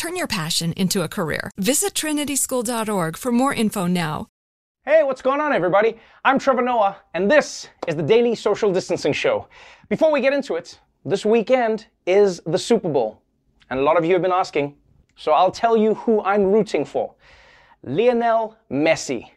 Turn 0.00 0.16
your 0.16 0.26
passion 0.26 0.72
into 0.78 1.02
a 1.02 1.08
career. 1.08 1.50
Visit 1.58 1.92
trinityschool.org 1.92 3.18
for 3.18 3.30
more 3.30 3.52
info 3.52 3.86
now. 3.86 4.28
Hey, 4.86 5.02
what's 5.02 5.20
going 5.20 5.42
on, 5.42 5.52
everybody? 5.52 5.98
I'm 6.24 6.38
Trevor 6.38 6.62
Noah, 6.62 6.96
and 7.12 7.30
this 7.30 7.68
is 7.86 7.96
the 7.96 8.02
Daily 8.02 8.34
Social 8.34 8.72
Distancing 8.72 9.12
Show. 9.12 9.46
Before 9.90 10.10
we 10.10 10.22
get 10.22 10.32
into 10.32 10.54
it, 10.54 10.80
this 11.04 11.26
weekend 11.26 11.88
is 12.06 12.40
the 12.46 12.56
Super 12.56 12.88
Bowl, 12.88 13.20
and 13.68 13.78
a 13.78 13.82
lot 13.82 13.98
of 13.98 14.06
you 14.06 14.14
have 14.14 14.22
been 14.22 14.32
asking, 14.32 14.74
so 15.16 15.32
I'll 15.32 15.50
tell 15.50 15.76
you 15.76 15.92
who 15.92 16.22
I'm 16.22 16.44
rooting 16.44 16.86
for 16.86 17.14
Lionel 17.82 18.56
Messi. 18.70 19.28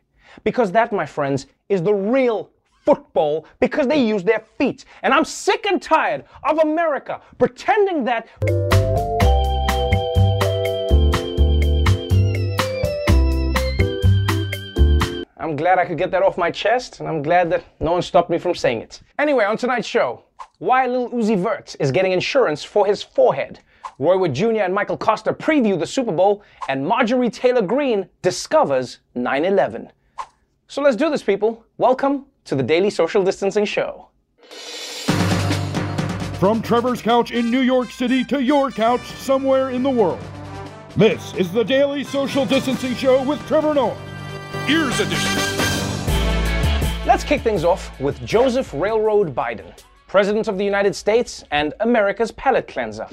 Because 0.46 0.72
that, 0.72 0.94
my 0.94 1.06
friends, 1.06 1.48
is 1.68 1.84
the 1.84 1.94
real 1.94 2.52
football 2.86 3.46
because 3.60 3.86
they 3.86 4.02
use 4.02 4.24
their 4.24 4.46
feet. 4.58 4.86
And 5.02 5.14
I'm 5.14 5.26
sick 5.26 5.66
and 5.66 5.82
tired 5.82 6.24
of 6.46 6.60
America 6.60 7.20
pretending 7.38 8.06
that. 8.06 8.30
I'm 15.44 15.58
glad 15.58 15.78
I 15.78 15.84
could 15.84 15.98
get 15.98 16.10
that 16.12 16.24
off 16.24 16.38
my 16.38 16.50
chest, 16.50 17.02
and 17.02 17.10
I'm 17.10 17.22
glad 17.22 17.50
that 17.50 17.66
no 17.82 17.92
one 17.92 18.02
stopped 18.02 18.30
me 18.30 18.38
from 18.38 18.56
saying 18.56 18.80
it. 18.80 19.02
Anyway, 19.20 19.44
on 19.44 19.58
tonight's 19.58 19.86
show, 19.86 20.24
why 20.60 20.88
Lil 20.88 21.10
Uzi 21.10 21.38
Vert 21.38 21.76
is 21.82 21.92
getting 21.92 22.14
insurance 22.14 22.64
for 22.64 22.86
his 22.86 23.04
forehead. 23.04 23.60
Roy 24.00 24.18
Wood 24.18 24.34
Jr. 24.34 24.62
and 24.62 24.74
Michael 24.74 24.98
Kosta 24.98 25.38
preview 25.38 25.78
the 25.78 25.86
Super 25.86 26.14
Bowl, 26.14 26.44
and 26.70 26.88
Marjorie 26.88 27.30
Taylor 27.30 27.62
Greene 27.62 28.08
discovers 28.22 29.00
9 29.16 29.44
11. 29.44 29.92
So 30.70 30.82
let's 30.82 30.96
do 30.96 31.10
this, 31.10 31.22
people. 31.22 31.66
Welcome 31.78 32.26
to 32.46 32.56
the 32.56 32.64
Daily 32.64 32.90
Social 32.90 33.22
Distancing 33.22 33.66
Show. 33.66 34.08
From 36.40 36.62
Trevor's 36.62 37.02
couch 37.02 37.32
in 37.32 37.52
New 37.52 37.60
York 37.60 37.92
City 37.92 38.24
to 38.26 38.42
your 38.42 38.72
couch 38.72 39.06
somewhere 39.18 39.72
in 39.72 39.84
the 39.84 39.90
world. 39.90 40.22
This 40.96 41.34
is 41.34 41.52
the 41.52 41.66
Daily 41.66 42.06
Social 42.06 42.46
Distancing 42.46 42.96
Show 42.96 43.22
with 43.24 43.46
Trevor 43.46 43.74
Noah. 43.74 44.13
Ears 44.70 45.00
Edition. 45.00 45.36
Let's 47.06 47.24
kick 47.24 47.42
things 47.42 47.64
off 47.64 48.00
with 48.00 48.24
Joseph 48.26 48.74
Railroad 48.74 49.36
Biden, 49.36 49.78
President 50.08 50.48
of 50.48 50.58
the 50.58 50.64
United 50.64 50.96
States 50.96 51.44
and 51.52 51.74
America's 51.82 52.32
palate 52.32 52.68
cleanser. 52.68 53.08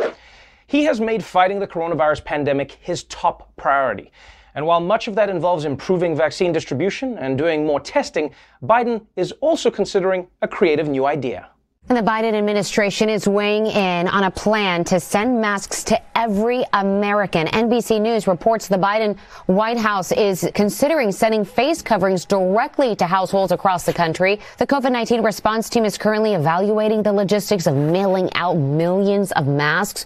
He 0.67 0.85
has 0.85 1.01
made 1.01 1.25
fighting 1.25 1.59
the 1.59 1.67
coronavirus 1.67 2.25
pandemic 2.25 2.79
his 2.81 3.05
top 3.05 3.51
priority. 3.57 4.13
And 4.55 4.65
while 4.67 4.81
much 4.81 5.09
of 5.09 5.15
that 5.17 5.29
involves 5.29 5.65
improving 5.65 6.15
vaccine 6.15 6.53
distribution 6.53 7.19
and 7.19 7.37
doing 7.37 7.67
more 7.67 7.81
testing, 7.81 8.33
Biden 8.63 9.05
is 9.17 9.33
also 9.41 9.71
considering 9.71 10.29
a 10.43 10.49
creative 10.49 10.89
new 10.89 11.07
idea. 11.07 11.51
And 11.89 11.99
the 11.99 12.09
Biden 12.09 12.35
administration 12.35 13.09
is 13.09 13.27
weighing 13.27 13.67
in 13.67 14.07
on 14.07 14.23
a 14.23 14.31
plan 14.31 14.85
to 14.85 15.01
send 15.01 15.41
masks 15.41 15.83
to 15.85 16.01
every 16.17 16.65
American. 16.73 17.49
NBC 17.49 18.01
News 18.01 18.29
reports 18.29 18.69
the 18.69 18.77
Biden 18.77 19.19
White 19.47 19.77
House 19.77 20.13
is 20.13 20.49
considering 20.55 21.11
sending 21.11 21.45
face 21.45 21.83
coverings 21.83 22.25
directly 22.25 22.95
to 22.95 23.07
households 23.07 23.51
across 23.51 23.85
the 23.87 23.93
country. 23.93 24.39
The 24.59 24.69
COVID-19 24.69 25.25
response 25.25 25.69
team 25.69 25.85
is 25.85 25.99
currently 25.99 26.35
evaluating 26.35 27.03
the 27.03 27.13
logistics 27.13 27.67
of 27.67 27.75
mailing 27.75 28.33
out 28.35 28.55
millions 28.55 29.33
of 29.33 29.49
masks. 29.49 30.05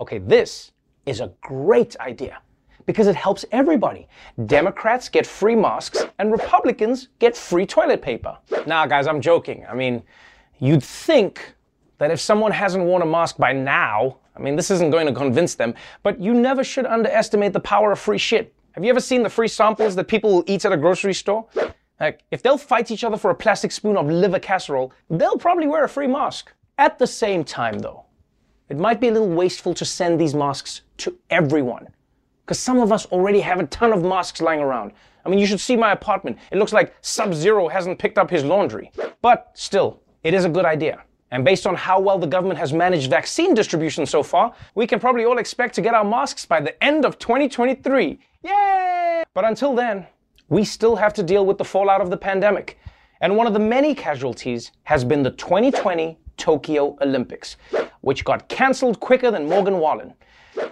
Okay, 0.00 0.18
this 0.18 0.72
is 1.06 1.20
a 1.20 1.32
great 1.40 1.96
idea 2.00 2.42
because 2.84 3.06
it 3.06 3.16
helps 3.16 3.46
everybody. 3.52 4.06
Democrats 4.44 5.08
get 5.08 5.26
free 5.26 5.56
masks 5.56 6.04
and 6.18 6.30
Republicans 6.30 7.08
get 7.20 7.34
free 7.34 7.64
toilet 7.64 8.02
paper. 8.02 8.36
Nah, 8.66 8.84
guys, 8.86 9.06
I'm 9.06 9.22
joking. 9.22 9.64
I 9.66 9.74
mean, 9.74 10.02
You'd 10.62 10.84
think 10.84 11.56
that 11.98 12.12
if 12.12 12.20
someone 12.20 12.52
hasn't 12.52 12.84
worn 12.84 13.02
a 13.02 13.06
mask 13.06 13.36
by 13.36 13.52
now, 13.52 14.18
I 14.36 14.38
mean, 14.38 14.54
this 14.54 14.70
isn't 14.70 14.92
going 14.92 15.08
to 15.08 15.12
convince 15.12 15.56
them, 15.56 15.74
but 16.04 16.20
you 16.20 16.32
never 16.32 16.62
should 16.62 16.86
underestimate 16.86 17.52
the 17.52 17.58
power 17.58 17.90
of 17.90 17.98
free 17.98 18.16
shit. 18.16 18.54
Have 18.70 18.84
you 18.84 18.90
ever 18.90 19.00
seen 19.00 19.24
the 19.24 19.28
free 19.28 19.48
samples 19.48 19.96
that 19.96 20.06
people 20.06 20.32
will 20.32 20.44
eat 20.46 20.64
at 20.64 20.70
a 20.70 20.76
grocery 20.76 21.14
store? 21.14 21.48
Like, 21.98 22.20
if 22.30 22.44
they'll 22.44 22.56
fight 22.56 22.92
each 22.92 23.02
other 23.02 23.16
for 23.16 23.32
a 23.32 23.34
plastic 23.34 23.72
spoon 23.72 23.96
of 23.96 24.06
liver 24.06 24.38
casserole, 24.38 24.92
they'll 25.10 25.36
probably 25.36 25.66
wear 25.66 25.82
a 25.82 25.88
free 25.88 26.06
mask. 26.06 26.52
At 26.78 26.96
the 26.96 27.08
same 27.08 27.42
time, 27.42 27.80
though, 27.80 28.04
it 28.68 28.78
might 28.78 29.00
be 29.00 29.08
a 29.08 29.12
little 29.12 29.28
wasteful 29.28 29.74
to 29.74 29.84
send 29.84 30.20
these 30.20 30.32
masks 30.32 30.82
to 30.98 31.18
everyone. 31.28 31.88
Because 32.46 32.60
some 32.60 32.78
of 32.78 32.92
us 32.92 33.04
already 33.06 33.40
have 33.40 33.58
a 33.58 33.66
ton 33.66 33.92
of 33.92 34.04
masks 34.04 34.40
lying 34.40 34.60
around. 34.60 34.92
I 35.26 35.28
mean, 35.28 35.40
you 35.40 35.46
should 35.46 35.60
see 35.60 35.74
my 35.74 35.90
apartment. 35.90 36.38
It 36.52 36.58
looks 36.58 36.72
like 36.72 36.94
Sub 37.00 37.34
Zero 37.34 37.66
hasn't 37.66 37.98
picked 37.98 38.16
up 38.16 38.30
his 38.30 38.44
laundry. 38.44 38.92
But 39.22 39.50
still, 39.54 40.00
it 40.24 40.34
is 40.34 40.44
a 40.44 40.48
good 40.48 40.64
idea. 40.64 41.02
And 41.30 41.44
based 41.44 41.66
on 41.66 41.74
how 41.74 41.98
well 41.98 42.18
the 42.18 42.26
government 42.26 42.58
has 42.58 42.72
managed 42.72 43.08
vaccine 43.10 43.54
distribution 43.54 44.04
so 44.04 44.22
far, 44.22 44.54
we 44.74 44.86
can 44.86 45.00
probably 45.00 45.24
all 45.24 45.38
expect 45.38 45.74
to 45.76 45.80
get 45.80 45.94
our 45.94 46.04
masks 46.04 46.44
by 46.44 46.60
the 46.60 46.82
end 46.84 47.04
of 47.04 47.18
2023. 47.18 48.18
Yay! 48.42 49.22
But 49.34 49.44
until 49.44 49.74
then, 49.74 50.06
we 50.48 50.64
still 50.64 50.96
have 50.96 51.14
to 51.14 51.22
deal 51.22 51.46
with 51.46 51.56
the 51.56 51.64
fallout 51.64 52.02
of 52.02 52.10
the 52.10 52.16
pandemic. 52.16 52.78
And 53.22 53.36
one 53.36 53.46
of 53.46 53.54
the 53.54 53.58
many 53.58 53.94
casualties 53.94 54.72
has 54.82 55.04
been 55.04 55.22
the 55.22 55.30
2020 55.30 56.18
Tokyo 56.36 56.98
Olympics, 57.00 57.56
which 58.02 58.24
got 58.24 58.48
cancelled 58.48 59.00
quicker 59.00 59.30
than 59.30 59.48
Morgan 59.48 59.78
Wallen. 59.78 60.12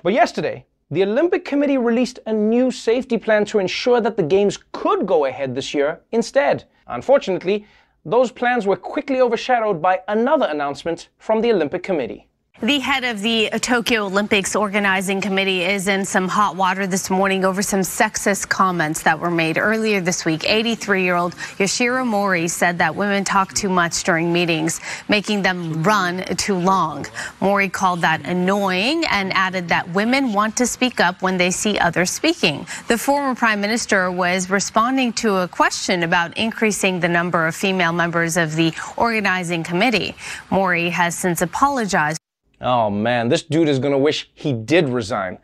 But 0.03 0.13
yesterday, 0.13 0.67
the 0.91 1.05
Olympic 1.05 1.45
Committee 1.45 1.79
released 1.79 2.19
a 2.27 2.33
new 2.33 2.71
safety 2.71 3.17
plan 3.17 3.45
to 3.47 3.61
ensure 3.61 4.01
that 4.01 4.17
the 4.17 4.23
Games 4.23 4.59
could 4.73 5.07
go 5.07 5.25
ahead 5.27 5.55
this 5.55 5.73
year 5.73 6.01
instead. 6.11 6.65
Unfortunately, 6.89 7.65
those 8.05 8.33
plans 8.33 8.67
were 8.67 8.77
quickly 8.77 9.21
overshadowed 9.21 9.83
by 9.83 10.01
another 10.09 10.47
announcement 10.47 11.09
from 11.19 11.43
the 11.43 11.53
Olympic 11.53 11.83
Committee. 11.83 12.30
The 12.63 12.79
head 12.79 13.05
of 13.05 13.23
the 13.23 13.49
Tokyo 13.63 14.05
Olympics 14.05 14.55
organizing 14.55 15.23
committee 15.23 15.63
is 15.63 15.89
in 15.89 16.05
some 16.05 16.29
hot 16.29 16.57
water 16.57 16.87
this 16.87 17.09
morning 17.09 17.43
over 17.43 17.63
some 17.63 17.81
sexist 17.81 18.51
comments 18.51 19.03
that 19.05 19.19
were 19.19 19.31
made 19.31 19.57
earlier 19.57 20.03
this 20.03 20.27
week. 20.27 20.45
83 20.45 21.03
year 21.03 21.17
old 21.17 21.35
Yoshiro 21.57 22.07
Mori 22.07 22.49
said 22.49 22.77
that 22.77 22.95
women 22.95 23.25
talk 23.25 23.55
too 23.55 23.71
much 23.71 24.05
during 24.05 24.31
meetings, 24.31 24.79
making 25.09 25.41
them 25.41 25.83
run 25.83 26.23
too 26.37 26.55
long. 26.55 27.07
Mori 27.41 27.71
called 27.71 28.03
that 28.03 28.27
annoying 28.27 29.07
and 29.11 29.33
added 29.33 29.67
that 29.71 29.89
women 29.95 30.35
want 30.35 30.55
to 30.59 30.67
speak 30.67 31.01
up 31.01 31.23
when 31.23 31.39
they 31.39 31.51
see 31.51 31.79
others 31.79 32.11
speaking. 32.11 32.67
The 32.89 32.99
former 32.99 33.35
prime 33.35 33.63
minister 33.63 34.13
was 34.13 34.51
responding 34.51 35.15
to 35.15 35.37
a 35.37 35.49
question 35.49 36.03
about 36.03 36.37
increasing 36.37 37.01
the 37.01 37.09
number 37.09 37.47
of 37.47 37.57
female 37.57 37.95
members 37.95 38.37
of 38.37 38.55
the 38.55 38.75
organizing 38.99 39.65
committee. 39.65 40.15
Mori 40.51 40.91
has 40.91 41.17
since 41.17 41.41
apologized. 41.41 42.20
Oh 42.61 42.91
man, 42.91 43.29
this 43.29 43.43
dude 43.43 43.69
is 43.69 43.79
gonna 43.79 43.99
wish 43.99 44.31
he 44.35 44.53
did 44.53 44.89
resign 44.89 45.39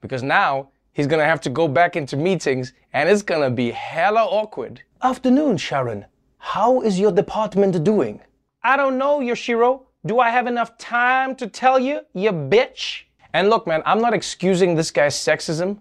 because 0.00 0.22
now 0.22 0.70
he's 0.92 1.06
gonna 1.06 1.24
have 1.24 1.40
to 1.42 1.50
go 1.50 1.68
back 1.68 1.94
into 1.94 2.16
meetings 2.16 2.72
and 2.94 3.08
it's 3.08 3.22
gonna 3.22 3.50
be 3.50 3.70
hella 3.70 4.22
awkward. 4.22 4.82
Afternoon, 5.02 5.58
Sharon. 5.58 6.06
How 6.38 6.80
is 6.80 6.98
your 6.98 7.12
department 7.12 7.84
doing? 7.84 8.20
I 8.62 8.78
don't 8.78 8.96
know, 8.96 9.18
Yoshiro. 9.18 9.82
Do 10.06 10.20
I 10.20 10.30
have 10.30 10.46
enough 10.46 10.78
time 10.78 11.34
to 11.36 11.46
tell 11.46 11.78
you, 11.78 12.00
you 12.14 12.32
bitch? 12.32 13.02
And 13.34 13.50
look, 13.50 13.66
man, 13.66 13.82
I'm 13.84 14.00
not 14.00 14.14
excusing 14.14 14.74
this 14.74 14.90
guy's 14.90 15.14
sexism, 15.14 15.80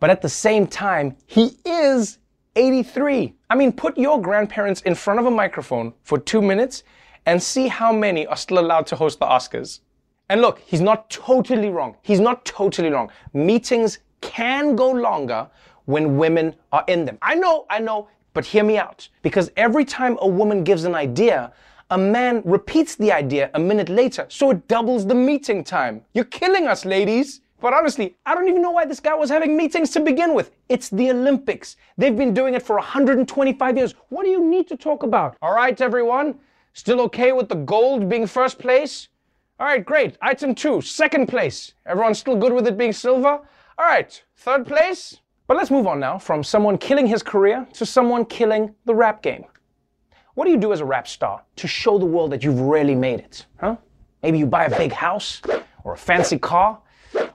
but 0.00 0.10
at 0.10 0.20
the 0.20 0.28
same 0.28 0.66
time, 0.66 1.16
he 1.26 1.56
is 1.64 2.18
83. 2.56 3.34
I 3.48 3.54
mean, 3.54 3.72
put 3.72 3.96
your 3.96 4.20
grandparents 4.20 4.82
in 4.82 4.94
front 4.94 5.20
of 5.20 5.26
a 5.26 5.30
microphone 5.30 5.94
for 6.02 6.18
two 6.18 6.42
minutes 6.42 6.82
and 7.24 7.42
see 7.42 7.68
how 7.68 7.92
many 7.92 8.26
are 8.26 8.36
still 8.36 8.58
allowed 8.58 8.86
to 8.88 8.96
host 8.96 9.20
the 9.20 9.26
Oscars. 9.26 9.80
And 10.30 10.42
look, 10.42 10.58
he's 10.60 10.80
not 10.82 11.08
totally 11.08 11.70
wrong. 11.70 11.96
He's 12.02 12.20
not 12.20 12.44
totally 12.44 12.90
wrong. 12.90 13.10
Meetings 13.32 13.98
can 14.20 14.76
go 14.76 14.90
longer 14.90 15.48
when 15.86 16.18
women 16.18 16.54
are 16.70 16.84
in 16.86 17.06
them. 17.06 17.16
I 17.22 17.34
know, 17.34 17.64
I 17.70 17.78
know, 17.78 18.08
but 18.34 18.44
hear 18.44 18.62
me 18.62 18.76
out. 18.76 19.08
Because 19.22 19.50
every 19.56 19.86
time 19.86 20.18
a 20.20 20.28
woman 20.28 20.64
gives 20.64 20.84
an 20.84 20.94
idea, 20.94 21.52
a 21.90 21.96
man 21.96 22.42
repeats 22.44 22.94
the 22.96 23.10
idea 23.10 23.50
a 23.54 23.58
minute 23.58 23.88
later, 23.88 24.26
so 24.28 24.50
it 24.50 24.68
doubles 24.68 25.06
the 25.06 25.14
meeting 25.14 25.64
time. 25.64 26.02
You're 26.12 26.26
killing 26.26 26.66
us, 26.66 26.84
ladies. 26.84 27.40
But 27.60 27.72
honestly, 27.72 28.14
I 28.24 28.34
don't 28.34 28.48
even 28.48 28.62
know 28.62 28.70
why 28.70 28.84
this 28.84 29.00
guy 29.00 29.14
was 29.14 29.30
having 29.30 29.56
meetings 29.56 29.90
to 29.92 30.00
begin 30.00 30.34
with. 30.34 30.52
It's 30.68 30.90
the 30.90 31.10
Olympics. 31.10 31.76
They've 31.96 32.16
been 32.16 32.32
doing 32.32 32.54
it 32.54 32.62
for 32.62 32.76
125 32.76 33.76
years. 33.76 33.94
What 34.10 34.24
do 34.24 34.28
you 34.28 34.44
need 34.44 34.68
to 34.68 34.76
talk 34.76 35.02
about? 35.02 35.36
All 35.42 35.54
right, 35.54 35.80
everyone. 35.80 36.38
Still 36.74 37.00
okay 37.00 37.32
with 37.32 37.48
the 37.48 37.56
gold 37.56 38.08
being 38.08 38.26
first 38.26 38.58
place? 38.58 39.08
All 39.60 39.66
right, 39.66 39.84
great. 39.84 40.16
Item 40.22 40.54
two, 40.54 40.80
second 40.80 41.26
place. 41.26 41.74
Everyone 41.84 42.14
still 42.14 42.36
good 42.36 42.52
with 42.52 42.68
it 42.68 42.78
being 42.78 42.92
silver? 42.92 43.28
All 43.28 43.86
right, 43.86 44.22
third 44.36 44.64
place. 44.64 45.20
But 45.48 45.56
let's 45.56 45.70
move 45.70 45.88
on 45.88 45.98
now 45.98 46.16
from 46.16 46.44
someone 46.44 46.78
killing 46.78 47.08
his 47.08 47.24
career 47.24 47.66
to 47.72 47.84
someone 47.84 48.24
killing 48.24 48.72
the 48.84 48.94
rap 48.94 49.20
game. 49.20 49.44
What 50.34 50.44
do 50.44 50.52
you 50.52 50.58
do 50.58 50.72
as 50.72 50.78
a 50.78 50.84
rap 50.84 51.08
star 51.08 51.42
to 51.56 51.66
show 51.66 51.98
the 51.98 52.06
world 52.06 52.30
that 52.30 52.44
you've 52.44 52.60
really 52.60 52.94
made 52.94 53.18
it? 53.18 53.46
Huh? 53.60 53.76
Maybe 54.22 54.38
you 54.38 54.46
buy 54.46 54.66
a 54.66 54.78
big 54.78 54.92
house 54.92 55.42
or 55.82 55.94
a 55.94 55.96
fancy 55.96 56.38
car, 56.38 56.80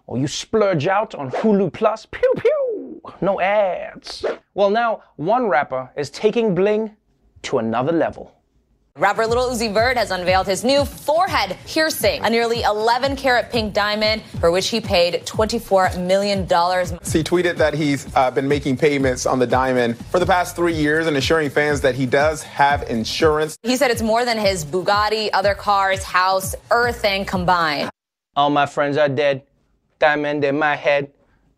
or 0.06 0.18
you 0.18 0.28
splurge 0.28 0.88
out 0.88 1.16
on 1.16 1.30
Hulu 1.30 1.74
Plus. 1.74 2.06
Pew 2.06 2.34
pew! 2.38 3.02
No 3.20 3.42
ads. 3.42 4.24
Well, 4.54 4.70
now 4.70 5.04
one 5.18 5.48
rapper 5.48 5.92
is 5.98 6.10
taking 6.10 6.56
bling 6.56 6.96
to 7.42 7.58
another 7.58 7.92
level. 7.92 8.34
Rapper 9.00 9.26
Little 9.26 9.46
Uzi 9.50 9.74
Vert 9.74 9.98
has 9.98 10.12
unveiled 10.12 10.46
his 10.46 10.64
new 10.64 10.86
forehead 10.86 11.58
piercing, 11.66 12.24
a 12.24 12.30
nearly 12.30 12.62
11 12.62 13.16
carat 13.16 13.52
pink 13.52 13.74
diamond 13.74 14.22
for 14.40 14.52
which 14.52 14.68
he 14.68 14.80
paid 14.80 15.16
$24 15.26 16.00
million. 16.06 16.42
He 16.42 17.24
tweeted 17.24 17.58
that 17.58 17.74
he's 17.74 18.06
uh, 18.16 18.30
been 18.30 18.48
making 18.48 18.78
payments 18.78 19.26
on 19.26 19.40
the 19.40 19.48
diamond 19.48 19.98
for 20.12 20.20
the 20.20 20.28
past 20.28 20.56
three 20.56 20.76
years 20.76 21.08
and 21.08 21.18
assuring 21.18 21.50
fans 21.50 21.82
that 21.82 21.96
he 21.96 22.06
does 22.06 22.44
have 22.44 22.84
insurance. 22.84 23.58
He 23.64 23.78
said 23.78 23.90
it's 23.90 24.04
more 24.04 24.26
than 24.26 24.38
his 24.38 24.64
Bugatti, 24.64 25.32
other 25.34 25.56
cars, 25.56 26.04
house, 26.04 26.54
everything 26.70 27.26
combined. 27.26 27.90
All 28.36 28.52
my 28.52 28.68
friends 28.68 28.98
are 28.98 29.10
dead. 29.10 29.42
Diamond 29.98 30.46
in 30.46 30.60
my 30.60 30.76
head. 30.76 31.12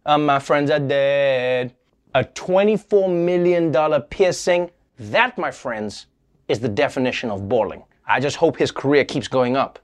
All 0.06 0.20
my 0.20 0.40
friends 0.40 0.72
are 0.72 0.80
dead. 0.80 1.76
A 2.14 2.24
$24 2.24 3.14
million 3.14 3.74
piercing. 4.04 4.72
That, 4.98 5.38
my 5.38 5.52
friends, 5.52 6.08
is 6.48 6.60
the 6.60 6.70
definition 6.70 7.30
of 7.30 7.50
balling. 7.50 7.84
I 8.08 8.20
just 8.20 8.38
hope 8.38 8.58
his 8.58 8.72
career 8.72 9.04
keeps 9.04 9.28
going 9.28 9.58
up. 9.58 9.80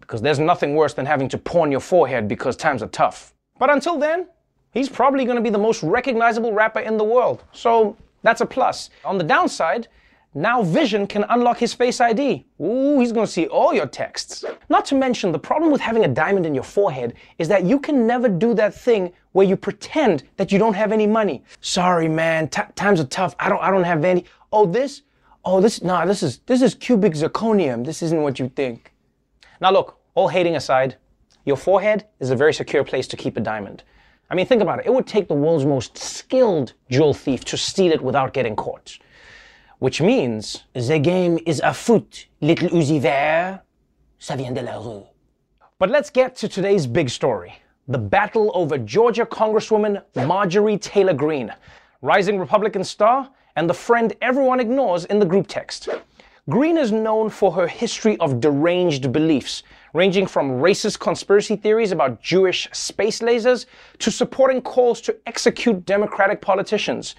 Because 0.00 0.20
there's 0.20 0.38
nothing 0.38 0.74
worse 0.74 0.92
than 0.92 1.06
having 1.06 1.28
to 1.30 1.38
pawn 1.38 1.70
your 1.70 1.80
forehead 1.80 2.28
because 2.28 2.56
times 2.56 2.82
are 2.82 2.88
tough. 2.88 3.32
But 3.58 3.70
until 3.70 3.98
then, 3.98 4.28
he's 4.72 4.88
probably 4.88 5.24
going 5.24 5.36
to 5.36 5.42
be 5.42 5.50
the 5.50 5.58
most 5.58 5.82
recognizable 5.82 6.52
rapper 6.52 6.80
in 6.80 6.98
the 6.98 7.04
world. 7.04 7.42
So 7.52 7.96
that's 8.22 8.42
a 8.42 8.46
plus. 8.46 8.90
On 9.04 9.16
the 9.16 9.24
downside, 9.24 9.88
now 10.34 10.62
Vision 10.62 11.06
can 11.06 11.24
unlock 11.28 11.58
his 11.58 11.72
Face 11.72 12.00
ID. 12.00 12.44
Ooh, 12.60 12.98
he's 12.98 13.12
to 13.12 13.26
see 13.26 13.46
all 13.46 13.72
your 13.72 13.86
texts. 13.86 14.44
Not 14.68 14.84
to 14.86 14.96
mention, 14.96 15.30
the 15.30 15.38
problem 15.38 15.70
with 15.70 15.80
having 15.80 16.04
a 16.04 16.08
diamond 16.08 16.44
in 16.44 16.54
your 16.54 16.64
forehead 16.64 17.14
is 17.38 17.46
that 17.48 17.62
you 17.62 17.78
can 17.78 18.04
never 18.04 18.28
do 18.28 18.52
that 18.54 18.74
thing 18.74 19.12
where 19.32 19.46
you 19.46 19.56
pretend 19.56 20.24
that 20.36 20.50
you 20.50 20.58
don't 20.58 20.74
have 20.74 20.90
any 20.90 21.06
money. 21.06 21.44
Sorry, 21.60 22.08
man, 22.08 22.48
times 22.48 23.00
are 23.00 23.06
tough. 23.06 23.36
I 23.38 23.48
don't, 23.48 23.62
I 23.62 23.70
don't 23.70 23.84
have 23.84 24.04
any. 24.04 24.24
Oh, 24.52 24.66
this? 24.66 25.02
Oh, 25.44 25.60
this, 25.60 25.82
nah, 25.82 26.04
this 26.04 26.22
is, 26.22 26.38
this 26.46 26.62
is 26.62 26.74
cubic 26.74 27.14
zirconium. 27.14 27.84
This 27.84 28.02
isn't 28.02 28.22
what 28.22 28.38
you 28.38 28.48
think. 28.48 28.92
Now 29.60 29.70
look, 29.70 29.98
all 30.14 30.28
hating 30.28 30.56
aside, 30.56 30.96
your 31.44 31.56
forehead 31.56 32.06
is 32.20 32.30
a 32.30 32.36
very 32.36 32.54
secure 32.54 32.84
place 32.84 33.06
to 33.08 33.16
keep 33.16 33.36
a 33.36 33.40
diamond. 33.40 33.82
I 34.30 34.34
mean, 34.34 34.46
think 34.46 34.62
about 34.62 34.80
it. 34.80 34.86
It 34.86 34.94
would 34.94 35.06
take 35.06 35.28
the 35.28 35.34
world's 35.34 35.66
most 35.66 35.98
skilled 35.98 36.72
jewel 36.90 37.12
thief 37.12 37.44
to 37.46 37.56
steal 37.56 37.92
it 37.92 38.02
without 38.02 38.32
getting 38.32 38.56
caught. 38.56 38.98
Which 39.78 40.00
means, 40.00 40.64
the 40.72 40.98
game 40.98 41.38
is 41.46 41.60
afoot, 41.62 42.26
little 42.40 42.68
Uzi 42.70 43.00
Vert. 43.00 43.60
Ça 44.18 44.36
vient 44.36 44.54
de 44.54 44.62
la 44.62 44.78
rue. 44.78 45.04
But 45.78 45.90
let's 45.90 46.08
get 46.08 46.36
to 46.36 46.48
today's 46.48 46.86
big 46.86 47.10
story. 47.10 47.54
The 47.88 47.98
battle 47.98 48.50
over 48.54 48.78
Georgia 48.78 49.26
Congresswoman 49.26 50.02
Marjorie 50.14 50.78
Taylor 50.78 51.12
Greene, 51.12 51.52
rising 52.00 52.38
Republican 52.38 52.82
star 52.82 53.28
and 53.56 53.68
the 53.68 53.74
friend 53.74 54.12
everyone 54.20 54.60
ignores 54.60 55.04
in 55.06 55.18
the 55.18 55.26
group 55.26 55.46
text. 55.46 55.88
Greene 56.50 56.76
is 56.76 56.92
known 56.92 57.30
for 57.30 57.52
her 57.52 57.66
history 57.66 58.18
of 58.18 58.40
deranged 58.40 59.12
beliefs, 59.12 59.62
ranging 59.94 60.26
from 60.26 60.60
racist 60.60 60.98
conspiracy 60.98 61.56
theories 61.56 61.90
about 61.90 62.20
Jewish 62.20 62.68
space 62.72 63.20
lasers 63.20 63.64
to 63.98 64.10
supporting 64.10 64.60
calls 64.60 65.00
to 65.02 65.16
execute 65.26 65.86
Democratic 65.86 66.42
politicians. 66.42 67.14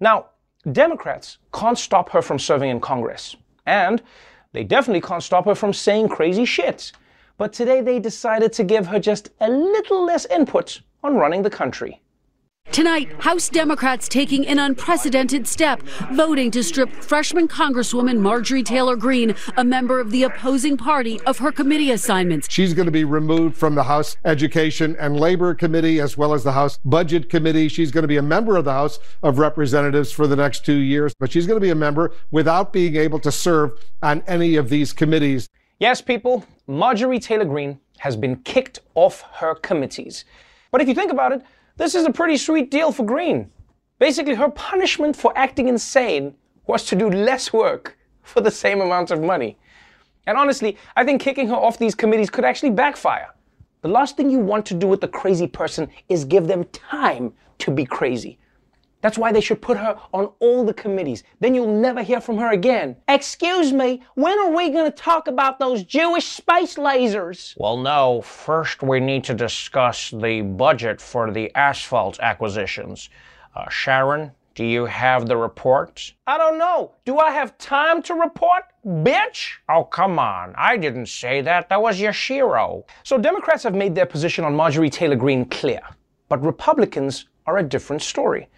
Now, 0.00 0.26
Democrats 0.72 1.38
can't 1.54 1.78
stop 1.78 2.10
her 2.10 2.20
from 2.20 2.38
serving 2.38 2.68
in 2.68 2.80
Congress, 2.80 3.36
and 3.64 4.02
they 4.52 4.64
definitely 4.64 5.00
can't 5.00 5.22
stop 5.22 5.46
her 5.46 5.54
from 5.54 5.72
saying 5.72 6.08
crazy 6.08 6.44
shit. 6.44 6.92
But 7.38 7.52
today 7.52 7.80
they 7.80 8.00
decided 8.00 8.52
to 8.54 8.64
give 8.64 8.86
her 8.88 8.98
just 8.98 9.30
a 9.40 9.48
little 9.48 10.04
less 10.04 10.26
input 10.26 10.82
on 11.02 11.14
running 11.14 11.42
the 11.42 11.50
country. 11.50 12.02
Tonight, 12.72 13.10
House 13.20 13.48
Democrats 13.48 14.08
taking 14.08 14.46
an 14.46 14.58
unprecedented 14.58 15.48
step, 15.48 15.82
voting 16.12 16.50
to 16.50 16.62
strip 16.62 16.90
freshman 16.92 17.48
Congresswoman 17.48 18.18
Marjorie 18.18 18.62
Taylor 18.62 18.94
Greene, 18.94 19.34
a 19.56 19.64
member 19.64 19.98
of 19.98 20.10
the 20.10 20.22
opposing 20.22 20.76
party, 20.76 21.20
of 21.22 21.38
her 21.38 21.50
committee 21.50 21.90
assignments. 21.90 22.46
She's 22.50 22.74
going 22.74 22.86
to 22.86 22.92
be 22.92 23.04
removed 23.04 23.56
from 23.56 23.74
the 23.74 23.82
House 23.82 24.16
Education 24.24 24.96
and 25.00 25.18
Labor 25.18 25.54
Committee 25.54 25.98
as 25.98 26.16
well 26.16 26.34
as 26.34 26.44
the 26.44 26.52
House 26.52 26.78
Budget 26.84 27.28
Committee. 27.30 27.68
She's 27.68 27.90
going 27.90 28.02
to 28.02 28.08
be 28.08 28.18
a 28.18 28.22
member 28.22 28.56
of 28.56 28.64
the 28.64 28.72
House 28.72 28.98
of 29.22 29.38
Representatives 29.38 30.12
for 30.12 30.26
the 30.26 30.36
next 30.36 30.64
two 30.64 30.78
years, 30.78 31.14
but 31.18 31.32
she's 31.32 31.46
going 31.46 31.56
to 31.56 31.64
be 31.64 31.70
a 31.70 31.74
member 31.74 32.12
without 32.30 32.72
being 32.72 32.96
able 32.96 33.18
to 33.20 33.32
serve 33.32 33.72
on 34.02 34.22
any 34.26 34.56
of 34.56 34.68
these 34.68 34.92
committees. 34.92 35.48
Yes, 35.80 36.00
people, 36.00 36.44
Marjorie 36.66 37.18
Taylor 37.18 37.44
Greene 37.44 37.80
has 37.98 38.16
been 38.16 38.36
kicked 38.36 38.80
off 38.94 39.22
her 39.34 39.54
committees. 39.54 40.24
But 40.70 40.82
if 40.82 40.88
you 40.88 40.94
think 40.94 41.10
about 41.10 41.32
it, 41.32 41.42
this 41.78 41.94
is 41.94 42.04
a 42.04 42.12
pretty 42.12 42.36
sweet 42.36 42.70
deal 42.70 42.90
for 42.90 43.06
Greene. 43.06 43.50
Basically, 44.00 44.34
her 44.34 44.50
punishment 44.50 45.16
for 45.16 45.32
acting 45.38 45.68
insane 45.68 46.34
was 46.66 46.84
to 46.86 46.96
do 46.96 47.08
less 47.08 47.52
work 47.52 47.96
for 48.22 48.40
the 48.40 48.50
same 48.50 48.80
amount 48.80 49.12
of 49.12 49.22
money. 49.22 49.56
And 50.26 50.36
honestly, 50.36 50.76
I 50.96 51.04
think 51.04 51.22
kicking 51.22 51.48
her 51.48 51.54
off 51.54 51.78
these 51.78 51.94
committees 51.94 52.30
could 52.30 52.44
actually 52.44 52.70
backfire. 52.70 53.28
The 53.82 53.88
last 53.88 54.16
thing 54.16 54.28
you 54.28 54.40
want 54.40 54.66
to 54.66 54.74
do 54.74 54.88
with 54.88 55.02
a 55.04 55.08
crazy 55.08 55.46
person 55.46 55.88
is 56.08 56.24
give 56.24 56.48
them 56.48 56.64
time 56.64 57.32
to 57.58 57.70
be 57.70 57.84
crazy. 57.84 58.38
That's 59.00 59.18
why 59.18 59.30
they 59.30 59.40
should 59.40 59.62
put 59.62 59.76
her 59.76 59.96
on 60.12 60.30
all 60.40 60.64
the 60.64 60.74
committees. 60.74 61.22
Then 61.40 61.54
you'll 61.54 61.80
never 61.80 62.02
hear 62.02 62.20
from 62.20 62.38
her 62.38 62.50
again. 62.50 62.96
Excuse 63.06 63.72
me, 63.72 64.02
when 64.14 64.38
are 64.38 64.50
we 64.50 64.70
going 64.70 64.90
to 64.90 64.96
talk 64.96 65.28
about 65.28 65.58
those 65.58 65.84
Jewish 65.84 66.26
space 66.26 66.74
lasers? 66.74 67.54
Well, 67.58 67.76
no. 67.76 68.22
First, 68.22 68.82
we 68.82 68.98
need 68.98 69.22
to 69.24 69.34
discuss 69.34 70.10
the 70.10 70.40
budget 70.42 71.00
for 71.00 71.30
the 71.30 71.54
asphalt 71.54 72.18
acquisitions. 72.20 73.08
Uh, 73.54 73.68
Sharon, 73.68 74.32
do 74.56 74.64
you 74.64 74.86
have 74.86 75.28
the 75.28 75.36
report? 75.36 76.14
I 76.26 76.36
don't 76.36 76.58
know. 76.58 76.96
Do 77.04 77.18
I 77.18 77.30
have 77.30 77.56
time 77.58 78.02
to 78.02 78.14
report? 78.14 78.64
Bitch! 78.84 79.52
Oh, 79.68 79.84
come 79.84 80.18
on. 80.18 80.52
I 80.56 80.76
didn't 80.76 81.06
say 81.06 81.40
that. 81.42 81.68
That 81.68 81.80
was 81.80 82.00
Yoshiro. 82.00 82.82
So 83.04 83.18
Democrats 83.18 83.62
have 83.62 83.76
made 83.76 83.94
their 83.94 84.06
position 84.06 84.44
on 84.44 84.56
Marjorie 84.56 84.90
Taylor 84.90 85.14
Greene 85.14 85.44
clear. 85.44 85.82
But 86.28 86.44
Republicans 86.44 87.26
are 87.46 87.58
a 87.58 87.62
different 87.62 88.02
story. 88.02 88.48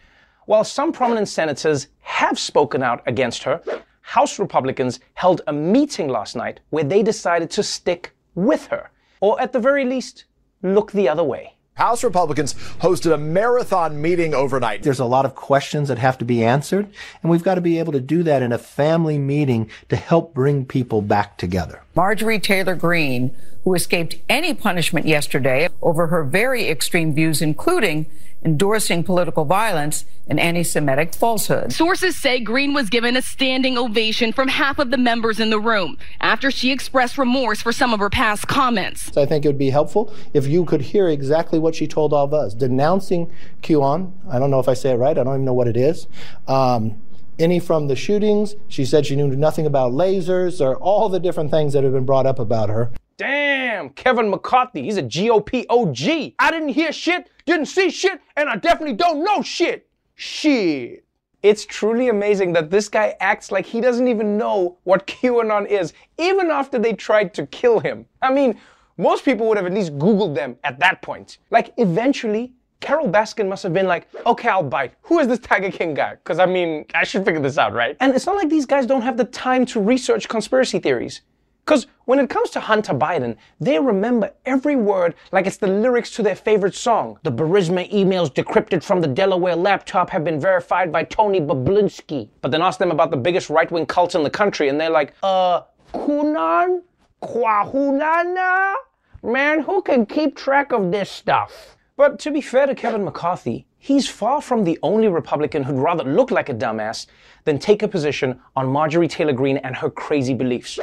While 0.51 0.65
some 0.65 0.91
prominent 0.91 1.29
senators 1.29 1.87
have 2.01 2.37
spoken 2.37 2.83
out 2.83 3.05
against 3.07 3.45
her, 3.45 3.63
House 4.01 4.41
Republicans 4.41 4.99
held 5.15 5.43
a 5.47 5.53
meeting 5.53 6.09
last 6.09 6.35
night 6.35 6.59
where 6.71 6.83
they 6.83 7.05
decided 7.05 7.53
to 7.53 7.63
stick 7.63 8.11
with 8.35 8.67
her, 8.67 8.91
or 9.21 9.41
at 9.41 9.53
the 9.53 9.61
very 9.61 9.85
least, 9.85 10.25
look 10.65 10.91
the 10.91 11.09
other 11.09 11.23
way. 11.23 11.55
House 11.75 12.03
Republicans 12.03 12.55
hosted 12.81 13.15
a 13.15 13.17
marathon 13.17 14.03
meeting 14.03 14.35
overnight. 14.35 14.83
There's 14.83 14.99
a 14.99 15.05
lot 15.05 15.25
of 15.25 15.37
questions 15.37 15.87
that 15.87 15.99
have 15.99 16.19
to 16.19 16.25
be 16.25 16.45
answered, 16.45 16.89
and 17.23 17.31
we've 17.31 17.45
got 17.45 17.55
to 17.55 17.61
be 17.61 17.79
able 17.79 17.93
to 17.93 18.01
do 18.01 18.25
that 18.25 18.43
in 18.43 18.51
a 18.51 18.59
family 18.59 19.19
meeting 19.19 19.71
to 19.89 19.95
help 19.95 20.35
bring 20.35 20.67
people 20.67 21.01
back 21.01 21.39
together. 21.39 21.85
Marjorie 21.95 22.41
Taylor 22.41 22.75
Greene, 22.75 23.31
who 23.63 23.75
escaped 23.75 24.17
any 24.29 24.53
punishment 24.53 25.07
yesterday 25.07 25.69
over 25.81 26.09
her 26.09 26.25
very 26.25 26.69
extreme 26.69 27.15
views, 27.15 27.41
including 27.41 28.07
endorsing 28.45 29.05
political 29.05 29.45
violence 29.45 30.05
and 30.27 30.41
anti 30.41 30.63
Semitic 30.63 31.15
falsehoods. 31.15 31.77
Sources 31.77 32.17
say 32.17 32.41
Greene 32.41 32.73
was 32.73 32.89
given 32.89 33.17
a 33.17 33.23
standing 33.23 33.77
ovation 33.77 34.33
from 34.33 34.49
half 34.49 34.79
of 34.79 34.91
the 34.91 34.97
members 34.97 35.41
in 35.41 35.51
the 35.51 35.61
room 35.61 35.99
after 36.21 36.51
she 36.51 36.71
expressed 36.71 37.19
remorse 37.19 37.61
for 37.61 37.73
some 37.73 37.93
of 37.93 38.01
her 38.01 38.11
past 38.11 38.47
comments. 38.49 39.13
So 39.13 39.23
I 39.23 39.27
think 39.27 39.45
it 39.45 39.49
would 39.49 39.59
be 39.59 39.71
helpful 39.71 40.15
if 40.33 40.47
you 40.47 40.65
could 40.65 40.81
hear 40.81 41.09
exactly 41.09 41.59
what 41.59 41.75
she 41.75 41.87
told 41.87 42.13
all 42.13 42.25
of 42.25 42.35
us, 42.35 42.55
denouncing 42.55 43.31
QAnon. 43.63 44.13
I 44.31 44.39
don't 44.39 44.51
know 44.51 44.61
if 44.61 44.69
I 44.69 44.75
say 44.75 44.93
it 44.93 44.97
right, 44.97 45.19
I 45.19 45.25
don't 45.25 45.35
even 45.35 45.45
know 45.45 45.55
what 45.55 45.69
it 45.69 45.77
is. 45.77 46.07
Um, 46.47 47.01
any 47.41 47.59
from 47.59 47.89
the 47.89 47.97
shootings. 47.97 48.55
She 48.69 48.85
said 48.85 49.07
she 49.07 49.17
knew 49.17 49.29
nothing 49.29 49.67
about 49.67 49.93
lasers 49.93 50.61
or 50.61 50.77
all 50.77 51.09
the 51.09 51.19
different 51.19 51.51
things 51.51 51.73
that 51.73 51.83
have 51.83 51.93
been 51.93 52.05
brought 52.05 52.27
up 52.27 52.39
about 52.39 52.69
her. 52.69 52.93
Damn, 53.17 53.91
Kevin 53.91 54.31
McCarthy, 54.31 54.83
he's 54.83 54.97
a 54.97 55.03
GOP 55.03 55.67
OG. 55.69 56.35
I 56.39 56.51
didn't 56.51 56.71
hear 56.71 56.91
shit, 56.93 57.29
didn't 57.51 57.67
see 57.67 57.91
shit, 57.91 58.21
and 58.37 58.49
I 58.49 58.57
definitely 58.57 58.95
don't 58.95 59.25
know 59.25 59.43
shit. 59.43 59.89
Shit. 60.15 61.05
It's 61.43 61.65
truly 61.65 62.09
amazing 62.09 62.53
that 62.53 62.71
this 62.71 62.89
guy 62.89 63.17
acts 63.21 63.51
like 63.51 63.65
he 63.65 63.81
doesn't 63.81 64.09
even 64.09 64.37
know 64.37 64.79
what 64.85 65.07
QAnon 65.07 65.67
is, 65.67 65.93
even 66.19 66.51
after 66.51 66.79
they 66.79 66.93
tried 66.93 67.33
to 67.35 67.47
kill 67.47 67.81
him. 67.81 68.07
I 68.21 68.33
mean, 68.33 68.59
most 68.99 69.25
people 69.25 69.49
would 69.49 69.57
have 69.57 69.67
at 69.67 69.73
least 69.73 69.99
Googled 69.99 70.35
them 70.35 70.57
at 70.65 70.79
that 70.81 71.01
point. 71.01 71.39
Like, 71.51 71.73
eventually, 71.79 72.53
Carole 72.81 73.09
Baskin 73.09 73.49
must 73.49 73.63
have 73.63 73.73
been 73.73 73.87
like, 73.87 74.09
okay, 74.27 74.49
I'll 74.49 74.63
bite. 74.63 74.95
Who 75.03 75.19
is 75.19 75.29
this 75.29 75.39
Tiger 75.39 75.71
King 75.71 75.95
guy? 75.95 76.13
Because 76.17 76.39
I 76.39 76.47
mean, 76.47 76.85
I 76.95 77.05
should 77.05 77.25
figure 77.25 77.41
this 77.41 77.59
out, 77.59 77.73
right? 77.73 77.97
And 78.01 78.15
it's 78.15 78.27
not 78.27 78.37
like 78.37 78.49
these 78.49 78.67
guys 78.67 78.87
don't 78.87 79.03
have 79.03 79.17
the 79.17 79.25
time 79.25 79.65
to 79.67 79.81
research 79.81 80.29
conspiracy 80.29 80.79
theories. 80.79 81.23
Because 81.71 81.87
when 82.07 82.19
it 82.19 82.29
comes 82.29 82.51
to 82.51 82.59
Hunter 82.59 82.93
Biden, 82.93 83.37
they 83.61 83.79
remember 83.79 84.33
every 84.45 84.75
word 84.75 85.15
like 85.31 85.47
it's 85.47 85.57
the 85.57 85.69
lyrics 85.69 86.11
to 86.17 86.23
their 86.25 86.35
favorite 86.35 86.75
song. 86.75 87.21
The 87.23 87.31
Burisma 87.31 87.89
emails 87.93 88.35
decrypted 88.35 88.83
from 88.83 89.01
the 89.01 89.07
Delaware 89.07 89.55
laptop 89.55 90.11
have 90.11 90.25
been 90.25 90.41
verified 90.41 90.91
by 90.91 91.05
Tony 91.05 91.41
Bobulinski. 91.41 92.29
But 92.41 92.51
then 92.51 92.61
ask 92.61 92.81
them 92.81 92.91
about 92.91 93.13
the 93.13 93.17
biggest 93.17 93.51
right 93.51 93.71
wing 93.71 93.87
cult 93.87 94.17
in 94.17 94.25
the 94.25 94.31
country, 94.31 94.69
and 94.69 94.81
they're 94.81 94.91
like, 94.91 95.15
uh, 95.23 95.63
Kunan? 95.95 96.83
Kwahunana? 97.23 98.75
Man, 99.23 99.61
who 99.61 99.81
can 99.81 100.07
keep 100.07 100.35
track 100.35 100.73
of 100.73 100.91
this 100.91 101.09
stuff? 101.09 101.77
But 101.97 102.19
to 102.19 102.33
be 102.33 102.41
fair 102.41 102.67
to 102.67 102.75
Kevin 102.75 103.05
McCarthy, 103.05 103.69
he's 103.79 104.09
far 104.09 104.43
from 104.43 104.65
the 104.65 104.77
only 104.83 105.07
Republican 105.07 105.63
who'd 105.63 105.77
rather 105.77 106.03
look 106.03 106.33
like 106.33 106.49
a 106.49 106.55
dumbass 106.55 107.07
than 107.45 107.61
take 107.61 107.85
a 107.85 107.89
position 107.89 108.41
on 108.57 108.67
Marjorie 108.67 109.07
Taylor 109.07 109.33
Greene 109.33 109.59
and 109.59 109.77
her 109.77 109.89
crazy 109.89 110.35
beliefs. 110.35 110.81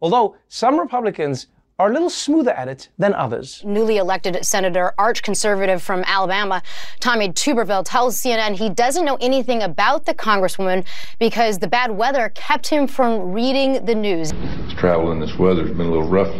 Although 0.00 0.36
some 0.48 0.78
Republicans 0.78 1.46
are 1.78 1.90
a 1.90 1.92
little 1.92 2.10
smoother 2.10 2.50
at 2.52 2.68
it 2.68 2.90
than 2.98 3.14
others. 3.14 3.62
Newly 3.64 3.96
elected 3.96 4.44
Senator, 4.44 4.92
arch 4.98 5.22
conservative 5.22 5.82
from 5.82 6.04
Alabama, 6.06 6.62
Tommy 7.00 7.30
Tuberville 7.30 7.84
tells 7.86 8.20
CNN 8.20 8.56
he 8.56 8.68
doesn't 8.68 9.06
know 9.06 9.16
anything 9.20 9.62
about 9.62 10.04
the 10.04 10.14
Congresswoman 10.14 10.84
because 11.18 11.58
the 11.58 11.68
bad 11.68 11.90
weather 11.90 12.30
kept 12.34 12.66
him 12.66 12.86
from 12.86 13.32
reading 13.32 13.84
the 13.86 13.94
news. 13.94 14.32
Traveling 14.76 15.20
this 15.20 15.38
weather's 15.38 15.70
been 15.70 15.86
a 15.86 15.90
little 15.90 16.08
rough 16.08 16.34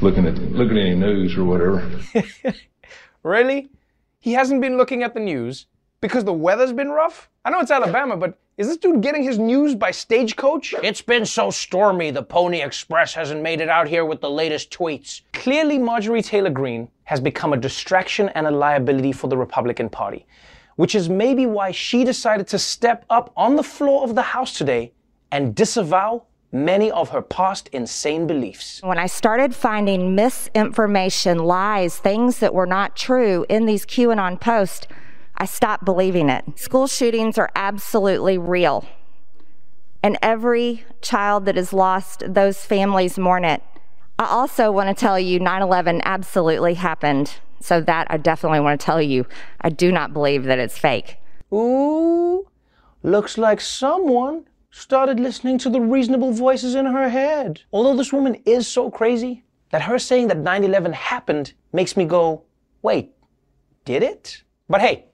looking 0.00 0.26
at 0.26 0.38
looking 0.38 0.78
at 0.78 0.86
any 0.86 0.94
news 0.94 1.36
or 1.36 1.44
whatever. 1.44 1.86
Really? 3.22 3.70
He 4.18 4.32
hasn't 4.32 4.60
been 4.60 4.76
looking 4.76 5.02
at 5.02 5.14
the 5.14 5.20
news 5.20 5.66
because 6.00 6.24
the 6.24 6.32
weather's 6.32 6.72
been 6.72 6.90
rough? 6.90 7.30
I 7.44 7.50
know 7.50 7.60
it's 7.60 7.70
Alabama, 7.70 8.16
but 8.16 8.38
is 8.58 8.68
this 8.68 8.76
dude 8.76 9.00
getting 9.00 9.22
his 9.22 9.38
news 9.38 9.74
by 9.74 9.90
stagecoach? 9.90 10.74
It's 10.82 11.00
been 11.00 11.24
so 11.24 11.50
stormy, 11.50 12.10
the 12.10 12.22
Pony 12.22 12.60
Express 12.60 13.14
hasn't 13.14 13.40
made 13.40 13.62
it 13.62 13.70
out 13.70 13.88
here 13.88 14.04
with 14.04 14.20
the 14.20 14.28
latest 14.28 14.70
tweets. 14.70 15.22
Clearly, 15.32 15.78
Marjorie 15.78 16.20
Taylor 16.20 16.50
Greene 16.50 16.88
has 17.04 17.18
become 17.18 17.54
a 17.54 17.56
distraction 17.56 18.28
and 18.30 18.46
a 18.46 18.50
liability 18.50 19.12
for 19.12 19.28
the 19.28 19.38
Republican 19.38 19.88
Party, 19.88 20.26
which 20.76 20.94
is 20.94 21.08
maybe 21.08 21.46
why 21.46 21.70
she 21.70 22.04
decided 22.04 22.46
to 22.48 22.58
step 22.58 23.06
up 23.08 23.32
on 23.38 23.56
the 23.56 23.62
floor 23.62 24.04
of 24.04 24.14
the 24.14 24.22
House 24.22 24.58
today 24.58 24.92
and 25.30 25.54
disavow 25.54 26.22
many 26.52 26.90
of 26.90 27.08
her 27.08 27.22
past 27.22 27.70
insane 27.72 28.26
beliefs. 28.26 28.82
When 28.82 28.98
I 28.98 29.06
started 29.06 29.54
finding 29.54 30.14
misinformation, 30.14 31.38
lies, 31.38 31.96
things 31.96 32.40
that 32.40 32.52
were 32.52 32.66
not 32.66 32.96
true 32.96 33.46
in 33.48 33.64
these 33.64 33.86
QAnon 33.86 34.38
posts, 34.38 34.86
I 35.42 35.44
stopped 35.44 35.84
believing 35.84 36.28
it. 36.28 36.44
School 36.56 36.86
shootings 36.86 37.36
are 37.36 37.50
absolutely 37.56 38.38
real. 38.38 38.86
And 40.00 40.16
every 40.22 40.84
child 41.00 41.46
that 41.46 41.58
is 41.58 41.72
lost, 41.72 42.22
those 42.32 42.64
families 42.64 43.18
mourn 43.18 43.44
it. 43.44 43.60
I 44.20 44.26
also 44.26 44.70
want 44.70 44.96
to 44.96 45.00
tell 45.00 45.18
you 45.18 45.40
9 45.40 45.62
11 45.62 46.02
absolutely 46.04 46.74
happened. 46.74 47.40
So, 47.58 47.80
that 47.80 48.06
I 48.08 48.18
definitely 48.18 48.60
want 48.60 48.80
to 48.80 48.84
tell 48.86 49.02
you. 49.02 49.26
I 49.60 49.70
do 49.70 49.90
not 49.90 50.12
believe 50.12 50.44
that 50.44 50.60
it's 50.60 50.78
fake. 50.78 51.16
Ooh, 51.52 52.46
looks 53.02 53.36
like 53.36 53.60
someone 53.60 54.46
started 54.70 55.18
listening 55.18 55.58
to 55.58 55.70
the 55.70 55.80
reasonable 55.80 56.30
voices 56.30 56.76
in 56.76 56.86
her 56.86 57.08
head. 57.08 57.62
Although 57.72 57.96
this 57.96 58.12
woman 58.12 58.40
is 58.46 58.68
so 58.68 58.92
crazy 58.92 59.42
that 59.72 59.82
her 59.82 59.98
saying 59.98 60.28
that 60.28 60.38
9 60.38 60.62
11 60.62 60.92
happened 60.92 61.52
makes 61.72 61.96
me 61.96 62.04
go, 62.04 62.44
wait, 62.80 63.10
did 63.84 64.04
it? 64.04 64.44
But 64.68 64.80
hey, 64.80 65.06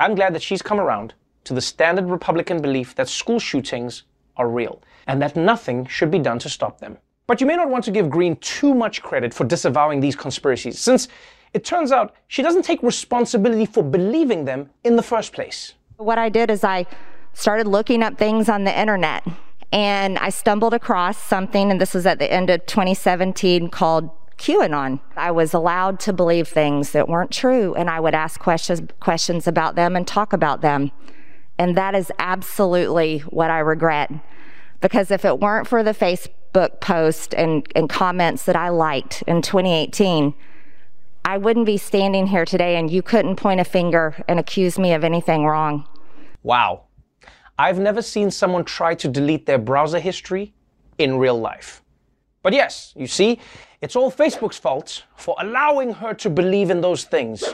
I'm 0.00 0.14
glad 0.14 0.34
that 0.34 0.42
she's 0.42 0.62
come 0.62 0.80
around 0.80 1.12
to 1.44 1.52
the 1.52 1.60
standard 1.60 2.06
Republican 2.06 2.62
belief 2.62 2.94
that 2.94 3.06
school 3.06 3.38
shootings 3.38 4.04
are 4.38 4.48
real 4.48 4.82
and 5.06 5.20
that 5.20 5.36
nothing 5.36 5.84
should 5.84 6.10
be 6.10 6.18
done 6.18 6.38
to 6.38 6.48
stop 6.48 6.80
them. 6.80 6.96
But 7.26 7.42
you 7.42 7.46
may 7.46 7.54
not 7.54 7.68
want 7.68 7.84
to 7.84 7.90
give 7.90 8.08
Greene 8.08 8.36
too 8.36 8.72
much 8.72 9.02
credit 9.02 9.34
for 9.34 9.44
disavowing 9.44 10.00
these 10.00 10.16
conspiracies, 10.16 10.78
since 10.78 11.08
it 11.52 11.64
turns 11.64 11.92
out 11.92 12.14
she 12.28 12.40
doesn't 12.40 12.62
take 12.62 12.82
responsibility 12.82 13.66
for 13.66 13.82
believing 13.82 14.46
them 14.46 14.70
in 14.84 14.96
the 14.96 15.02
first 15.02 15.34
place. 15.34 15.74
What 15.98 16.16
I 16.16 16.30
did 16.30 16.50
is 16.50 16.64
I 16.64 16.86
started 17.34 17.66
looking 17.66 18.02
up 18.02 18.16
things 18.16 18.48
on 18.48 18.64
the 18.64 18.80
internet 18.80 19.22
and 19.70 20.18
I 20.18 20.30
stumbled 20.30 20.72
across 20.72 21.18
something, 21.18 21.70
and 21.70 21.80
this 21.80 21.92
was 21.92 22.06
at 22.06 22.18
the 22.18 22.32
end 22.32 22.50
of 22.50 22.64
2017, 22.66 23.68
called 23.68 24.10
QAnon. 24.40 25.00
I 25.16 25.30
was 25.30 25.54
allowed 25.54 26.00
to 26.00 26.12
believe 26.12 26.48
things 26.48 26.92
that 26.92 27.08
weren't 27.08 27.30
true, 27.30 27.74
and 27.74 27.88
I 27.88 28.00
would 28.00 28.14
ask 28.14 28.40
questions, 28.40 28.80
questions 28.98 29.46
about 29.46 29.76
them 29.76 29.94
and 29.94 30.06
talk 30.06 30.32
about 30.32 30.62
them. 30.62 30.90
And 31.58 31.76
that 31.76 31.94
is 31.94 32.10
absolutely 32.18 33.18
what 33.20 33.50
I 33.50 33.58
regret. 33.58 34.10
Because 34.80 35.10
if 35.10 35.26
it 35.26 35.38
weren't 35.38 35.68
for 35.68 35.82
the 35.82 35.92
Facebook 35.92 36.80
post 36.80 37.34
and, 37.34 37.70
and 37.76 37.88
comments 37.88 38.46
that 38.46 38.56
I 38.56 38.70
liked 38.70 39.22
in 39.26 39.42
2018, 39.42 40.34
I 41.24 41.36
wouldn't 41.36 41.66
be 41.66 41.76
standing 41.76 42.26
here 42.26 42.46
today, 42.46 42.76
and 42.76 42.90
you 42.90 43.02
couldn't 43.02 43.36
point 43.36 43.60
a 43.60 43.64
finger 43.64 44.24
and 44.26 44.40
accuse 44.40 44.78
me 44.78 44.94
of 44.94 45.04
anything 45.04 45.44
wrong. 45.44 45.86
Wow. 46.42 46.84
I've 47.58 47.78
never 47.78 48.00
seen 48.00 48.30
someone 48.30 48.64
try 48.64 48.94
to 48.94 49.06
delete 49.06 49.44
their 49.44 49.58
browser 49.58 50.00
history 50.00 50.54
in 50.96 51.18
real 51.18 51.38
life. 51.38 51.82
But 52.42 52.52
yes, 52.54 52.92
you 52.96 53.06
see, 53.06 53.38
it's 53.82 53.96
all 53.96 54.10
Facebook's 54.10 54.58
fault 54.58 55.04
for 55.16 55.36
allowing 55.38 55.92
her 55.92 56.14
to 56.14 56.30
believe 56.30 56.70
in 56.70 56.80
those 56.80 57.04
things. 57.04 57.44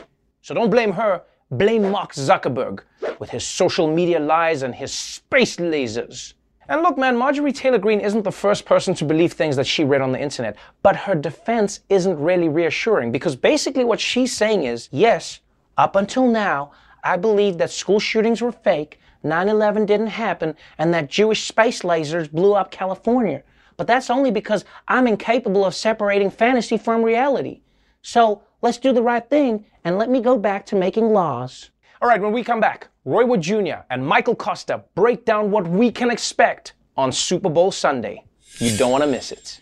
So 0.41 0.53
don't 0.53 0.69
blame 0.69 0.93
her, 0.93 1.23
blame 1.51 1.91
Mark 1.91 2.13
Zuckerberg 2.13 2.81
with 3.19 3.29
his 3.29 3.45
social 3.45 3.93
media 3.93 4.19
lies 4.19 4.63
and 4.63 4.73
his 4.73 4.93
space 4.93 5.57
lasers. 5.57 6.33
And 6.69 6.81
look, 6.81 6.97
man, 6.97 7.17
Marjorie 7.17 7.53
Taylor 7.53 7.77
Greene 7.77 8.01
isn't 8.01 8.23
the 8.23 8.31
first 8.31 8.65
person 8.65 8.93
to 8.95 9.05
believe 9.05 9.33
things 9.33 9.55
that 9.55 9.67
she 9.67 9.83
read 9.83 10.01
on 10.01 10.11
the 10.11 10.19
internet, 10.19 10.57
but 10.83 10.95
her 10.95 11.15
defense 11.15 11.81
isn't 11.89 12.19
really 12.19 12.49
reassuring 12.49 13.11
because 13.11 13.35
basically 13.35 13.85
what 13.85 13.99
she's 13.99 14.35
saying 14.35 14.63
is 14.63 14.89
yes, 14.91 15.39
up 15.77 15.95
until 15.95 16.27
now, 16.27 16.71
I 17.03 17.15
believed 17.15 17.59
that 17.59 17.71
school 17.71 17.99
shootings 17.99 18.41
were 18.41 18.51
fake 18.51 18.99
9 19.23 19.49
11 19.49 19.85
didn't 19.85 20.07
happen 20.07 20.55
and 20.77 20.93
that 20.93 21.09
Jewish 21.09 21.47
space 21.47 21.81
lasers 21.81 22.31
blew 22.31 22.53
up 22.53 22.71
California. 22.71 23.43
But 23.77 23.87
that's 23.87 24.09
only 24.09 24.31
because 24.31 24.65
I'm 24.87 25.07
incapable 25.07 25.63
of 25.63 25.75
separating 25.75 26.31
fantasy 26.31 26.77
from 26.77 27.03
reality. 27.03 27.61
So 28.01 28.41
let's 28.61 28.79
do 28.79 28.91
the 28.91 29.03
right 29.03 29.27
thing 29.29 29.65
and 29.83 29.97
let 29.97 30.09
me 30.09 30.19
go 30.19 30.37
back 30.37 30.65
to 30.67 30.75
making 30.75 31.13
laws. 31.13 31.69
All 32.01 32.09
right, 32.09 32.21
when 32.21 32.33
we 32.33 32.43
come 32.43 32.59
back, 32.59 32.89
Roy 33.05 33.25
Wood 33.25 33.41
Jr. 33.41 33.83
and 33.89 34.05
Michael 34.05 34.35
Kosta 34.35 34.83
break 34.95 35.25
down 35.25 35.51
what 35.51 35.67
we 35.67 35.91
can 35.91 36.11
expect 36.11 36.73
on 36.95 37.11
Super 37.11 37.49
Bowl 37.49 37.71
Sunday. 37.71 38.23
You 38.57 38.75
don't 38.75 38.91
want 38.91 39.03
to 39.03 39.09
miss 39.09 39.31
it. 39.31 39.61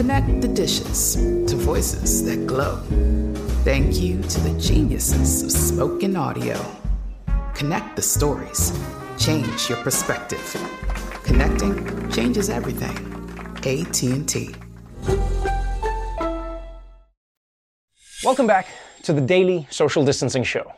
Connect 0.00 0.40
the 0.40 0.48
dishes 0.48 1.16
to 1.46 1.56
voices 1.56 2.24
that 2.24 2.46
glow. 2.46 2.76
Thank 3.64 4.00
you 4.00 4.22
to 4.22 4.40
the 4.40 4.58
geniuses 4.58 5.42
of 5.42 5.52
spoken 5.52 6.16
audio. 6.16 6.58
Connect 7.52 7.96
the 7.96 8.00
stories. 8.00 8.72
Change 9.18 9.68
your 9.68 9.76
perspective. 9.82 10.40
Connecting 11.22 12.10
changes 12.10 12.48
everything. 12.48 12.96
AT&T. 13.58 14.54
Welcome 18.24 18.46
back 18.46 18.68
to 19.02 19.12
the 19.12 19.20
Daily 19.20 19.66
Social 19.68 20.02
Distancing 20.02 20.44
Show. 20.44 20.72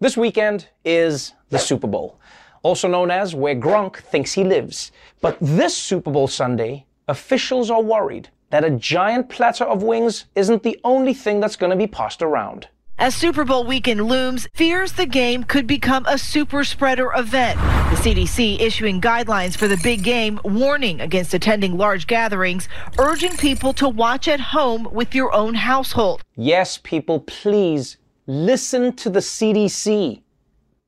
This 0.00 0.16
weekend 0.16 0.68
is 0.82 1.34
the 1.50 1.58
Super 1.58 1.88
Bowl, 1.88 2.18
also 2.62 2.88
known 2.88 3.10
as 3.10 3.34
where 3.34 3.54
Gronk 3.54 3.96
thinks 3.96 4.32
he 4.32 4.44
lives. 4.44 4.92
But 5.20 5.36
this 5.42 5.76
Super 5.76 6.10
Bowl 6.10 6.26
Sunday, 6.26 6.86
officials 7.06 7.70
are 7.70 7.82
worried 7.82 8.30
that 8.50 8.64
a 8.64 8.70
giant 8.70 9.28
platter 9.28 9.64
of 9.64 9.82
wings 9.82 10.26
isn't 10.34 10.62
the 10.62 10.78
only 10.84 11.14
thing 11.14 11.40
that's 11.40 11.56
going 11.56 11.70
to 11.70 11.76
be 11.76 11.86
passed 11.86 12.22
around. 12.22 12.68
As 12.98 13.14
Super 13.14 13.44
Bowl 13.44 13.66
weekend 13.66 14.06
looms, 14.06 14.48
fears 14.54 14.92
the 14.92 15.04
game 15.04 15.44
could 15.44 15.66
become 15.66 16.06
a 16.06 16.16
super 16.16 16.64
spreader 16.64 17.12
event. 17.14 17.58
The 17.58 17.96
CDC 17.96 18.58
issuing 18.58 19.02
guidelines 19.02 19.54
for 19.54 19.68
the 19.68 19.76
big 19.82 20.02
game, 20.02 20.40
warning 20.44 21.02
against 21.02 21.34
attending 21.34 21.76
large 21.76 22.06
gatherings, 22.06 22.70
urging 22.98 23.36
people 23.36 23.74
to 23.74 23.88
watch 23.88 24.28
at 24.28 24.40
home 24.40 24.88
with 24.90 25.14
your 25.14 25.34
own 25.34 25.54
household. 25.54 26.22
Yes, 26.36 26.78
people, 26.78 27.20
please 27.20 27.98
listen 28.26 28.94
to 28.94 29.10
the 29.10 29.20
CDC. 29.20 30.22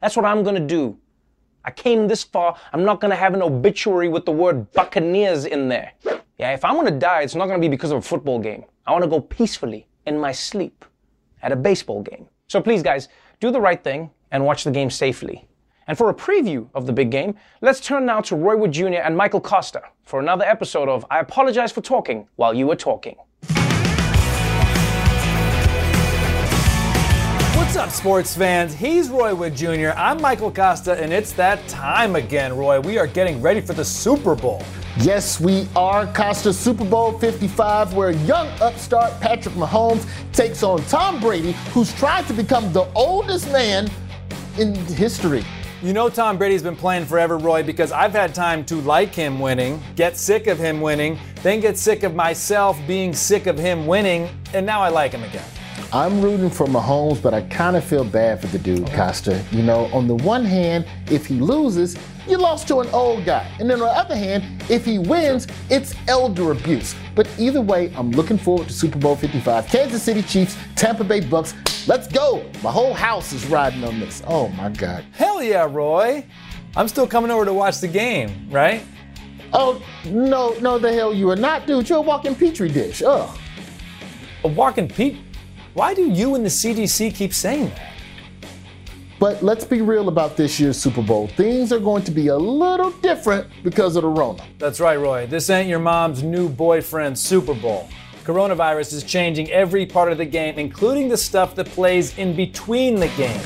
That's 0.00 0.16
what 0.16 0.24
I'm 0.24 0.42
going 0.42 0.54
to 0.54 0.66
do. 0.66 0.96
I 1.62 1.70
came 1.72 2.08
this 2.08 2.24
far, 2.24 2.56
I'm 2.72 2.84
not 2.84 3.02
going 3.02 3.10
to 3.10 3.16
have 3.16 3.34
an 3.34 3.42
obituary 3.42 4.08
with 4.08 4.24
the 4.24 4.32
word 4.32 4.72
Buccaneers 4.72 5.44
in 5.44 5.68
there. 5.68 5.92
Yeah, 6.38 6.52
if 6.52 6.64
I'm 6.64 6.84
to 6.84 6.92
die, 6.92 7.22
it's 7.22 7.34
not 7.34 7.46
to 7.46 7.58
be 7.58 7.66
because 7.66 7.90
of 7.90 7.98
a 7.98 8.02
football 8.02 8.38
game. 8.38 8.64
I 8.86 8.92
want 8.92 9.02
to 9.02 9.10
go 9.10 9.20
peacefully 9.20 9.88
in 10.06 10.20
my 10.20 10.30
sleep 10.30 10.84
at 11.42 11.50
a 11.50 11.56
baseball 11.56 12.00
game. 12.00 12.28
So 12.46 12.60
please, 12.60 12.80
guys, 12.80 13.08
do 13.40 13.50
the 13.50 13.60
right 13.60 13.82
thing 13.82 14.10
and 14.30 14.44
watch 14.44 14.62
the 14.62 14.70
game 14.70 14.88
safely. 14.88 15.48
And 15.88 15.98
for 15.98 16.10
a 16.10 16.14
preview 16.14 16.68
of 16.74 16.86
the 16.86 16.92
big 16.92 17.10
game, 17.10 17.34
let's 17.60 17.80
turn 17.80 18.06
now 18.06 18.20
to 18.20 18.36
Roy 18.36 18.56
Wood 18.56 18.70
Jr. 18.70 19.02
and 19.02 19.16
Michael 19.16 19.40
Kosta 19.40 19.82
for 20.04 20.20
another 20.20 20.44
episode 20.44 20.88
of 20.88 21.04
I 21.10 21.18
Apologize 21.18 21.72
for 21.72 21.80
Talking 21.80 22.28
While 22.36 22.54
You 22.54 22.68
Were 22.68 22.76
Talking. 22.76 23.16
What's 27.56 27.76
up, 27.76 27.90
sports 27.90 28.36
fans? 28.36 28.74
He's 28.74 29.08
Roy 29.08 29.34
Wood 29.34 29.56
Jr., 29.56 29.90
I'm 29.96 30.22
Michael 30.22 30.52
Kosta, 30.52 30.96
and 31.00 31.12
it's 31.12 31.32
that 31.32 31.66
time 31.66 32.14
again, 32.14 32.56
Roy. 32.56 32.78
We 32.80 32.96
are 32.96 33.08
getting 33.08 33.42
ready 33.42 33.60
for 33.60 33.72
the 33.72 33.84
Super 33.84 34.36
Bowl. 34.36 34.62
Yes, 35.00 35.40
we 35.40 35.68
are. 35.76 36.06
Kosta 36.08 36.52
Super 36.52 36.84
Bowl 36.84 37.16
55, 37.20 37.94
where 37.94 38.10
young 38.10 38.48
upstart 38.60 39.12
Patrick 39.20 39.54
Mahomes 39.54 40.04
takes 40.32 40.64
on 40.64 40.82
Tom 40.86 41.20
Brady, 41.20 41.52
who's 41.72 41.94
trying 41.94 42.24
to 42.24 42.32
become 42.32 42.72
the 42.72 42.84
oldest 42.96 43.52
man 43.52 43.88
in 44.58 44.74
history. 44.74 45.44
You 45.84 45.92
know 45.92 46.08
Tom 46.08 46.36
Brady's 46.36 46.64
been 46.64 46.74
playing 46.74 47.06
forever, 47.06 47.38
Roy, 47.38 47.62
because 47.62 47.92
I've 47.92 48.10
had 48.10 48.34
time 48.34 48.64
to 48.64 48.74
like 48.80 49.14
him 49.14 49.38
winning, 49.38 49.80
get 49.94 50.16
sick 50.16 50.48
of 50.48 50.58
him 50.58 50.80
winning, 50.80 51.16
then 51.44 51.60
get 51.60 51.78
sick 51.78 52.02
of 52.02 52.16
myself 52.16 52.76
being 52.88 53.14
sick 53.14 53.46
of 53.46 53.56
him 53.56 53.86
winning, 53.86 54.28
and 54.52 54.66
now 54.66 54.80
I 54.80 54.88
like 54.88 55.12
him 55.12 55.22
again. 55.22 55.44
I'm 55.90 56.20
rooting 56.20 56.50
for 56.50 56.66
Mahomes, 56.66 57.22
but 57.22 57.32
I 57.32 57.40
kind 57.42 57.74
of 57.74 57.82
feel 57.82 58.04
bad 58.04 58.42
for 58.42 58.46
the 58.48 58.58
dude, 58.58 58.84
Kosta. 58.88 59.42
You 59.50 59.62
know, 59.62 59.86
on 59.86 60.06
the 60.06 60.16
one 60.16 60.44
hand, 60.44 60.86
if 61.10 61.24
he 61.24 61.40
loses, 61.40 61.96
you 62.26 62.36
lost 62.36 62.68
to 62.68 62.80
an 62.80 62.88
old 62.88 63.24
guy. 63.24 63.50
And 63.58 63.70
then 63.70 63.80
on 63.80 63.86
the 63.86 63.98
other 63.98 64.14
hand, 64.14 64.44
if 64.68 64.84
he 64.84 64.98
wins, 64.98 65.46
it's 65.70 65.94
elder 66.06 66.52
abuse. 66.52 66.94
But 67.14 67.26
either 67.38 67.62
way, 67.62 67.90
I'm 67.96 68.10
looking 68.10 68.36
forward 68.36 68.66
to 68.68 68.74
Super 68.74 68.98
Bowl 68.98 69.16
55. 69.16 69.66
Kansas 69.68 70.02
City 70.02 70.20
Chiefs, 70.20 70.58
Tampa 70.76 71.04
Bay 71.04 71.20
Bucks. 71.20 71.54
Let's 71.88 72.06
go. 72.06 72.44
My 72.62 72.70
whole 72.70 72.92
house 72.92 73.32
is 73.32 73.46
riding 73.46 73.82
on 73.82 73.98
this. 73.98 74.22
Oh 74.26 74.48
my 74.48 74.68
God. 74.68 75.06
Hell 75.12 75.42
yeah, 75.42 75.66
Roy. 75.70 76.22
I'm 76.76 76.88
still 76.88 77.06
coming 77.06 77.30
over 77.30 77.46
to 77.46 77.54
watch 77.54 77.80
the 77.80 77.88
game, 77.88 78.50
right? 78.50 78.82
Oh, 79.54 79.82
no, 80.04 80.50
no, 80.60 80.78
the 80.78 80.92
hell 80.92 81.14
you 81.14 81.30
are 81.30 81.36
not, 81.36 81.66
dude. 81.66 81.88
You're 81.88 81.98
a 81.98 82.02
walking 82.02 82.34
petri 82.34 82.68
dish. 82.68 83.02
Ugh. 83.02 83.38
A 84.44 84.48
walking 84.48 84.86
petri 84.86 85.24
why 85.78 85.94
do 85.94 86.10
you 86.10 86.34
and 86.34 86.44
the 86.44 86.48
CDC 86.48 87.14
keep 87.14 87.32
saying 87.32 87.68
that? 87.68 87.92
But 89.20 89.44
let's 89.44 89.64
be 89.64 89.80
real 89.80 90.08
about 90.08 90.36
this 90.36 90.58
year's 90.58 90.76
Super 90.76 91.02
Bowl. 91.02 91.28
Things 91.28 91.72
are 91.72 91.78
going 91.78 92.02
to 92.02 92.10
be 92.10 92.26
a 92.28 92.36
little 92.36 92.90
different 92.90 93.46
because 93.62 93.94
of 93.94 94.02
the 94.02 94.08
Rona. 94.08 94.44
That's 94.58 94.80
right, 94.80 94.98
Roy. 94.98 95.28
This 95.28 95.50
ain't 95.50 95.68
your 95.68 95.78
mom's 95.78 96.24
new 96.24 96.48
boyfriend 96.48 97.16
Super 97.16 97.54
Bowl. 97.54 97.88
Coronavirus 98.24 98.92
is 98.92 99.04
changing 99.04 99.52
every 99.52 99.86
part 99.86 100.10
of 100.10 100.18
the 100.18 100.24
game, 100.24 100.58
including 100.58 101.08
the 101.08 101.16
stuff 101.16 101.54
that 101.54 101.68
plays 101.68 102.18
in 102.18 102.34
between 102.34 102.96
the 102.96 103.08
game. 103.16 103.40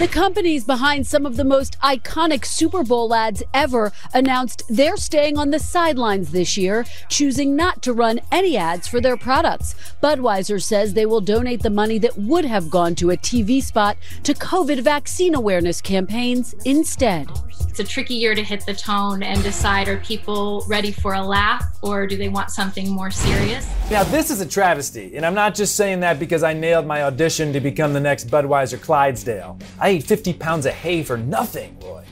The 0.00 0.08
companies 0.08 0.64
behind 0.64 1.06
some 1.06 1.26
of 1.26 1.36
the 1.36 1.44
most 1.44 1.78
iconic 1.80 2.46
Super 2.46 2.82
Bowl 2.82 3.12
ads 3.12 3.42
ever 3.52 3.92
announced 4.14 4.62
they're 4.70 4.96
staying 4.96 5.36
on 5.36 5.50
the 5.50 5.58
sidelines 5.58 6.32
this 6.32 6.56
year, 6.56 6.86
choosing 7.10 7.54
not 7.54 7.82
to 7.82 7.92
run 7.92 8.18
any 8.32 8.56
ads 8.56 8.88
for 8.88 9.02
their 9.02 9.18
products. 9.18 9.74
Budweiser 10.02 10.62
says 10.62 10.94
they 10.94 11.04
will 11.04 11.20
donate 11.20 11.62
the 11.62 11.68
money 11.68 11.98
that 11.98 12.16
would 12.16 12.46
have 12.46 12.70
gone 12.70 12.94
to 12.94 13.10
a 13.10 13.16
TV 13.18 13.62
spot 13.62 13.98
to 14.22 14.32
COVID 14.32 14.80
vaccine 14.80 15.34
awareness 15.34 15.82
campaigns 15.82 16.54
instead. 16.64 17.28
It's 17.68 17.78
a 17.78 17.84
tricky 17.84 18.14
year 18.14 18.34
to 18.34 18.42
hit 18.42 18.64
the 18.64 18.74
tone 18.74 19.22
and 19.22 19.42
decide 19.42 19.86
are 19.86 19.98
people 19.98 20.64
ready 20.66 20.92
for 20.92 21.12
a 21.12 21.22
laugh 21.22 21.62
or 21.82 22.06
do 22.06 22.16
they 22.16 22.28
want 22.28 22.50
something 22.50 22.90
more 22.90 23.10
serious? 23.10 23.68
Now, 23.90 24.02
this 24.04 24.30
is 24.30 24.40
a 24.40 24.46
travesty, 24.46 25.16
and 25.16 25.26
I'm 25.26 25.34
not 25.34 25.54
just 25.54 25.76
saying 25.76 26.00
that 26.00 26.18
because 26.18 26.42
I 26.42 26.52
nailed 26.52 26.86
my 26.86 27.02
audition 27.02 27.52
to 27.52 27.60
become 27.60 27.92
the 27.92 28.00
next 28.00 28.28
Budweiser 28.28 28.80
Clydesdale. 28.80 29.58
I 29.78 29.89
ate 29.90 30.04
50 30.04 30.34
pounds 30.34 30.66
of 30.66 30.72
hay 30.72 31.02
for 31.02 31.16
nothing, 31.16 31.76
Roy. 31.80 32.04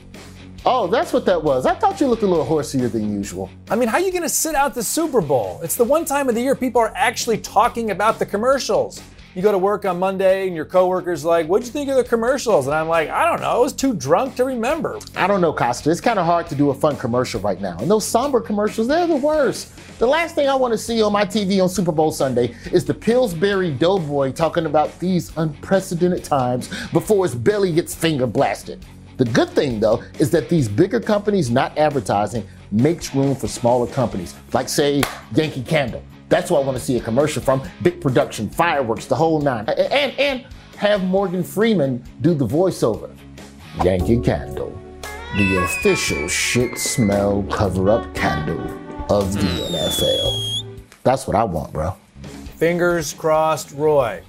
Oh, 0.65 0.87
that's 0.87 1.13
what 1.13 1.25
that 1.25 1.41
was. 1.41 1.65
I 1.65 1.73
thought 1.73 2.01
you 2.01 2.07
looked 2.07 2.23
a 2.23 2.27
little 2.27 2.45
horsier 2.45 2.91
than 2.91 3.13
usual. 3.13 3.49
I 3.69 3.77
mean, 3.77 3.87
how 3.87 3.97
are 3.97 4.01
you 4.01 4.11
going 4.11 4.23
to 4.23 4.29
sit 4.29 4.53
out 4.53 4.75
the 4.75 4.83
Super 4.83 5.21
Bowl? 5.21 5.61
It's 5.63 5.77
the 5.77 5.85
one 5.85 6.03
time 6.03 6.27
of 6.27 6.35
the 6.35 6.41
year 6.41 6.55
people 6.55 6.81
are 6.81 6.91
actually 6.95 7.37
talking 7.37 7.91
about 7.91 8.19
the 8.19 8.25
commercials. 8.25 9.01
You 9.35 9.43
go 9.43 9.51
to 9.51 9.59
work 9.59 9.85
on 9.85 9.99
Monday 9.99 10.47
and 10.47 10.55
your 10.55 10.65
coworker's 10.65 11.23
like, 11.23 11.45
What'd 11.45 11.67
you 11.67 11.71
think 11.71 11.87
of 11.89 11.97
the 11.97 12.03
commercials? 12.03 12.65
And 12.65 12.75
I'm 12.75 12.87
like, 12.87 13.09
I 13.09 13.25
don't 13.25 13.41
know. 13.41 13.49
I 13.49 13.57
was 13.59 13.73
too 13.73 13.93
drunk 13.93 14.35
to 14.37 14.43
remember. 14.45 14.99
I 15.15 15.27
don't 15.27 15.39
know, 15.39 15.53
Kosta. 15.53 15.91
It's 15.91 16.01
kind 16.01 16.17
of 16.17 16.25
hard 16.25 16.47
to 16.47 16.55
do 16.55 16.71
a 16.71 16.73
fun 16.73 16.97
commercial 16.97 17.39
right 17.41 17.61
now. 17.61 17.77
And 17.79 17.91
those 17.91 18.07
somber 18.07 18.41
commercials, 18.41 18.87
they're 18.87 19.05
the 19.05 19.15
worst. 19.15 19.71
The 19.99 20.07
last 20.07 20.33
thing 20.33 20.47
I 20.49 20.55
want 20.55 20.71
to 20.73 20.79
see 20.79 21.03
on 21.03 21.13
my 21.13 21.25
TV 21.25 21.61
on 21.61 21.69
Super 21.69 21.91
Bowl 21.91 22.11
Sunday 22.11 22.55
is 22.71 22.85
the 22.85 22.93
Pillsbury 22.93 23.71
Doughboy 23.71 24.31
talking 24.31 24.65
about 24.65 24.97
these 24.99 25.31
unprecedented 25.37 26.23
times 26.23 26.67
before 26.91 27.23
his 27.23 27.35
belly 27.35 27.71
gets 27.71 27.93
finger 27.93 28.25
blasted. 28.25 28.83
The 29.17 29.25
good 29.25 29.49
thing, 29.49 29.79
though, 29.79 30.01
is 30.17 30.31
that 30.31 30.49
these 30.49 30.67
bigger 30.67 30.99
companies 30.99 31.51
not 31.51 31.77
advertising 31.77 32.47
makes 32.71 33.13
room 33.13 33.35
for 33.35 33.47
smaller 33.47 33.85
companies, 33.85 34.33
like, 34.53 34.69
say, 34.69 35.03
Yankee 35.35 35.61
Candle. 35.63 36.01
That's 36.29 36.51
what 36.51 36.61
I 36.61 36.65
want 36.65 36.77
to 36.77 36.83
see 36.83 36.95
a 36.97 37.01
commercial 37.01 37.41
from. 37.41 37.61
Big 37.81 37.99
production, 37.99 38.49
fireworks, 38.49 39.07
the 39.07 39.15
whole 39.15 39.41
nine. 39.41 39.67
And, 39.67 40.17
and 40.19 40.45
have 40.77 41.03
Morgan 41.03 41.43
Freeman 41.43 42.03
do 42.21 42.33
the 42.33 42.47
voiceover. 42.47 43.13
Yankee 43.83 44.19
Candle, 44.19 44.77
the 45.37 45.57
official 45.63 46.27
shit 46.27 46.77
smell 46.77 47.43
cover 47.51 47.89
up 47.89 48.13
candle 48.13 48.61
of 49.11 49.33
the 49.33 49.39
NFL. 49.39 50.79
That's 51.03 51.27
what 51.27 51.35
I 51.35 51.43
want, 51.43 51.73
bro. 51.73 51.95
Fingers 52.57 53.13
crossed, 53.13 53.71
Roy. 53.71 54.21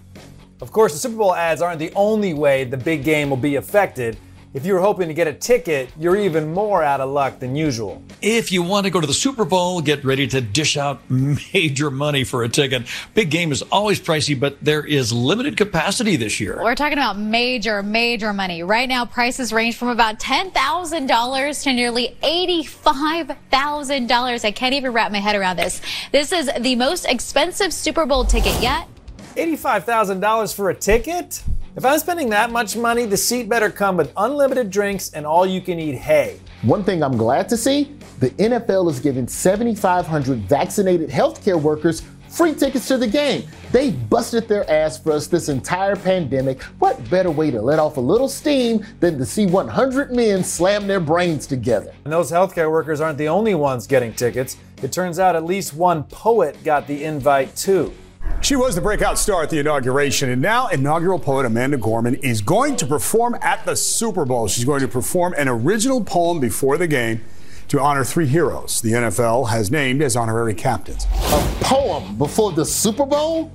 Of 0.60 0.72
course, 0.72 0.92
the 0.92 0.98
Super 0.98 1.16
Bowl 1.16 1.34
ads 1.34 1.62
aren't 1.62 1.78
the 1.78 1.92
only 1.94 2.34
way 2.34 2.64
the 2.64 2.76
big 2.76 3.02
game 3.02 3.30
will 3.30 3.36
be 3.36 3.56
affected. 3.56 4.16
If 4.52 4.66
you 4.66 4.74
were 4.74 4.80
hoping 4.80 5.06
to 5.06 5.14
get 5.14 5.28
a 5.28 5.32
ticket, 5.32 5.90
you're 5.96 6.16
even 6.16 6.52
more 6.52 6.82
out 6.82 7.00
of 7.00 7.08
luck 7.08 7.38
than 7.38 7.54
usual. 7.54 8.02
If 8.20 8.50
you 8.50 8.64
want 8.64 8.84
to 8.84 8.90
go 8.90 9.00
to 9.00 9.06
the 9.06 9.14
Super 9.14 9.44
Bowl, 9.44 9.80
get 9.80 10.04
ready 10.04 10.26
to 10.26 10.40
dish 10.40 10.76
out 10.76 11.00
major 11.08 11.88
money 11.88 12.24
for 12.24 12.42
a 12.42 12.48
ticket. 12.48 12.82
Big 13.14 13.30
game 13.30 13.52
is 13.52 13.62
always 13.70 14.00
pricey, 14.00 14.36
but 14.38 14.56
there 14.60 14.84
is 14.84 15.12
limited 15.12 15.56
capacity 15.56 16.16
this 16.16 16.40
year. 16.40 16.58
We're 16.60 16.74
talking 16.74 16.98
about 16.98 17.16
major, 17.16 17.80
major 17.84 18.32
money. 18.32 18.64
Right 18.64 18.88
now, 18.88 19.04
prices 19.04 19.52
range 19.52 19.76
from 19.76 19.86
about 19.86 20.18
$10,000 20.18 21.62
to 21.62 21.72
nearly 21.72 22.16
$85,000. 22.20 24.44
I 24.44 24.50
can't 24.50 24.74
even 24.74 24.92
wrap 24.92 25.12
my 25.12 25.20
head 25.20 25.36
around 25.36 25.58
this. 25.58 25.80
This 26.10 26.32
is 26.32 26.50
the 26.58 26.74
most 26.74 27.04
expensive 27.04 27.72
Super 27.72 28.04
Bowl 28.04 28.24
ticket 28.24 28.60
yet. 28.60 28.88
$85,000 29.36 30.52
for 30.52 30.70
a 30.70 30.74
ticket? 30.74 31.40
If 31.76 31.84
I'm 31.84 32.00
spending 32.00 32.30
that 32.30 32.50
much 32.50 32.76
money, 32.76 33.06
the 33.06 33.16
seat 33.16 33.48
better 33.48 33.70
come 33.70 33.96
with 33.96 34.12
unlimited 34.16 34.70
drinks 34.70 35.10
and 35.10 35.24
all 35.24 35.46
you 35.46 35.60
can 35.60 35.78
eat 35.78 35.94
hay. 35.94 36.40
One 36.62 36.82
thing 36.82 37.00
I'm 37.00 37.16
glad 37.16 37.48
to 37.50 37.56
see 37.56 37.96
the 38.18 38.30
NFL 38.30 38.90
is 38.90 38.98
giving 38.98 39.28
7,500 39.28 40.40
vaccinated 40.40 41.10
healthcare 41.10 41.62
workers 41.62 42.02
free 42.28 42.54
tickets 42.54 42.88
to 42.88 42.98
the 42.98 43.06
game. 43.06 43.44
They 43.70 43.92
busted 43.92 44.48
their 44.48 44.68
ass 44.68 44.98
for 44.98 45.12
us 45.12 45.28
this 45.28 45.48
entire 45.48 45.94
pandemic. 45.94 46.60
What 46.80 47.08
better 47.08 47.30
way 47.30 47.52
to 47.52 47.62
let 47.62 47.78
off 47.78 47.98
a 47.98 48.00
little 48.00 48.28
steam 48.28 48.84
than 48.98 49.16
to 49.18 49.24
see 49.24 49.46
100 49.46 50.10
men 50.10 50.42
slam 50.42 50.88
their 50.88 51.00
brains 51.00 51.46
together? 51.46 51.94
And 52.04 52.12
those 52.12 52.32
healthcare 52.32 52.70
workers 52.70 53.00
aren't 53.00 53.18
the 53.18 53.28
only 53.28 53.54
ones 53.54 53.86
getting 53.86 54.12
tickets. 54.12 54.56
It 54.82 54.90
turns 54.90 55.20
out 55.20 55.36
at 55.36 55.44
least 55.44 55.74
one 55.74 56.02
poet 56.02 56.62
got 56.64 56.88
the 56.88 57.04
invite 57.04 57.54
too. 57.54 57.92
She 58.42 58.56
was 58.56 58.74
the 58.74 58.80
breakout 58.80 59.18
star 59.18 59.42
at 59.42 59.50
the 59.50 59.58
inauguration, 59.58 60.30
and 60.30 60.40
now 60.40 60.68
inaugural 60.68 61.18
poet 61.18 61.44
Amanda 61.44 61.76
Gorman 61.76 62.14
is 62.16 62.40
going 62.40 62.76
to 62.76 62.86
perform 62.86 63.36
at 63.42 63.64
the 63.66 63.76
Super 63.76 64.24
Bowl. 64.24 64.48
She's 64.48 64.64
going 64.64 64.80
to 64.80 64.88
perform 64.88 65.34
an 65.36 65.46
original 65.46 66.02
poem 66.02 66.40
before 66.40 66.78
the 66.78 66.88
game 66.88 67.20
to 67.68 67.78
honor 67.78 68.02
three 68.02 68.26
heroes 68.26 68.80
the 68.80 68.92
NFL 68.92 69.50
has 69.50 69.70
named 69.70 70.02
as 70.02 70.16
honorary 70.16 70.54
captains. 70.54 71.04
A 71.04 71.56
poem 71.60 72.16
before 72.16 72.50
the 72.52 72.64
Super 72.64 73.04
Bowl? 73.04 73.52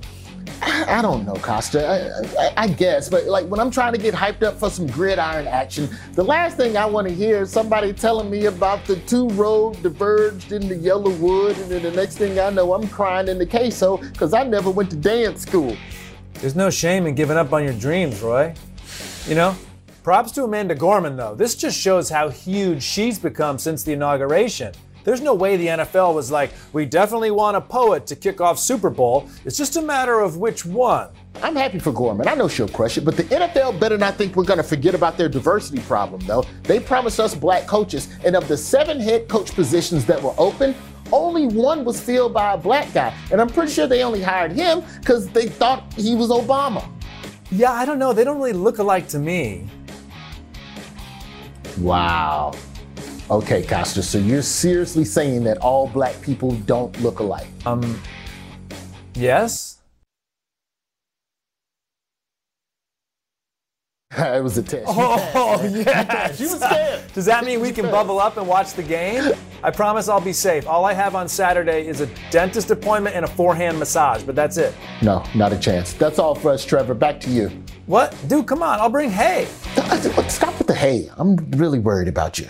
I 0.62 1.02
don't 1.02 1.26
know, 1.26 1.34
Kosta. 1.34 1.84
I, 1.84 2.42
I, 2.42 2.52
I, 2.64 2.68
guess, 2.68 3.08
but 3.08 3.26
like 3.26 3.46
when 3.46 3.60
I'm 3.60 3.70
trying 3.70 3.92
to 3.92 3.98
get 3.98 4.14
hyped 4.14 4.42
up 4.42 4.58
for 4.58 4.70
some 4.70 4.86
gridiron 4.86 5.46
action, 5.46 5.88
the 6.14 6.24
last 6.24 6.56
thing 6.56 6.76
I 6.76 6.86
want 6.86 7.08
to 7.08 7.14
hear 7.14 7.42
is 7.42 7.50
somebody 7.50 7.92
telling 7.92 8.30
me 8.30 8.46
about 8.46 8.84
the 8.84 8.96
two 9.00 9.28
roads 9.30 9.78
diverged 9.80 10.52
in 10.52 10.68
the 10.68 10.76
yellow 10.76 11.10
wood, 11.10 11.58
and 11.58 11.70
then 11.70 11.82
the 11.82 11.92
next 11.92 12.18
thing 12.18 12.38
I 12.38 12.50
know, 12.50 12.74
I'm 12.74 12.88
crying 12.88 13.28
in 13.28 13.38
the 13.38 13.46
queso 13.46 13.98
because 13.98 14.32
I 14.32 14.44
never 14.44 14.70
went 14.70 14.90
to 14.90 14.96
dance 14.96 15.42
school. 15.42 15.76
There's 16.34 16.56
no 16.56 16.70
shame 16.70 17.06
in 17.06 17.14
giving 17.14 17.36
up 17.36 17.52
on 17.52 17.64
your 17.64 17.74
dreams, 17.74 18.20
Roy. 18.20 18.54
You 19.26 19.34
know, 19.34 19.56
props 20.02 20.32
to 20.32 20.44
Amanda 20.44 20.74
Gorman, 20.74 21.16
though. 21.16 21.34
This 21.34 21.56
just 21.56 21.78
shows 21.78 22.08
how 22.08 22.28
huge 22.28 22.82
she's 22.82 23.18
become 23.18 23.58
since 23.58 23.82
the 23.82 23.92
inauguration. 23.92 24.72
There's 25.06 25.20
no 25.20 25.34
way 25.34 25.56
the 25.56 25.68
NFL 25.68 26.16
was 26.16 26.32
like, 26.32 26.50
we 26.72 26.84
definitely 26.84 27.30
want 27.30 27.56
a 27.56 27.60
poet 27.60 28.08
to 28.08 28.16
kick 28.16 28.40
off 28.40 28.58
Super 28.58 28.90
Bowl. 28.90 29.30
It's 29.44 29.56
just 29.56 29.76
a 29.76 29.80
matter 29.80 30.18
of 30.18 30.38
which 30.38 30.66
one. 30.66 31.10
I'm 31.44 31.54
happy 31.54 31.78
for 31.78 31.92
Gorman. 31.92 32.26
I 32.26 32.34
know 32.34 32.48
she'll 32.48 32.66
crush 32.66 32.98
it, 32.98 33.04
but 33.04 33.16
the 33.16 33.22
NFL 33.22 33.78
better 33.78 33.96
not 33.96 34.16
think 34.16 34.34
we're 34.34 34.42
going 34.42 34.56
to 34.56 34.64
forget 34.64 34.96
about 34.96 35.16
their 35.16 35.28
diversity 35.28 35.80
problem, 35.82 36.22
though. 36.26 36.44
They 36.64 36.80
promised 36.80 37.20
us 37.20 37.36
black 37.36 37.68
coaches, 37.68 38.08
and 38.24 38.34
of 38.34 38.48
the 38.48 38.56
seven 38.56 38.98
head 38.98 39.28
coach 39.28 39.52
positions 39.52 40.04
that 40.06 40.20
were 40.20 40.34
open, 40.38 40.74
only 41.12 41.46
one 41.46 41.84
was 41.84 42.00
filled 42.00 42.34
by 42.34 42.54
a 42.54 42.56
black 42.56 42.92
guy. 42.92 43.16
And 43.30 43.40
I'm 43.40 43.48
pretty 43.48 43.70
sure 43.70 43.86
they 43.86 44.02
only 44.02 44.22
hired 44.22 44.50
him 44.50 44.82
because 44.98 45.28
they 45.28 45.46
thought 45.46 45.84
he 45.92 46.16
was 46.16 46.30
Obama. 46.30 46.84
Yeah, 47.52 47.70
I 47.70 47.84
don't 47.84 48.00
know. 48.00 48.12
They 48.12 48.24
don't 48.24 48.38
really 48.38 48.54
look 48.54 48.78
alike 48.78 49.06
to 49.10 49.20
me. 49.20 49.68
Wow. 51.78 52.54
Okay, 53.28 53.64
Kosta, 53.64 54.04
so 54.04 54.18
you're 54.18 54.40
seriously 54.40 55.04
saying 55.04 55.42
that 55.44 55.58
all 55.58 55.88
black 55.88 56.20
people 56.22 56.52
don't 56.64 56.98
look 57.02 57.18
alike? 57.18 57.48
Um, 57.64 58.00
yes. 59.14 59.78
it 64.16 64.44
was 64.44 64.56
a 64.58 64.62
test. 64.62 64.84
Oh, 64.86 65.60
yeah. 65.74 66.30
She 66.34 66.44
was 66.44 66.60
scared. 66.60 67.02
Does 67.14 67.24
that 67.24 67.44
mean 67.44 67.60
we 67.60 67.72
can 67.72 67.86
bubble 67.86 68.20
up 68.20 68.36
and 68.36 68.46
watch 68.46 68.74
the 68.74 68.82
game? 68.84 69.32
I 69.60 69.72
promise 69.72 70.08
I'll 70.08 70.20
be 70.20 70.32
safe. 70.32 70.68
All 70.68 70.84
I 70.84 70.92
have 70.92 71.16
on 71.16 71.28
Saturday 71.28 71.84
is 71.84 72.00
a 72.00 72.08
dentist 72.30 72.70
appointment 72.70 73.16
and 73.16 73.24
a 73.24 73.28
forehand 73.28 73.76
massage, 73.76 74.22
but 74.22 74.36
that's 74.36 74.56
it. 74.56 74.72
No, 75.02 75.24
not 75.34 75.52
a 75.52 75.58
chance. 75.58 75.94
That's 75.94 76.20
all 76.20 76.36
for 76.36 76.52
us, 76.52 76.64
Trevor. 76.64 76.94
Back 76.94 77.18
to 77.22 77.30
you. 77.30 77.50
What? 77.86 78.16
Dude, 78.28 78.46
come 78.46 78.62
on. 78.62 78.78
I'll 78.78 78.88
bring 78.88 79.10
hay. 79.10 79.46
Stop 80.28 80.56
with 80.58 80.68
the 80.68 80.76
hay. 80.76 81.10
I'm 81.16 81.34
really 81.50 81.80
worried 81.80 82.06
about 82.06 82.38
you. 82.38 82.48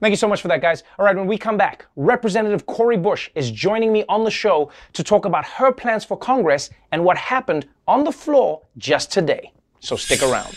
Thank 0.00 0.12
you 0.12 0.16
so 0.16 0.28
much 0.28 0.40
for 0.40 0.48
that, 0.48 0.60
guys. 0.60 0.84
All 0.98 1.04
right, 1.04 1.16
when 1.16 1.26
we 1.26 1.36
come 1.36 1.56
back, 1.56 1.86
Representative 1.96 2.66
Cori 2.66 2.96
Bush 2.96 3.30
is 3.34 3.50
joining 3.50 3.92
me 3.92 4.04
on 4.08 4.24
the 4.24 4.30
show 4.30 4.70
to 4.92 5.02
talk 5.02 5.24
about 5.24 5.44
her 5.44 5.72
plans 5.72 6.04
for 6.04 6.16
Congress 6.16 6.70
and 6.92 7.04
what 7.04 7.18
happened 7.18 7.68
on 7.86 8.04
the 8.04 8.12
floor 8.12 8.62
just 8.76 9.10
today. 9.10 9.52
So 9.80 9.96
stick 9.96 10.22
around. 10.22 10.56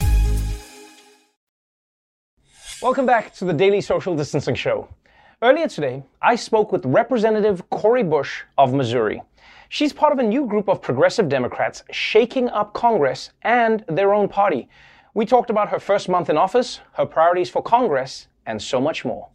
Welcome 2.81 3.05
back 3.05 3.31
to 3.35 3.45
the 3.45 3.53
Daily 3.53 3.79
Social 3.79 4.15
Distancing 4.15 4.55
Show. 4.55 4.87
Earlier 5.43 5.67
today, 5.67 6.01
I 6.19 6.35
spoke 6.35 6.71
with 6.71 6.83
Representative 6.83 7.69
Cori 7.69 8.01
Bush 8.01 8.41
of 8.57 8.73
Missouri. 8.73 9.21
She's 9.69 9.93
part 9.93 10.11
of 10.11 10.17
a 10.17 10.23
new 10.23 10.47
group 10.47 10.67
of 10.67 10.81
progressive 10.81 11.29
Democrats 11.29 11.83
shaking 11.91 12.49
up 12.49 12.73
Congress 12.73 13.29
and 13.43 13.85
their 13.87 14.15
own 14.15 14.27
party. 14.27 14.67
We 15.13 15.27
talked 15.27 15.51
about 15.51 15.69
her 15.69 15.79
first 15.79 16.09
month 16.09 16.31
in 16.31 16.37
office, 16.37 16.79
her 16.93 17.05
priorities 17.05 17.51
for 17.51 17.61
Congress, 17.61 18.27
and 18.47 18.59
so 18.59 18.81
much 18.81 19.05
more. 19.05 19.29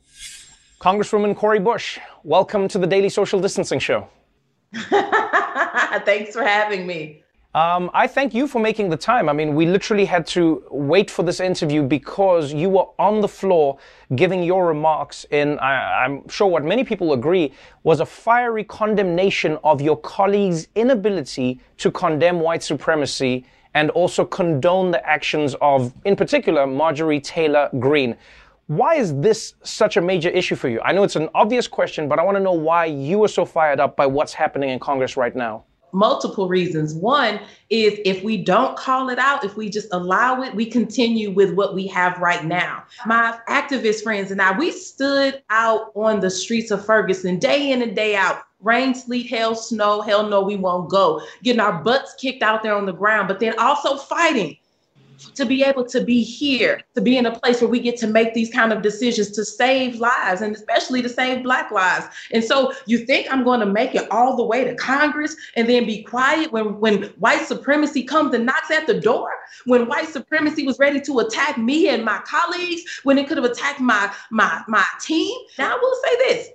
Congresswoman 0.80 1.36
Cori 1.36 1.60
Bush, 1.60 2.00
welcome 2.24 2.66
to 2.66 2.78
the 2.78 2.86
Daily 2.88 3.08
Social 3.08 3.40
Distancing 3.40 3.78
Show. 3.78 4.08
Thanks 4.74 6.32
for 6.32 6.42
having 6.42 6.84
me. 6.84 7.22
Um, 7.56 7.90
I 7.94 8.06
thank 8.06 8.34
you 8.34 8.46
for 8.46 8.60
making 8.60 8.90
the 8.90 8.98
time. 8.98 9.30
I 9.30 9.32
mean, 9.32 9.54
we 9.54 9.64
literally 9.64 10.04
had 10.04 10.26
to 10.26 10.62
wait 10.70 11.10
for 11.10 11.22
this 11.22 11.40
interview 11.40 11.82
because 11.82 12.52
you 12.52 12.68
were 12.68 12.84
on 12.98 13.22
the 13.22 13.28
floor 13.28 13.78
giving 14.14 14.42
your 14.42 14.66
remarks 14.66 15.24
in, 15.30 15.58
I, 15.60 16.04
I'm 16.04 16.28
sure 16.28 16.48
what 16.48 16.66
many 16.66 16.84
people 16.84 17.14
agree, 17.14 17.54
was 17.82 18.00
a 18.00 18.04
fiery 18.04 18.62
condemnation 18.62 19.56
of 19.64 19.80
your 19.80 19.96
colleagues' 19.96 20.68
inability 20.74 21.58
to 21.78 21.90
condemn 21.90 22.40
white 22.40 22.62
supremacy 22.62 23.46
and 23.72 23.88
also 23.92 24.22
condone 24.22 24.90
the 24.90 25.02
actions 25.08 25.56
of, 25.62 25.94
in 26.04 26.14
particular, 26.14 26.66
Marjorie 26.66 27.20
Taylor 27.20 27.70
Greene. 27.78 28.16
Why 28.66 28.96
is 28.96 29.18
this 29.20 29.54
such 29.62 29.96
a 29.96 30.02
major 30.02 30.28
issue 30.28 30.56
for 30.56 30.68
you? 30.68 30.82
I 30.82 30.92
know 30.92 31.04
it's 31.04 31.16
an 31.16 31.30
obvious 31.34 31.68
question, 31.68 32.06
but 32.06 32.18
I 32.18 32.22
want 32.22 32.36
to 32.36 32.42
know 32.42 32.52
why 32.52 32.84
you 32.84 33.24
are 33.24 33.28
so 33.28 33.46
fired 33.46 33.80
up 33.80 33.96
by 33.96 34.04
what's 34.04 34.34
happening 34.34 34.68
in 34.68 34.78
Congress 34.78 35.16
right 35.16 35.34
now 35.34 35.64
multiple 35.96 36.46
reasons. 36.46 36.94
One 36.94 37.40
is 37.70 37.98
if 38.04 38.22
we 38.22 38.36
don't 38.36 38.76
call 38.76 39.08
it 39.08 39.18
out, 39.18 39.44
if 39.44 39.56
we 39.56 39.70
just 39.70 39.88
allow 39.92 40.42
it, 40.42 40.54
we 40.54 40.66
continue 40.66 41.30
with 41.30 41.54
what 41.54 41.74
we 41.74 41.86
have 41.88 42.18
right 42.18 42.44
now. 42.44 42.84
My 43.06 43.38
activist 43.48 44.02
friends 44.02 44.30
and 44.30 44.40
I, 44.40 44.56
we 44.56 44.70
stood 44.70 45.42
out 45.50 45.92
on 45.94 46.20
the 46.20 46.30
streets 46.30 46.70
of 46.70 46.84
Ferguson 46.84 47.38
day 47.38 47.72
in 47.72 47.82
and 47.82 47.96
day 47.96 48.14
out. 48.14 48.42
Rain, 48.60 48.94
sleet, 48.94 49.26
hail, 49.26 49.54
snow, 49.54 50.00
hell 50.00 50.28
no, 50.28 50.42
we 50.42 50.56
won't 50.56 50.90
go. 50.90 51.22
Getting 51.42 51.60
our 51.60 51.82
butts 51.82 52.14
kicked 52.14 52.42
out 52.42 52.62
there 52.62 52.74
on 52.74 52.86
the 52.86 52.92
ground, 52.92 53.28
but 53.28 53.40
then 53.40 53.58
also 53.58 53.96
fighting 53.96 54.56
to 55.34 55.44
be 55.44 55.62
able 55.62 55.84
to 55.86 56.02
be 56.02 56.22
here, 56.22 56.80
to 56.94 57.00
be 57.00 57.16
in 57.16 57.26
a 57.26 57.38
place 57.38 57.60
where 57.60 57.70
we 57.70 57.80
get 57.80 57.96
to 57.98 58.06
make 58.06 58.34
these 58.34 58.50
kind 58.50 58.72
of 58.72 58.82
decisions 58.82 59.30
to 59.32 59.44
save 59.44 59.96
lives 59.96 60.40
and 60.40 60.54
especially 60.54 61.02
to 61.02 61.08
save 61.08 61.42
Black 61.42 61.70
lives. 61.70 62.06
And 62.32 62.42
so 62.42 62.72
you 62.86 62.98
think 62.98 63.30
I'm 63.30 63.44
going 63.44 63.60
to 63.60 63.66
make 63.66 63.94
it 63.94 64.10
all 64.10 64.36
the 64.36 64.44
way 64.44 64.64
to 64.64 64.74
Congress 64.74 65.36
and 65.56 65.68
then 65.68 65.86
be 65.86 66.02
quiet 66.02 66.52
when, 66.52 66.80
when 66.80 67.04
white 67.18 67.46
supremacy 67.46 68.02
comes 68.02 68.34
and 68.34 68.46
knocks 68.46 68.70
at 68.70 68.86
the 68.86 69.00
door? 69.00 69.30
When 69.64 69.86
white 69.86 70.08
supremacy 70.08 70.66
was 70.66 70.78
ready 70.78 71.00
to 71.02 71.20
attack 71.20 71.58
me 71.58 71.88
and 71.88 72.04
my 72.04 72.20
colleagues, 72.26 72.82
when 73.04 73.18
it 73.18 73.28
could 73.28 73.36
have 73.36 73.46
attacked 73.46 73.80
my, 73.80 74.12
my, 74.30 74.62
my 74.68 74.84
team? 75.00 75.36
Now 75.58 75.76
I 75.76 75.78
will 75.78 75.96
say 76.04 76.16
this 76.16 76.48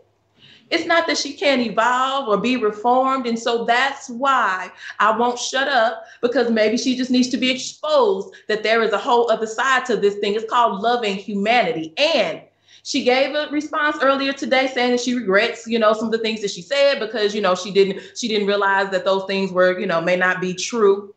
it's 0.72 0.86
not 0.86 1.06
that 1.08 1.18
she 1.18 1.34
can't 1.34 1.62
evolve 1.62 2.30
or 2.30 2.38
be 2.38 2.56
reformed. 2.56 3.28
And 3.28 3.38
so 3.38 3.66
that's 3.66 4.10
why 4.10 4.72
I 5.00 5.16
won't 5.16 5.38
shut 5.38 5.68
up 5.68 6.06
because 6.22 6.50
maybe 6.50 6.78
she 6.78 6.96
just 6.96 7.12
needs 7.12 7.28
to 7.30 7.38
be 7.38 7.52
exposed 7.52 8.34
that 8.48 8.64
there 8.64 8.82
is 8.82 8.94
a 8.94 8.98
whole 8.98 9.30
other 9.30 9.46
side 9.46 9.86
to 9.88 9.98
this 9.98 10.16
thing. 10.16 10.34
It's 10.34 10.50
called 10.50 10.82
loving 10.82 11.16
humanity. 11.16 11.94
And 11.98 12.42
she 12.84 13.04
gave 13.04 13.36
a 13.36 13.48
response 13.52 13.98
earlier 14.02 14.32
today 14.32 14.68
saying 14.68 14.92
that 14.92 15.02
she 15.02 15.14
regrets, 15.14 15.68
you 15.68 15.78
know, 15.78 15.94
some 15.94 16.06
of 16.06 16.12
the 16.12 16.18
things 16.18 16.42
that 16.42 16.52
she 16.52 16.62
said 16.62 17.00
because, 17.00 17.36
you 17.36 17.42
know, 17.42 17.54
she 17.54 17.72
didn't 17.72 18.02
she 18.18 18.30
didn't 18.30 18.48
realize 18.48 18.90
that 18.92 19.04
those 19.04 19.26
things 19.26 19.52
were, 19.52 19.78
you 19.78 19.86
know, 19.86 20.02
may 20.02 20.16
not 20.16 20.40
be 20.40 20.54
true. 20.54 21.14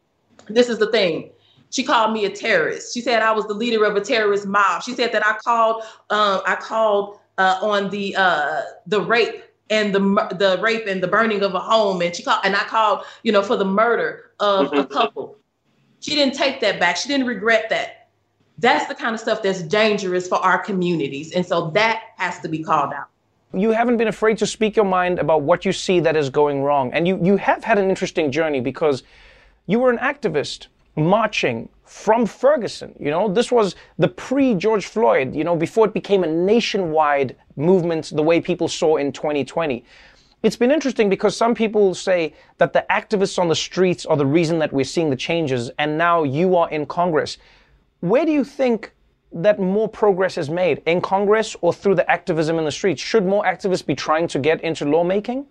This 0.49 0.69
is 0.69 0.79
the 0.79 0.91
thing. 0.91 1.31
She 1.71 1.85
called 1.85 2.13
me 2.13 2.25
a 2.25 2.31
terrorist. 2.31 2.93
She 2.93 3.01
said 3.01 3.23
I 3.23 3.33
was 3.33 3.47
the 3.47 3.55
leader 3.55 3.85
of 3.85 3.97
a 3.97 4.01
terrorist 4.01 4.47
mob. 4.47 4.83
She 4.83 4.95
said 4.95 5.13
that 5.13 5.25
I 5.25 5.37
called 5.39 5.83
um, 6.11 6.43
I 6.45 6.57
called 6.61 7.21
uh, 7.39 7.59
on 7.63 7.91
the 7.91 8.15
uh, 8.17 8.63
the 8.87 9.01
rape 9.01 9.44
and 9.71 9.95
the 9.95 10.01
the 10.37 10.59
rape 10.63 10.87
and 10.87 11.03
the 11.03 11.09
burning 11.09 11.43
of 11.43 11.55
a 11.55 11.61
home, 11.61 12.03
and 12.03 12.15
she 12.15 12.23
called 12.23 12.41
and 12.45 12.55
I 12.55 12.65
called 12.65 13.05
you 13.23 13.33
know 13.33 13.43
for 13.43 13.57
the 13.57 13.65
murder 13.65 14.33
of 14.41 14.69
mm-hmm. 14.69 14.79
a 14.79 14.87
couple. 14.87 15.39
She 16.01 16.15
didn't 16.15 16.35
take 16.35 16.61
that 16.61 16.79
back. 16.79 16.97
She 16.97 17.09
didn't 17.09 17.27
regret 17.27 17.71
that. 17.71 18.09
That's 18.59 18.87
the 18.87 18.95
kind 18.95 19.15
of 19.15 19.21
stuff 19.21 19.43
that's 19.43 19.63
dangerous 19.63 20.29
for 20.29 20.37
our 20.37 20.59
communities, 20.59 21.33
and 21.33 21.45
so 21.45 21.71
that 21.71 22.03
has 22.17 22.41
to 22.41 22.49
be 22.49 22.63
called 22.63 22.93
out. 22.93 23.09
You 23.53 23.71
haven't 23.71 23.97
been 23.97 24.09
afraid 24.09 24.39
to 24.39 24.47
speak 24.47 24.77
your 24.77 24.85
mind 24.85 25.19
about 25.19 25.43
what 25.43 25.65
you 25.65 25.73
see 25.73 26.01
that 26.01 26.17
is 26.17 26.31
going 26.31 26.63
wrong, 26.63 26.93
and 26.93 27.09
you 27.09 27.19
you 27.23 27.37
have 27.37 27.65
had 27.65 27.79
an 27.79 27.89
interesting 27.89 28.31
journey 28.31 28.61
because 28.61 29.03
you 29.67 29.79
were 29.81 29.91
an 29.91 29.99
activist 29.99 30.69
marching 30.97 31.69
from 31.85 32.27
Ferguson. 32.27 32.95
You 32.99 33.11
know, 33.11 33.29
this 33.29 33.53
was 33.53 33.77
the 33.99 34.09
pre 34.09 34.55
George 34.55 34.87
Floyd, 34.87 35.35
you 35.35 35.45
know, 35.45 35.57
before 35.57 35.87
it 35.87 35.95
became 35.95 36.25
a 36.25 36.27
nationwide 36.27 37.37
movement 37.57 38.13
the 38.15 38.23
way 38.23 38.41
people 38.41 38.69
saw 38.69 38.97
in 38.97 39.13
2020. 39.13 39.85
It's 40.43 40.57
been 40.57 40.71
interesting 40.71 41.09
because 41.09 41.37
some 41.37 41.55
people 41.55 41.95
say 41.95 42.35
that 42.59 42.73
the 42.73 42.85
activists 42.91 43.39
on 43.39 43.49
the 43.49 43.55
streets 43.55 44.05
are 44.05 44.17
the 44.17 44.27
reason 44.27 44.59
that 44.59 44.73
we're 44.73 44.85
seeing 44.85 45.09
the 45.09 45.17
changes, 45.17 45.71
and 45.79 45.97
now 45.97 46.23
you 46.23 46.57
are 46.57 46.69
in 46.71 46.85
Congress. 46.85 47.39
Where 48.01 48.27
do 48.27 48.33
you 48.33 48.45
think 48.45 48.93
that 49.33 49.59
more 49.59 49.89
progress 49.89 50.37
is 50.37 50.51
made 50.51 50.83
in 50.87 51.01
Congress 51.01 51.57
or 51.63 51.73
through 51.73 51.95
the 51.95 52.09
activism 52.11 52.59
in 52.59 52.67
the 52.67 52.71
streets? 52.71 53.01
Should 53.01 53.25
more 53.25 53.43
activists 53.45 53.87
be 53.87 53.95
trying 53.95 54.29
to 54.29 54.39
get 54.39 54.61
into 54.61 54.85
lawmaking? 54.85 55.47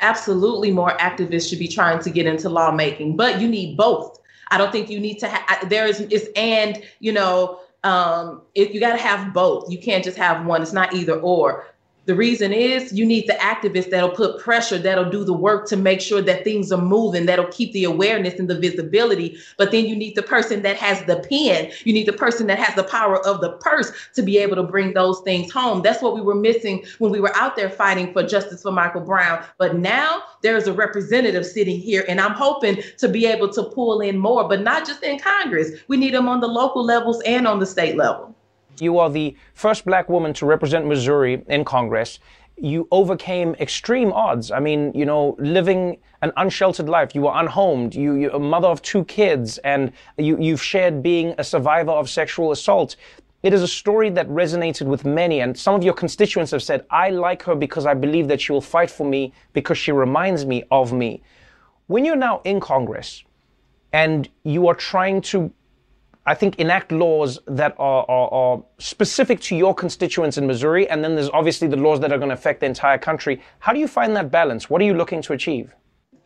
Absolutely, 0.00 0.70
more 0.70 0.96
activists 0.98 1.48
should 1.48 1.58
be 1.58 1.68
trying 1.68 1.98
to 2.00 2.10
get 2.10 2.26
into 2.26 2.48
lawmaking, 2.48 3.16
but 3.16 3.40
you 3.40 3.48
need 3.48 3.76
both 3.76 4.20
I 4.50 4.58
don't 4.58 4.72
think 4.72 4.90
you 4.90 5.00
need 5.00 5.18
to 5.20 5.28
have, 5.28 5.68
there 5.68 5.86
is, 5.86 6.00
is 6.00 6.28
and, 6.36 6.82
you 6.98 7.12
know, 7.12 7.60
um, 7.84 8.42
it, 8.54 8.72
you 8.72 8.80
got 8.80 8.92
to 8.92 9.02
have 9.02 9.32
both. 9.32 9.70
You 9.70 9.78
can't 9.78 10.04
just 10.04 10.18
have 10.18 10.44
one. 10.44 10.60
It's 10.62 10.72
not 10.72 10.94
either 10.94 11.18
or. 11.20 11.66
The 12.06 12.14
reason 12.14 12.52
is 12.52 12.92
you 12.92 13.04
need 13.04 13.26
the 13.26 13.34
activists 13.34 13.90
that'll 13.90 14.10
put 14.10 14.40
pressure, 14.40 14.78
that'll 14.78 15.10
do 15.10 15.22
the 15.22 15.34
work 15.34 15.68
to 15.68 15.76
make 15.76 16.00
sure 16.00 16.22
that 16.22 16.44
things 16.44 16.72
are 16.72 16.80
moving, 16.80 17.26
that'll 17.26 17.46
keep 17.46 17.72
the 17.72 17.84
awareness 17.84 18.38
and 18.38 18.48
the 18.48 18.58
visibility. 18.58 19.38
But 19.58 19.70
then 19.70 19.84
you 19.86 19.94
need 19.94 20.16
the 20.16 20.22
person 20.22 20.62
that 20.62 20.76
has 20.76 21.02
the 21.04 21.16
pen. 21.16 21.70
You 21.84 21.92
need 21.92 22.06
the 22.06 22.14
person 22.14 22.46
that 22.46 22.58
has 22.58 22.74
the 22.74 22.84
power 22.84 23.24
of 23.26 23.42
the 23.42 23.52
purse 23.58 23.92
to 24.14 24.22
be 24.22 24.38
able 24.38 24.56
to 24.56 24.62
bring 24.62 24.94
those 24.94 25.20
things 25.20 25.52
home. 25.52 25.82
That's 25.82 26.02
what 26.02 26.14
we 26.14 26.22
were 26.22 26.34
missing 26.34 26.84
when 26.98 27.12
we 27.12 27.20
were 27.20 27.36
out 27.36 27.54
there 27.54 27.70
fighting 27.70 28.12
for 28.14 28.22
justice 28.22 28.62
for 28.62 28.72
Michael 28.72 29.02
Brown. 29.02 29.44
But 29.58 29.76
now 29.76 30.22
there's 30.42 30.66
a 30.66 30.72
representative 30.72 31.44
sitting 31.44 31.78
here, 31.78 32.04
and 32.08 32.18
I'm 32.18 32.34
hoping 32.34 32.82
to 32.96 33.08
be 33.08 33.26
able 33.26 33.50
to 33.50 33.64
pull 33.64 34.00
in 34.00 34.18
more, 34.18 34.48
but 34.48 34.62
not 34.62 34.86
just 34.86 35.02
in 35.02 35.18
Congress. 35.18 35.72
We 35.86 35.98
need 35.98 36.14
them 36.14 36.28
on 36.28 36.40
the 36.40 36.48
local 36.48 36.82
levels 36.82 37.20
and 37.26 37.46
on 37.46 37.58
the 37.58 37.66
state 37.66 37.96
level. 37.96 38.34
You 38.80 38.98
are 38.98 39.10
the 39.10 39.36
first 39.54 39.84
black 39.84 40.08
woman 40.08 40.32
to 40.34 40.46
represent 40.46 40.86
Missouri 40.86 41.42
in 41.48 41.64
Congress. 41.64 42.18
You 42.56 42.88
overcame 42.90 43.54
extreme 43.60 44.12
odds. 44.12 44.50
I 44.50 44.60
mean, 44.60 44.92
you 44.94 45.06
know, 45.06 45.36
living 45.38 45.98
an 46.22 46.32
unsheltered 46.36 46.88
life. 46.88 47.14
You 47.14 47.22
were 47.22 47.32
unhomed. 47.34 47.94
You, 47.94 48.14
you're 48.14 48.32
a 48.32 48.38
mother 48.38 48.68
of 48.68 48.82
two 48.82 49.04
kids, 49.04 49.58
and 49.58 49.92
you, 50.18 50.38
you've 50.38 50.62
shared 50.62 51.02
being 51.02 51.34
a 51.38 51.44
survivor 51.44 51.92
of 51.92 52.10
sexual 52.10 52.52
assault. 52.52 52.96
It 53.42 53.54
is 53.54 53.62
a 53.62 53.68
story 53.68 54.10
that 54.10 54.28
resonated 54.28 54.86
with 54.86 55.06
many, 55.06 55.40
and 55.40 55.58
some 55.58 55.74
of 55.74 55.82
your 55.82 55.94
constituents 55.94 56.50
have 56.50 56.62
said, 56.62 56.84
I 56.90 57.08
like 57.08 57.42
her 57.44 57.54
because 57.54 57.86
I 57.86 57.94
believe 57.94 58.28
that 58.28 58.40
she 58.40 58.52
will 58.52 58.60
fight 58.60 58.90
for 58.90 59.06
me 59.06 59.32
because 59.54 59.78
she 59.78 59.92
reminds 59.92 60.44
me 60.44 60.64
of 60.70 60.92
me. 60.92 61.22
When 61.86 62.04
you're 62.04 62.16
now 62.16 62.42
in 62.44 62.60
Congress 62.60 63.24
and 63.92 64.28
you 64.44 64.68
are 64.68 64.74
trying 64.74 65.22
to 65.22 65.50
I 66.26 66.34
think, 66.34 66.58
enact 66.58 66.92
laws 66.92 67.38
that 67.46 67.74
are, 67.78 68.04
are, 68.08 68.28
are, 68.32 68.62
specific 68.78 69.40
to 69.40 69.56
your 69.56 69.74
constituents 69.74 70.36
in 70.36 70.46
Missouri, 70.46 70.88
and 70.88 71.02
then 71.02 71.14
there's 71.14 71.30
obviously 71.30 71.66
the 71.66 71.76
laws 71.76 72.00
that 72.00 72.12
are 72.12 72.18
going 72.18 72.28
to 72.28 72.34
affect 72.34 72.60
the 72.60 72.66
entire 72.66 72.98
country. 72.98 73.40
How 73.60 73.72
do 73.72 73.78
you 73.78 73.88
find 73.88 74.14
that 74.16 74.30
balance? 74.30 74.68
What 74.68 74.82
are 74.82 74.84
you 74.84 74.92
looking 74.92 75.22
to 75.22 75.32
achieve? 75.32 75.74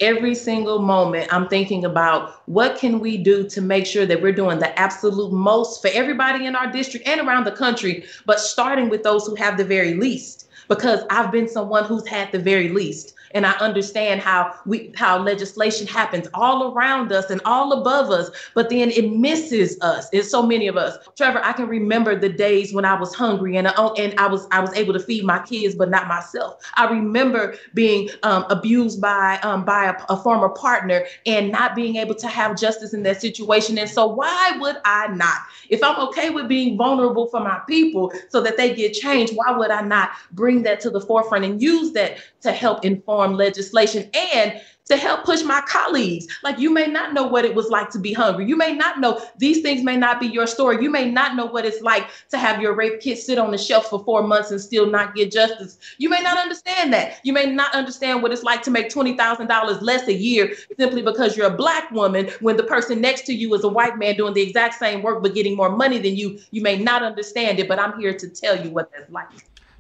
Every 0.00 0.35
single 0.35 0.80
moment, 0.80 1.33
I'm 1.33 1.46
thinking 1.46 1.85
about 1.85 2.42
what 2.46 2.76
can 2.76 2.98
we 2.98 3.16
do 3.16 3.48
to 3.48 3.61
make 3.61 3.87
sure 3.87 4.04
that 4.04 4.20
we're 4.20 4.33
doing 4.33 4.59
the 4.59 4.76
absolute 4.76 5.33
most 5.33 5.80
for 5.80 5.88
everybody 5.94 6.46
in 6.46 6.57
our 6.57 6.70
district 6.70 7.07
and 7.07 7.20
around 7.20 7.44
the 7.44 7.52
country, 7.52 8.04
but 8.26 8.40
starting 8.40 8.88
with 8.88 9.04
those 9.04 9.24
who 9.24 9.37
have 9.37 9.57
the 9.57 9.64
very 9.64 9.94
least. 9.94 10.48
Because 10.66 11.04
I've 11.11 11.30
been 11.30 11.46
someone 11.46 11.85
who's 11.85 12.09
had 12.09 12.33
the 12.33 12.38
very 12.40 12.70
least 12.70 13.14
and 13.35 13.44
I 13.44 13.53
understand 13.55 14.20
how 14.20 14.55
we 14.64 14.92
how 14.94 15.18
legislation 15.18 15.87
happens 15.87 16.29
all 16.35 16.73
around 16.73 17.12
us 17.12 17.31
and 17.31 17.40
all 17.44 17.73
above 17.73 18.11
us, 18.11 18.31
but 18.55 18.70
then 18.70 18.90
it 18.90 19.11
misses 19.11 19.77
us. 19.81 20.09
It's 20.12 20.31
so 20.31 20.42
many 20.42 20.68
of 20.68 20.77
us. 20.77 20.97
Trevor, 21.16 21.44
I 21.44 21.53
can 21.53 21.68
remember 21.68 22.18
the 22.18 22.29
days 22.29 22.73
when 22.73 22.85
I 22.85 22.99
was 22.99 23.14
hungry 23.14 23.57
and 23.57 23.68
I, 23.68 23.73
uh, 23.73 23.92
and 23.94 24.18
I 24.18 24.29
was 24.29 24.47
I 24.53 24.61
was 24.61 24.73
able 24.75 24.92
to 24.92 25.01
feed 25.01 25.25
my 25.25 25.40
kids, 25.40 25.75
but 25.75 25.90
not 25.90 26.07
myself. 26.07 26.62
I 26.77 26.88
remember 26.88 27.57
being 27.75 28.09
um, 28.23 28.47
abused 28.51 29.01
by 29.01 29.38
um, 29.42 29.64
by 29.64 29.87
a, 29.87 29.94
a 30.09 30.16
former 30.16 30.49
partner 30.51 31.05
and 31.27 31.51
not 31.51 31.75
being 31.75 31.97
able 31.97 32.14
to 32.14 32.29
have 32.29 32.57
justice 32.57 32.94
in 32.94 33.03
that 33.03 33.20
situation. 33.20 33.79
And 33.79 33.90
so 33.90 34.07
why 34.07 34.57
would 34.61 34.77
I 34.85 35.09
not? 35.09 35.38
If 35.68 35.83
I'm 35.83 35.99
okay 36.09 36.31
with 36.31 36.47
being 36.47 36.77
vulnerable 36.77 37.27
for 37.27 37.40
my 37.40 37.61
people 37.66 38.12
so 38.29 38.40
that 38.42 38.57
they 38.57 38.75
get 38.75 38.92
change, 38.92 39.33
why 39.33 39.51
would 39.51 39.70
I 39.70 39.81
not 39.81 40.11
bring 40.33 40.62
that 40.62 40.79
to 40.81 40.90
the 40.90 41.01
forefront 41.01 41.44
and 41.44 41.61
use 41.61 41.92
that 41.92 42.18
to 42.42 42.53
help 42.53 42.85
inform 42.85 43.23
legislation 43.32 44.10
and 44.14 44.60
to 44.87 44.96
help 44.96 45.24
push 45.24 45.42
my 45.42 45.62
colleagues. 45.62 46.26
Like 46.42 46.58
you 46.58 46.70
may 46.70 46.87
not 46.87 47.14
know 47.14 47.26
what 47.26 47.44
it 47.44 47.54
was 47.54 47.70
like 47.70 47.90
to 47.90 47.98
be 47.98 48.12
hungry. 48.12 48.46
You 48.46 48.56
may 48.56 48.74
not 48.74 49.00
know 49.00 49.20
these 49.38 49.62
things 49.62 49.82
may 49.82 49.96
not 49.96 50.20
be 50.20 50.26
your 50.26 50.46
story. 50.46 50.82
You 50.82 50.90
may 50.90 51.10
not 51.10 51.37
know 51.37 51.46
what 51.46 51.64
it's 51.64 51.80
like 51.80 52.06
to 52.30 52.38
have 52.38 52.60
your 52.60 52.74
rape 52.74 53.00
kit 53.00 53.18
sit 53.18 53.38
on 53.38 53.50
the 53.50 53.58
shelf 53.58 53.87
for 53.87 54.04
four 54.04 54.22
months 54.22 54.50
and 54.50 54.60
still 54.60 54.87
not 54.87 55.14
get 55.14 55.32
justice. 55.32 55.78
You 55.98 56.10
may 56.10 56.20
not 56.20 56.38
understand 56.38 56.92
that. 56.92 57.18
You 57.24 57.32
may 57.32 57.46
not 57.46 57.74
understand 57.74 58.22
what 58.22 58.32
it's 58.32 58.42
like 58.42 58.62
to 58.62 58.70
make 58.70 58.90
$20,000 58.90 59.82
less 59.82 60.06
a 60.06 60.12
year 60.12 60.54
simply 60.78 61.02
because 61.02 61.37
you're 61.37 61.46
a 61.46 61.56
black 61.56 61.90
woman 61.90 62.30
when 62.40 62.56
the 62.56 62.64
person 62.64 63.00
next 63.00 63.22
to 63.26 63.32
you 63.32 63.54
is 63.54 63.64
a 63.64 63.68
white 63.68 63.98
man 63.98 64.16
doing 64.16 64.34
the 64.34 64.42
exact 64.42 64.74
same 64.74 65.02
work 65.02 65.22
but 65.22 65.34
getting 65.34 65.56
more 65.56 65.74
money 65.74 65.98
than 65.98 66.14
you. 66.14 66.38
You 66.50 66.60
may 66.60 66.78
not 66.78 67.02
understand 67.02 67.58
it, 67.58 67.68
but 67.68 67.78
I'm 67.78 67.98
here 67.98 68.16
to 68.16 68.28
tell 68.28 68.62
you 68.62 68.70
what 68.70 68.90
that's 68.92 69.10
like. 69.10 69.28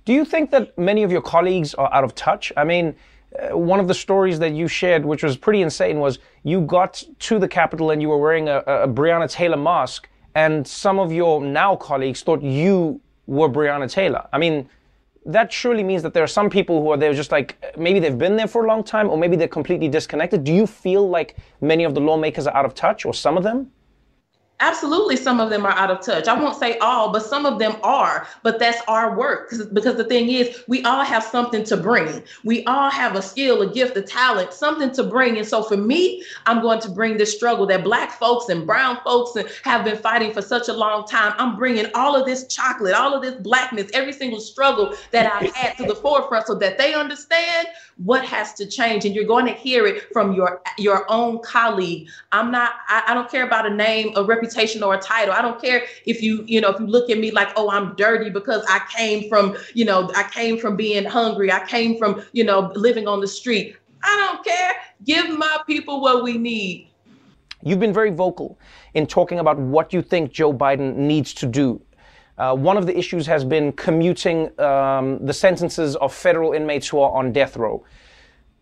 Do 0.06 0.12
you 0.12 0.24
think 0.24 0.50
that 0.50 0.76
many 0.78 1.02
of 1.02 1.10
your 1.10 1.22
colleagues 1.22 1.74
are 1.74 1.92
out 1.92 2.04
of 2.04 2.14
touch? 2.14 2.52
I 2.56 2.64
mean, 2.64 2.94
Uh, 3.34 3.56
one 3.56 3.80
of 3.80 3.88
the 3.88 3.94
stories 3.94 4.38
that 4.38 4.52
you 4.52 4.68
shared, 4.68 5.04
which 5.04 5.22
was 5.22 5.36
pretty 5.36 5.62
insane, 5.62 5.98
was 5.98 6.18
you 6.42 6.60
got 6.60 7.02
to 7.18 7.38
the 7.38 7.48
Capitol 7.48 7.90
and 7.90 8.00
you 8.00 8.08
were 8.08 8.18
wearing 8.18 8.48
a, 8.48 8.58
a 8.58 8.88
Breonna 8.88 9.30
Taylor 9.30 9.56
mask, 9.56 10.08
and 10.34 10.66
some 10.66 10.98
of 10.98 11.12
your 11.12 11.40
now 11.40 11.76
colleagues 11.76 12.22
thought 12.22 12.42
you 12.42 13.00
were 13.26 13.48
Breonna 13.48 13.90
Taylor. 13.90 14.26
I 14.32 14.38
mean, 14.38 14.68
that 15.26 15.52
surely 15.52 15.82
means 15.82 16.02
that 16.02 16.12
there 16.12 16.22
are 16.22 16.28
some 16.28 16.50
people 16.50 16.82
who 16.82 16.90
are 16.90 16.96
there 16.96 17.14
just 17.14 17.32
like 17.32 17.56
maybe 17.78 17.98
they've 17.98 18.18
been 18.18 18.36
there 18.36 18.46
for 18.46 18.64
a 18.64 18.68
long 18.68 18.84
time 18.84 19.08
or 19.08 19.16
maybe 19.16 19.36
they're 19.36 19.48
completely 19.48 19.88
disconnected. 19.88 20.44
Do 20.44 20.52
you 20.52 20.66
feel 20.66 21.08
like 21.08 21.36
many 21.60 21.84
of 21.84 21.94
the 21.94 22.00
lawmakers 22.00 22.46
are 22.46 22.54
out 22.54 22.66
of 22.66 22.74
touch 22.74 23.06
or 23.06 23.14
some 23.14 23.36
of 23.36 23.42
them? 23.42 23.70
Absolutely, 24.60 25.16
some 25.16 25.40
of 25.40 25.50
them 25.50 25.66
are 25.66 25.72
out 25.72 25.90
of 25.90 26.00
touch. 26.00 26.28
I 26.28 26.40
won't 26.40 26.56
say 26.56 26.78
all, 26.78 27.12
but 27.12 27.24
some 27.24 27.44
of 27.44 27.58
them 27.58 27.74
are. 27.82 28.28
But 28.44 28.60
that's 28.60 28.80
our 28.86 29.16
work 29.16 29.52
because 29.72 29.96
the 29.96 30.04
thing 30.04 30.28
is, 30.30 30.62
we 30.68 30.84
all 30.84 31.02
have 31.02 31.24
something 31.24 31.64
to 31.64 31.76
bring. 31.76 32.22
We 32.44 32.64
all 32.66 32.88
have 32.88 33.16
a 33.16 33.22
skill, 33.22 33.62
a 33.62 33.72
gift, 33.72 33.96
a 33.96 34.02
talent, 34.02 34.52
something 34.52 34.92
to 34.92 35.02
bring. 35.02 35.38
And 35.38 35.46
so 35.46 35.64
for 35.64 35.76
me, 35.76 36.24
I'm 36.46 36.62
going 36.62 36.80
to 36.82 36.88
bring 36.88 37.16
this 37.16 37.34
struggle 37.34 37.66
that 37.66 37.82
Black 37.82 38.12
folks 38.12 38.48
and 38.48 38.64
Brown 38.64 38.98
folks 39.02 39.36
have 39.64 39.84
been 39.84 39.98
fighting 39.98 40.32
for 40.32 40.40
such 40.40 40.68
a 40.68 40.72
long 40.72 41.04
time. 41.04 41.34
I'm 41.36 41.56
bringing 41.56 41.86
all 41.94 42.14
of 42.14 42.24
this 42.24 42.46
chocolate, 42.46 42.94
all 42.94 43.12
of 43.12 43.22
this 43.22 43.34
Blackness, 43.34 43.90
every 43.92 44.12
single 44.12 44.40
struggle 44.40 44.94
that 45.10 45.32
I've 45.32 45.52
had 45.52 45.76
to 45.78 45.84
the 45.84 45.96
forefront 45.96 46.46
so 46.46 46.54
that 46.54 46.78
they 46.78 46.94
understand 46.94 47.66
what 47.96 48.24
has 48.24 48.54
to 48.54 48.66
change. 48.66 49.04
And 49.04 49.14
you're 49.14 49.24
going 49.24 49.46
to 49.46 49.52
hear 49.52 49.86
it 49.86 50.12
from 50.12 50.32
your 50.32 50.62
your 50.78 51.04
own 51.10 51.40
colleague. 51.42 52.08
I'm 52.32 52.50
not, 52.50 52.72
I, 52.88 53.04
I 53.08 53.14
don't 53.14 53.30
care 53.30 53.46
about 53.46 53.66
a 53.66 53.74
name, 53.74 54.12
a 54.16 54.24
reputation 54.24 54.44
reputation 54.44 54.82
or 54.82 54.94
a 54.94 54.98
title. 54.98 55.34
I 55.34 55.42
don't 55.42 55.60
care 55.60 55.84
if 56.06 56.22
you, 56.22 56.44
you 56.46 56.60
know, 56.60 56.70
if 56.70 56.80
you 56.80 56.86
look 56.86 57.10
at 57.10 57.18
me 57.18 57.30
like, 57.30 57.48
oh, 57.56 57.70
I'm 57.70 57.94
dirty 57.96 58.30
because 58.30 58.64
I 58.68 58.80
came 58.94 59.28
from, 59.28 59.56
you 59.74 59.84
know, 59.84 60.10
I 60.14 60.24
came 60.24 60.58
from 60.58 60.76
being 60.76 61.04
hungry. 61.04 61.50
I 61.50 61.64
came 61.66 61.98
from, 61.98 62.22
you 62.32 62.44
know, 62.44 62.72
living 62.74 63.08
on 63.08 63.20
the 63.20 63.28
street. 63.28 63.76
I 64.02 64.16
don't 64.16 64.44
care. 64.44 64.72
Give 65.04 65.38
my 65.38 65.58
people 65.66 66.00
what 66.00 66.22
we 66.22 66.38
need. 66.38 66.88
You've 67.62 67.80
been 67.80 67.94
very 67.94 68.10
vocal 68.10 68.58
in 68.92 69.06
talking 69.06 69.38
about 69.38 69.58
what 69.58 69.92
you 69.92 70.02
think 70.02 70.32
Joe 70.32 70.52
Biden 70.52 70.96
needs 70.96 71.32
to 71.34 71.46
do. 71.46 71.80
Uh, 72.36 72.54
one 72.54 72.76
of 72.76 72.86
the 72.86 72.98
issues 72.98 73.26
has 73.26 73.44
been 73.44 73.72
commuting 73.72 74.48
um, 74.60 75.24
the 75.24 75.32
sentences 75.32 75.94
of 75.96 76.12
federal 76.12 76.52
inmates 76.52 76.88
who 76.88 76.98
are 77.00 77.12
on 77.12 77.32
death 77.32 77.56
row 77.56 77.84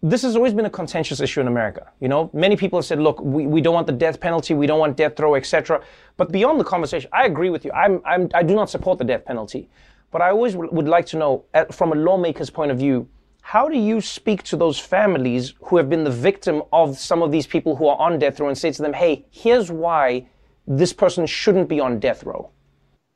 this 0.02 0.22
has 0.22 0.34
always 0.34 0.52
been 0.52 0.66
a 0.66 0.70
contentious 0.70 1.20
issue 1.20 1.40
in 1.40 1.46
America. 1.46 1.92
You 2.00 2.08
know, 2.08 2.28
many 2.32 2.56
people 2.56 2.78
have 2.78 2.84
said, 2.84 2.98
look, 2.98 3.20
we, 3.22 3.46
we 3.46 3.60
don't 3.60 3.74
want 3.74 3.86
the 3.86 3.92
death 3.92 4.18
penalty, 4.18 4.52
we 4.52 4.66
don't 4.66 4.80
want 4.80 4.96
death 4.96 5.18
row, 5.20 5.36
etc. 5.36 5.80
But 6.16 6.32
beyond 6.32 6.58
the 6.58 6.64
conversation, 6.64 7.08
I 7.12 7.24
agree 7.26 7.50
with 7.50 7.64
you. 7.64 7.70
I'm, 7.70 8.02
I'm, 8.04 8.28
I 8.34 8.42
do 8.42 8.54
not 8.56 8.68
support 8.68 8.98
the 8.98 9.04
death 9.04 9.24
penalty. 9.24 9.68
But 10.10 10.20
I 10.20 10.30
always 10.30 10.54
w- 10.54 10.70
would 10.72 10.88
like 10.88 11.06
to 11.06 11.18
know, 11.18 11.44
at, 11.54 11.72
from 11.72 11.92
a 11.92 11.94
lawmaker's 11.94 12.50
point 12.50 12.72
of 12.72 12.78
view, 12.78 13.08
how 13.42 13.68
do 13.68 13.78
you 13.78 14.00
speak 14.00 14.42
to 14.44 14.56
those 14.56 14.78
families 14.78 15.54
who 15.64 15.76
have 15.76 15.88
been 15.88 16.02
the 16.02 16.10
victim 16.10 16.62
of 16.72 16.98
some 16.98 17.22
of 17.22 17.30
these 17.30 17.46
people 17.46 17.76
who 17.76 17.86
are 17.86 17.98
on 17.98 18.18
death 18.18 18.40
row 18.40 18.48
and 18.48 18.58
say 18.58 18.72
to 18.72 18.82
them, 18.82 18.92
hey, 18.92 19.24
here's 19.30 19.70
why 19.70 20.26
this 20.66 20.92
person 20.92 21.26
shouldn't 21.26 21.68
be 21.68 21.78
on 21.78 22.00
death 22.00 22.24
row? 22.24 22.50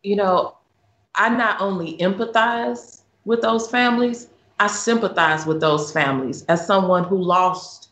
You 0.03 0.17
know, 0.17 0.57
I 1.15 1.29
not 1.31 1.61
only 1.61 1.97
empathize 1.99 3.01
with 3.25 3.43
those 3.43 3.69
families, 3.71 4.29
I 4.61 4.69
sympathize 4.69 5.47
with 5.47 5.61
those 5.61 5.93
families 5.93 6.45
as 6.45 6.67
someone 6.67 7.05
who 7.05 7.19
lost 7.19 7.89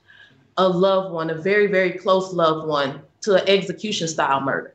a 0.57 0.69
loved 0.69 1.13
one, 1.13 1.31
a 1.31 1.35
very, 1.35 1.67
very 1.67 1.93
close 1.93 2.33
loved 2.33 2.69
one, 2.69 3.03
to 3.23 3.35
an 3.35 3.49
execution 3.49 4.07
style 4.07 4.41
murder. 4.41 4.75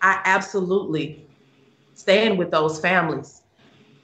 I 0.00 0.20
absolutely 0.24 1.24
stand 1.94 2.38
with 2.38 2.50
those 2.50 2.80
families. 2.80 3.42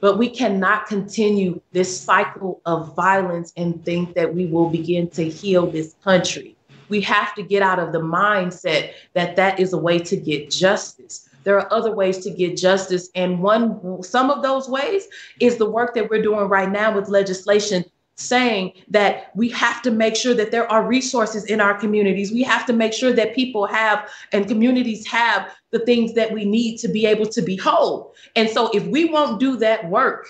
But 0.01 0.19
we 0.19 0.29
cannot 0.29 0.87
continue 0.87 1.61
this 1.73 1.99
cycle 2.01 2.61
of 2.67 2.95
violence 2.95 3.53
and 3.57 3.83
think 3.85 4.15
that 4.15 4.35
we 4.35 4.47
will 4.47 4.69
begin 4.69 5.09
to 5.11 5.27
heal 5.29 5.67
this 5.67 5.95
country. 6.05 6.55
We 6.91 7.01
have 7.01 7.35
to 7.35 7.43
get 7.43 7.63
out 7.63 7.79
of 7.79 7.93
the 7.93 8.01
mindset 8.01 8.93
that 9.15 9.37
that 9.37 9.59
is 9.59 9.73
a 9.73 9.79
way 9.79 9.99
to 10.01 10.17
get 10.17 10.51
justice 10.51 11.26
there 11.47 11.57
are 11.61 11.73
other 11.73 11.95
ways 11.95 12.19
to 12.19 12.31
get 12.31 12.57
justice. 12.57 13.09
And 13.15 13.41
one, 13.41 14.03
some 14.03 14.31
of 14.31 14.43
those 14.43 14.69
ways 14.69 15.07
is 15.41 15.57
the 15.57 15.71
work 15.71 15.95
that 15.95 16.11
we're 16.11 16.21
doing 16.21 16.49
right 16.49 16.69
now 16.69 16.93
with 16.93 17.09
legislation 17.09 17.85
saying 18.17 18.73
that 18.89 19.31
we 19.37 19.49
have 19.51 19.81
to 19.83 19.93
make 19.93 20.17
sure 20.17 20.35
that 20.35 20.51
there 20.51 20.71
are 20.73 20.85
resources 20.85 21.45
in 21.45 21.61
our 21.61 21.79
communities. 21.79 22.33
We 22.33 22.43
have 22.43 22.67
to 22.67 22.73
make 22.73 22.93
sure 22.93 23.13
that 23.13 23.37
people 23.37 23.65
have 23.67 24.11
and 24.33 24.49
communities 24.49 25.07
have 25.07 25.53
the 25.71 25.79
things 25.81 26.15
that 26.15 26.33
we 26.33 26.45
need 26.45 26.79
to 26.79 26.89
be 26.89 27.07
able 27.07 27.27
to 27.27 27.43
be 27.43 27.55
whole. 27.55 28.13
And 28.35 28.51
so 28.51 28.69
if 28.75 28.85
we 28.89 29.05
won't 29.05 29.39
do 29.39 29.57
that 29.59 29.89
work, 29.89 30.27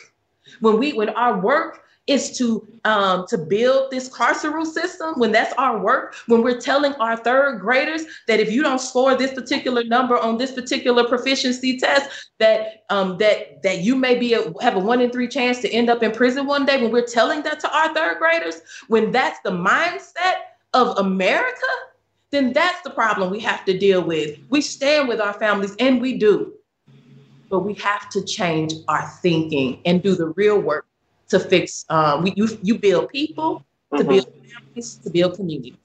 when 0.60 0.78
we 0.78 0.92
when 0.92 1.08
our 1.10 1.40
work 1.40 1.85
is 2.06 2.36
to 2.38 2.66
um, 2.84 3.26
to 3.28 3.36
build 3.36 3.90
this 3.90 4.08
carceral 4.08 4.64
system 4.64 5.14
when 5.16 5.32
that's 5.32 5.52
our 5.54 5.78
work 5.78 6.14
when 6.26 6.42
we're 6.42 6.60
telling 6.60 6.92
our 6.94 7.16
third 7.16 7.58
graders 7.60 8.04
that 8.28 8.38
if 8.38 8.50
you 8.50 8.62
don't 8.62 8.80
score 8.80 9.16
this 9.16 9.32
particular 9.32 9.82
number 9.84 10.16
on 10.16 10.38
this 10.38 10.52
particular 10.52 11.06
proficiency 11.08 11.78
test 11.78 12.30
that 12.38 12.84
um, 12.90 13.18
that 13.18 13.62
that 13.62 13.80
you 13.80 13.96
may 13.96 14.16
be 14.16 14.34
a, 14.34 14.52
have 14.60 14.76
a 14.76 14.78
one 14.78 15.00
in 15.00 15.10
three 15.10 15.28
chance 15.28 15.60
to 15.60 15.70
end 15.70 15.90
up 15.90 16.02
in 16.02 16.12
prison 16.12 16.46
one 16.46 16.64
day 16.64 16.80
when 16.80 16.92
we're 16.92 17.06
telling 17.06 17.42
that 17.42 17.58
to 17.60 17.76
our 17.76 17.92
third 17.92 18.18
graders 18.18 18.60
when 18.88 19.10
that's 19.10 19.40
the 19.40 19.50
mindset 19.50 20.36
of 20.74 20.96
america 20.98 21.66
then 22.30 22.52
that's 22.52 22.82
the 22.82 22.90
problem 22.90 23.30
we 23.30 23.40
have 23.40 23.64
to 23.64 23.78
deal 23.78 24.02
with. 24.02 24.38
We 24.50 24.60
stand 24.60 25.08
with 25.08 25.20
our 25.20 25.32
families 25.34 25.74
and 25.78 26.00
we 26.00 26.18
do. 26.18 26.54
But 27.48 27.60
we 27.60 27.74
have 27.74 28.08
to 28.10 28.24
change 28.24 28.74
our 28.88 29.08
thinking 29.22 29.80
and 29.84 30.02
do 30.02 30.16
the 30.16 30.28
real 30.30 30.60
work 30.60 30.86
to 31.28 31.40
fix. 31.40 31.84
Uh, 31.88 32.20
we, 32.22 32.32
you, 32.36 32.48
you 32.62 32.78
build 32.78 33.08
people, 33.10 33.64
to 33.92 33.98
mm-hmm. 33.98 34.08
build 34.08 34.32
families, 34.52 34.96
to 34.96 35.10
build 35.10 35.36
community. 35.36 35.76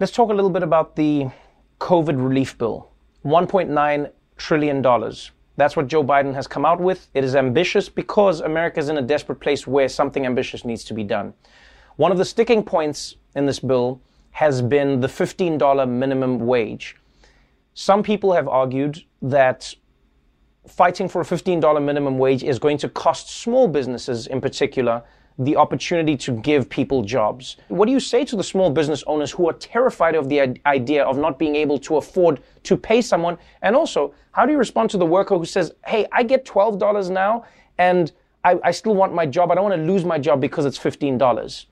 Let's 0.00 0.12
talk 0.12 0.30
a 0.30 0.34
little 0.34 0.50
bit 0.50 0.62
about 0.62 0.96
the 0.96 1.28
COVID 1.80 2.22
relief 2.22 2.58
bill. 2.58 2.90
$1.9 3.24 4.10
trillion. 4.36 4.82
That's 5.56 5.76
what 5.76 5.86
Joe 5.86 6.02
Biden 6.02 6.34
has 6.34 6.46
come 6.46 6.66
out 6.66 6.80
with. 6.80 7.08
It 7.14 7.22
is 7.22 7.36
ambitious 7.36 7.88
because 7.88 8.40
America 8.40 8.80
is 8.80 8.88
in 8.88 8.98
a 8.98 9.02
desperate 9.02 9.40
place 9.40 9.66
where 9.66 9.88
something 9.88 10.26
ambitious 10.26 10.64
needs 10.64 10.84
to 10.84 10.94
be 10.94 11.04
done. 11.04 11.32
One 11.96 12.10
of 12.10 12.18
the 12.18 12.24
sticking 12.24 12.64
points 12.64 13.16
in 13.36 13.46
this 13.46 13.60
bill 13.60 14.00
has 14.32 14.60
been 14.60 15.00
the 15.00 15.06
$15 15.06 15.88
minimum 15.88 16.40
wage. 16.40 16.96
Some 17.74 18.02
people 18.02 18.32
have 18.32 18.48
argued 18.48 19.04
that 19.22 19.74
fighting 20.66 21.08
for 21.08 21.20
a 21.20 21.24
$15 21.24 21.82
minimum 21.82 22.18
wage 22.18 22.42
is 22.42 22.58
going 22.58 22.78
to 22.78 22.88
cost 22.88 23.28
small 23.30 23.68
businesses 23.68 24.26
in 24.26 24.40
particular 24.40 25.02
the 25.38 25.56
opportunity 25.56 26.16
to 26.16 26.32
give 26.32 26.70
people 26.70 27.02
jobs. 27.02 27.56
What 27.68 27.86
do 27.86 27.92
you 27.92 27.98
say 27.98 28.24
to 28.24 28.36
the 28.36 28.44
small 28.44 28.70
business 28.70 29.02
owners 29.06 29.32
who 29.32 29.48
are 29.48 29.52
terrified 29.54 30.14
of 30.14 30.28
the 30.28 30.56
idea 30.64 31.04
of 31.04 31.18
not 31.18 31.38
being 31.38 31.56
able 31.56 31.78
to 31.78 31.96
afford 31.96 32.40
to 32.62 32.76
pay 32.76 33.02
someone? 33.02 33.36
And 33.62 33.74
also, 33.74 34.14
how 34.30 34.46
do 34.46 34.52
you 34.52 34.58
respond 34.58 34.90
to 34.90 34.96
the 34.96 35.06
worker 35.06 35.36
who 35.36 35.44
says, 35.44 35.72
hey, 35.86 36.06
I 36.12 36.22
get 36.22 36.44
$12 36.44 37.10
now 37.10 37.44
and 37.78 38.12
I, 38.44 38.58
I 38.62 38.70
still 38.70 38.94
want 38.94 39.12
my 39.12 39.26
job. 39.26 39.50
I 39.50 39.56
don't 39.56 39.64
want 39.64 39.76
to 39.76 39.92
lose 39.92 40.04
my 40.04 40.18
job 40.18 40.40
because 40.40 40.66
it's 40.66 40.78
$15. 40.78 41.66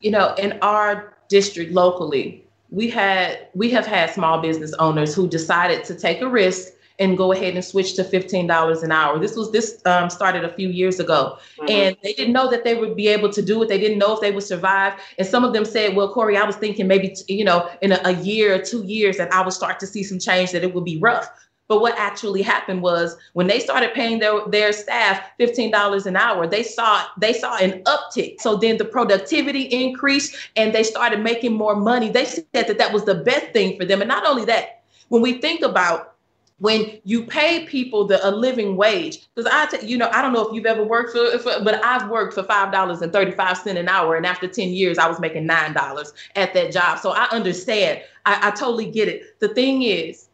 You 0.00 0.10
know, 0.10 0.34
in 0.34 0.58
our 0.62 1.14
district 1.28 1.72
locally, 1.72 2.44
we 2.70 2.88
had 2.90 3.48
we 3.54 3.70
have 3.70 3.86
had 3.86 4.10
small 4.10 4.40
business 4.40 4.72
owners 4.78 5.14
who 5.14 5.28
decided 5.28 5.84
to 5.84 5.94
take 5.94 6.20
a 6.20 6.28
risk 6.28 6.72
and 6.98 7.16
go 7.16 7.32
ahead 7.32 7.54
and 7.54 7.64
switch 7.64 7.94
to 7.94 8.04
$15 8.04 8.82
an 8.82 8.92
hour. 8.92 9.18
This 9.18 9.36
was 9.36 9.52
this 9.52 9.80
um, 9.86 10.10
started 10.10 10.44
a 10.44 10.52
few 10.52 10.68
years 10.68 10.98
ago, 10.98 11.38
mm-hmm. 11.58 11.70
and 11.70 11.96
they 12.02 12.12
didn't 12.12 12.32
know 12.32 12.50
that 12.50 12.64
they 12.64 12.74
would 12.74 12.96
be 12.96 13.08
able 13.08 13.30
to 13.30 13.42
do 13.42 13.62
it. 13.62 13.68
They 13.68 13.78
didn't 13.78 13.98
know 13.98 14.14
if 14.14 14.20
they 14.20 14.32
would 14.32 14.44
survive. 14.44 14.94
And 15.18 15.26
some 15.26 15.44
of 15.44 15.52
them 15.52 15.64
said, 15.64 15.94
"Well, 15.94 16.12
Cori, 16.12 16.36
I 16.36 16.44
was 16.44 16.56
thinking 16.56 16.86
maybe 16.86 17.14
you 17.28 17.44
know 17.44 17.68
in 17.82 17.92
a, 17.92 18.00
a 18.04 18.14
year 18.14 18.54
or 18.54 18.58
two 18.58 18.84
years 18.84 19.16
that 19.18 19.32
I 19.32 19.42
would 19.42 19.52
start 19.52 19.78
to 19.80 19.86
see 19.86 20.02
some 20.02 20.18
change. 20.18 20.52
That 20.52 20.64
it 20.64 20.74
would 20.74 20.84
be 20.84 20.98
rough." 20.98 21.28
But 21.68 21.82
what 21.82 21.98
actually 21.98 22.40
happened 22.40 22.80
was 22.80 23.14
when 23.34 23.46
they 23.46 23.60
started 23.60 23.92
paying 23.92 24.20
their, 24.20 24.40
their 24.48 24.72
staff 24.72 25.22
$15 25.38 26.06
an 26.06 26.16
hour, 26.16 26.46
they 26.46 26.62
saw 26.62 27.04
they 27.18 27.34
saw 27.34 27.58
an 27.58 27.82
uptick. 27.84 28.40
So 28.40 28.56
then 28.56 28.78
the 28.78 28.86
productivity 28.86 29.62
increased 29.64 30.34
and 30.56 30.74
they 30.74 30.82
started 30.82 31.20
making 31.20 31.52
more 31.52 31.76
money. 31.76 32.08
They 32.08 32.24
said 32.24 32.46
that 32.54 32.78
that 32.78 32.92
was 32.92 33.04
the 33.04 33.16
best 33.16 33.52
thing 33.52 33.78
for 33.78 33.84
them. 33.84 34.00
And 34.00 34.08
not 34.08 34.26
only 34.26 34.46
that, 34.46 34.82
when 35.08 35.20
we 35.20 35.34
think 35.40 35.60
about 35.60 36.14
when 36.60 37.00
you 37.04 37.22
pay 37.22 37.64
people 37.66 38.04
the 38.04 38.26
a 38.28 38.30
living 38.30 38.76
wage. 38.76 39.26
Because 39.34 39.50
i 39.52 39.66
t- 39.66 39.86
you 39.86 39.96
know 39.96 40.08
i 40.12 40.20
don't 40.20 40.32
know 40.32 40.46
if 40.46 40.54
you've 40.54 40.66
ever 40.66 40.84
worked 40.84 41.12
for, 41.12 41.38
for 41.38 41.62
but 41.62 41.82
i've 41.84 42.08
worked 42.08 42.34
for 42.34 42.42
five 42.42 42.72
dollars 42.72 43.00
and 43.00 43.12
35 43.12 43.58
cents 43.58 43.78
an 43.78 43.88
hour 43.88 44.16
and 44.16 44.26
after 44.26 44.48
10 44.48 44.70
years 44.70 44.98
i 44.98 45.08
was 45.08 45.20
making 45.20 45.46
nine 45.46 45.72
dollars 45.72 46.12
at 46.36 46.54
that 46.54 46.72
job. 46.72 46.98
So 46.98 47.12
i 47.12 47.24
understand. 47.30 48.02
I, 48.26 48.48
I 48.48 48.50
totally 48.50 48.90
get 48.90 49.08
it. 49.08 49.38
The 49.40 49.48
thing 49.48 49.82
is 49.82 50.28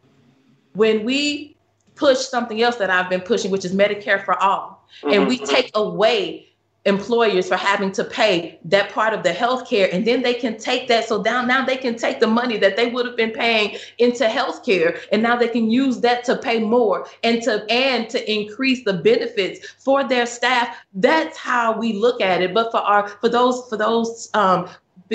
when 0.73 1.05
we 1.05 1.55
push 1.95 2.17
something 2.17 2.61
else 2.61 2.75
that 2.75 2.89
i've 2.89 3.09
been 3.09 3.21
pushing 3.21 3.51
which 3.51 3.63
is 3.65 3.73
medicare 3.73 4.23
for 4.23 4.41
all 4.41 4.85
mm-hmm. 5.01 5.13
and 5.13 5.27
we 5.27 5.37
take 5.37 5.71
away 5.75 6.47
employers 6.85 7.47
for 7.47 7.55
having 7.57 7.91
to 7.91 8.03
pay 8.03 8.59
that 8.63 8.91
part 8.91 9.13
of 9.13 9.23
the 9.23 9.33
health 9.33 9.67
care 9.67 9.89
and 9.91 10.05
then 10.05 10.21
they 10.21 10.33
can 10.33 10.57
take 10.57 10.87
that. 10.87 11.05
So 11.05 11.21
down 11.21 11.47
now 11.47 11.65
they 11.65 11.77
can 11.77 11.95
take 11.95 12.19
the 12.19 12.27
money 12.27 12.57
that 12.57 12.75
they 12.75 12.87
would 12.87 13.05
have 13.05 13.17
been 13.17 13.31
paying 13.31 13.77
into 13.97 14.29
health 14.29 14.63
care 14.63 14.99
and 15.11 15.23
now 15.23 15.35
they 15.35 15.47
can 15.47 15.69
use 15.69 15.99
that 16.01 16.23
to 16.25 16.37
pay 16.37 16.59
more 16.59 17.07
and 17.23 17.41
to 17.43 17.65
and 17.71 18.07
to 18.09 18.31
increase 18.31 18.83
the 18.83 18.93
benefits 18.93 19.67
for 19.79 20.03
their 20.03 20.25
staff. 20.25 20.77
That's 20.93 21.37
how 21.37 21.77
we 21.77 21.93
look 21.93 22.21
at 22.21 22.41
it. 22.41 22.53
But 22.53 22.71
for 22.71 22.77
our 22.77 23.07
for 23.07 23.29
those 23.29 23.67
for 23.67 23.77
those 23.77 24.29
um, 24.35 24.69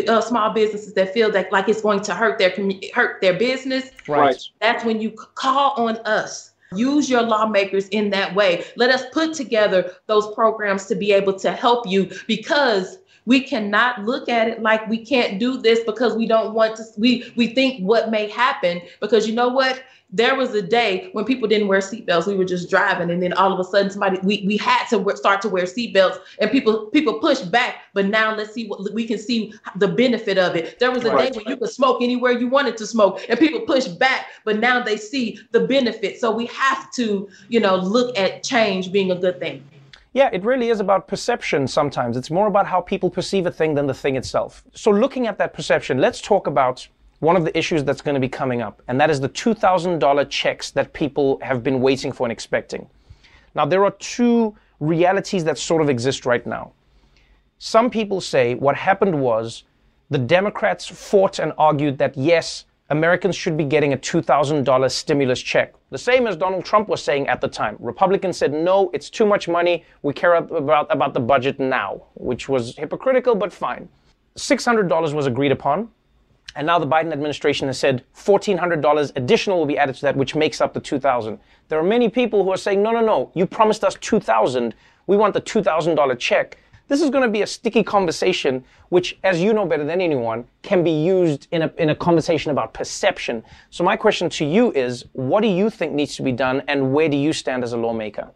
uh, 0.09 0.21
small 0.21 0.53
businesses 0.53 0.95
that 0.95 1.15
feel 1.15 1.31
that 1.33 1.53
like 1.53 1.69
it's 1.69 1.83
going 1.83 2.01
to 2.01 2.15
hurt 2.15 2.39
their 2.39 2.53
hurt 2.95 3.21
their 3.21 3.35
business 3.35 3.91
right. 4.09 4.37
That's 4.61 4.85
when 4.85 5.01
you 5.01 5.11
call 5.13 5.73
on 5.77 5.97
us 5.99 6.50
Use 6.77 7.11
your 7.11 7.23
lawmakers 7.23 7.89
in 7.89 8.11
that 8.11 8.35
way. 8.35 8.65
Let 8.77 8.91
us 8.91 9.05
put 9.13 9.35
together 9.35 9.93
those 10.07 10.33
programs 10.35 10.87
to 10.87 10.95
be 10.95 11.13
able 11.13 11.37
to 11.41 11.51
help 11.51 11.87
you 11.89 12.11
because 12.29 12.99
we 13.27 13.41
cannot 13.41 14.05
look 14.05 14.29
at 14.29 14.49
it 14.49 14.63
like 14.63 14.87
we 14.89 15.05
can't 15.05 15.39
do 15.39 15.57
this 15.57 15.81
because 15.85 16.17
we 16.17 16.27
don't 16.27 16.55
want 16.55 16.77
to 16.77 16.85
we 16.97 17.33
we 17.37 17.49
think 17.49 17.81
what 17.83 18.11
may 18.11 18.29
happen 18.29 18.81
because 19.01 19.29
you 19.29 19.35
know 19.35 19.49
what 19.49 19.83
there 20.13 20.35
was 20.35 20.55
a 20.55 20.63
day 20.63 21.11
when 21.13 21.25
people 21.25 21.47
didn't 21.47 21.69
wear 21.69 21.79
seatbelts. 21.79 22.27
We 22.27 22.35
were 22.35 22.45
just 22.45 22.69
driving, 22.69 23.11
and 23.11 23.23
then 23.23 23.33
all 23.35 23.53
of 23.53 23.61
a 23.61 23.65
sudden, 23.65 23.91
somebody 23.91 24.19
we, 24.23 24.45
we 24.47 24.57
had 24.57 24.87
to 24.89 25.17
start 25.17 25.41
to 25.43 25.49
wear 25.49 25.65
seatbelts, 25.65 26.19
and 26.41 26.51
people 26.51 26.87
people 26.87 27.21
pushed 27.21 27.51
back. 27.51 27.83
But 27.95 28.07
now 28.07 28.35
let's 28.35 28.53
see 28.53 28.67
what 28.67 28.93
we 28.93 29.07
can 29.07 29.19
see 29.19 29.55
the 29.77 29.89
benefit 29.89 30.39
of 30.39 30.57
it. 30.57 30.79
There 30.79 30.91
was 30.91 31.05
a 31.05 31.13
right. 31.13 31.33
day 31.33 31.39
when 31.39 31.49
you 31.49 31.57
could 31.57 31.71
smoke 31.71 32.03
anywhere 32.03 32.33
you 32.33 32.49
wanted 32.49 32.77
to 32.79 32.87
smoke, 32.87 33.21
and 33.29 33.39
people 33.39 33.61
pushed 33.61 33.99
back, 33.99 34.27
but 34.45 34.59
now 34.59 34.83
they 34.83 34.97
see 34.97 35.39
the 35.53 35.61
benefit. 35.61 36.21
So 36.21 36.31
we 36.31 36.47
have 36.47 36.91
to, 36.93 37.29
you 37.49 37.61
know, 37.61 37.77
look 37.77 38.19
at 38.19 38.43
change 38.43 38.91
being 38.91 39.13
a 39.13 39.17
good 39.17 39.39
thing. 39.39 39.65
Yeah, 40.13 40.29
it 40.33 40.45
really 40.45 40.71
is 40.71 40.81
about 40.81 41.07
perception 41.07 41.69
sometimes. 41.69 42.17
It's 42.17 42.31
more 42.31 42.49
about 42.49 42.67
how 42.67 42.81
people 42.81 43.11
perceive 43.11 43.47
a 43.47 43.51
thing 43.51 43.75
than 43.75 43.87
the 43.87 43.95
thing 43.95 44.17
itself. 44.17 44.65
So, 44.75 44.91
looking 44.91 45.29
at 45.29 45.39
that 45.39 45.55
perception, 45.55 45.99
let's 45.99 46.21
talk 46.21 46.49
about 46.49 46.87
one 47.21 47.37
of 47.37 47.45
the 47.45 47.57
issues 47.57 47.85
that's 47.85 48.01
going 48.01 48.15
to 48.15 48.21
be 48.21 48.29
coming 48.29 48.61
up, 48.61 48.83
and 48.89 49.01
that 49.01 49.11
is 49.11 49.21
the 49.21 49.29
$2,000 49.29 50.31
checks 50.31 50.71
that 50.73 50.93
people 50.93 51.39
have 51.43 51.63
been 51.63 51.81
waiting 51.81 52.11
for 52.11 52.25
and 52.25 52.33
expecting. 52.33 52.89
Now, 53.55 53.67
there 53.67 53.85
are 53.85 53.93
two 53.93 54.57
realities 54.81 55.45
that 55.45 55.59
sort 55.59 55.83
of 55.83 55.89
exist 55.89 56.27
right 56.27 56.45
now. 56.45 56.73
Some 57.59 57.91
people 57.91 58.21
say 58.21 58.55
what 58.55 58.75
happened 58.75 59.21
was 59.21 59.65
the 60.09 60.19
Democrats 60.19 60.87
fought 60.87 61.39
and 61.39 61.53
argued 61.59 61.99
that 61.99 62.17
yes, 62.17 62.65
Americans 62.91 63.37
should 63.37 63.57
be 63.57 63.65
getting 63.65 63.93
a 63.93 63.97
$2,000 63.97 64.91
stimulus 64.91 65.41
check. 65.41 65.75
The 65.91 65.99
same 65.99 66.27
as 66.27 66.37
Donald 66.37 66.65
Trump 66.65 66.89
was 66.89 67.03
saying 67.03 67.29
at 67.29 67.41
the 67.41 67.47
time. 67.47 67.77
Republicans 67.79 68.37
said, 68.37 68.53
no, 68.53 68.91
it's 68.93 69.09
too 69.09 69.25
much 69.25 69.49
money. 69.49 69.85
We 70.03 70.13
care 70.13 70.35
about, 70.35 70.93
about 70.93 71.15
the 71.15 71.21
budget 71.21 71.61
now, 71.61 72.03
which 72.15 72.49
was 72.49 72.77
hypocritical, 72.77 73.37
but 73.37 73.53
fine. 73.53 73.89
$600 74.37 75.15
was 75.15 75.27
agreed 75.27 75.53
upon. 75.53 75.89
And 76.57 76.67
now 76.67 76.81
the 76.81 76.87
Biden 76.87 77.13
administration 77.13 77.69
has 77.69 77.79
said 77.79 78.05
$1,400 78.17 79.13
additional 79.15 79.59
will 79.59 79.67
be 79.67 79.79
added 79.79 79.95
to 79.97 80.03
that, 80.03 80.17
which 80.17 80.35
makes 80.35 80.61
up 80.61 80.75
the 80.75 80.81
2,000. 80.81 81.39
There 81.69 81.79
are 81.79 81.85
many 81.85 82.09
people 82.09 82.43
who 82.43 82.51
are 82.51 82.57
saying, 82.57 82.83
no, 82.83 82.91
no, 82.91 83.01
no, 83.01 83.31
you 83.35 83.47
promised 83.47 83.85
us 83.85 83.95
2,000. 84.01 84.75
We 85.07 85.17
want 85.17 85.35
the 85.35 85.41
$2,000 85.41 86.19
check. 86.19 86.59
This 86.91 87.03
is 87.03 87.11
going 87.11 87.23
to 87.23 87.31
be 87.31 87.43
a 87.43 87.47
sticky 87.47 87.85
conversation, 87.85 88.65
which, 88.89 89.17
as 89.23 89.41
you 89.41 89.53
know 89.53 89.65
better 89.65 89.85
than 89.85 90.01
anyone, 90.01 90.45
can 90.63 90.83
be 90.83 90.91
used 90.91 91.47
in 91.53 91.63
a, 91.63 91.73
in 91.79 91.91
a 91.91 91.95
conversation 91.95 92.51
about 92.51 92.75
perception. 92.75 93.45
So 93.71 93.85
my 93.85 93.95
question 93.95 94.29
to 94.31 94.45
you 94.45 94.73
is, 94.73 95.05
what 95.13 95.43
do 95.43 95.47
you 95.47 95.71
think 95.71 95.93
needs 95.93 96.17
to 96.17 96.25
be 96.25 96.33
done 96.33 96.65
and 96.67 96.93
where 96.93 97.09
do 97.09 97.17
you 97.17 97.33
stand 97.33 97.63
as 97.63 97.73
a 97.73 97.77
lawmaker? 97.77 98.33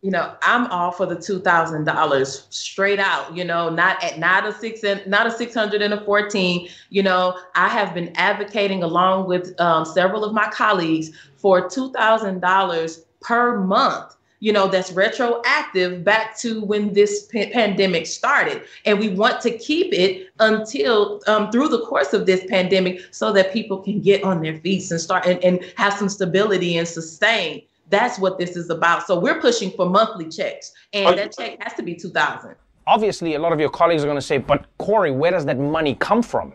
you 0.00 0.10
know, 0.10 0.34
I'm 0.42 0.66
all 0.66 0.90
for 0.90 1.06
the 1.06 1.16
two 1.16 1.40
thousand 1.40 1.84
dollars 1.84 2.46
straight 2.50 2.98
out. 2.98 3.34
You 3.34 3.42
know, 3.42 3.70
not 3.70 4.04
at 4.04 4.18
not 4.18 4.46
a 4.46 4.52
six 4.52 4.84
and 4.84 5.06
not 5.06 5.26
a 5.26 5.30
six 5.30 5.54
hundred 5.54 5.80
and 5.80 5.94
a 5.94 6.04
fourteen. 6.04 6.68
You 6.90 7.02
know, 7.02 7.38
I 7.54 7.68
have 7.68 7.94
been 7.94 8.12
advocating 8.16 8.82
along 8.82 9.28
with 9.28 9.58
um, 9.58 9.86
several 9.86 10.22
of 10.22 10.34
my 10.34 10.46
colleagues 10.50 11.10
for 11.36 11.70
two 11.70 11.90
thousand 11.92 12.40
dollars 12.40 13.06
per 13.22 13.58
month. 13.58 14.14
You 14.44 14.52
know, 14.52 14.68
that's 14.68 14.92
retroactive 14.92 16.04
back 16.04 16.36
to 16.40 16.62
when 16.62 16.92
this 16.92 17.24
p- 17.24 17.48
pandemic 17.50 18.06
started, 18.06 18.60
and 18.84 18.98
we 18.98 19.08
want 19.08 19.40
to 19.40 19.50
keep 19.56 19.90
it 19.94 20.28
until 20.38 21.22
um, 21.26 21.50
through 21.50 21.68
the 21.68 21.80
course 21.86 22.12
of 22.12 22.26
this 22.26 22.44
pandemic, 22.50 23.00
so 23.10 23.32
that 23.32 23.54
people 23.54 23.78
can 23.78 24.02
get 24.02 24.22
on 24.22 24.42
their 24.42 24.58
feet 24.58 24.90
and 24.90 25.00
start 25.00 25.24
and, 25.24 25.42
and 25.42 25.64
have 25.76 25.94
some 25.94 26.10
stability 26.10 26.76
and 26.76 26.86
sustain 26.86 27.62
that's 27.88 28.18
what 28.18 28.38
this 28.38 28.54
is 28.54 28.68
about. 28.68 29.06
So 29.06 29.18
we're 29.18 29.40
pushing 29.40 29.70
for 29.70 29.88
monthly 29.88 30.28
checks, 30.28 30.72
and 30.92 31.16
that 31.16 31.34
check 31.34 31.62
has 31.62 31.72
to 31.78 31.82
be 31.82 31.94
two 31.94 32.10
thousand. 32.10 32.56
Obviously, 32.86 33.36
a 33.36 33.38
lot 33.38 33.54
of 33.54 33.60
your 33.60 33.70
colleagues 33.70 34.02
are 34.04 34.06
going 34.12 34.18
to 34.18 34.28
say, 34.32 34.36
"But 34.36 34.66
Cori, 34.76 35.10
where 35.10 35.30
does 35.30 35.46
that 35.46 35.58
money 35.58 35.94
come 35.94 36.22
from?" 36.22 36.52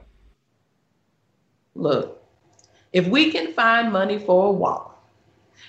Look, 1.74 2.22
if 2.94 3.08
we 3.08 3.32
can 3.32 3.52
find 3.54 3.92
money 3.92 4.20
for 4.20 4.50
a 4.50 4.52
wall, 4.52 4.94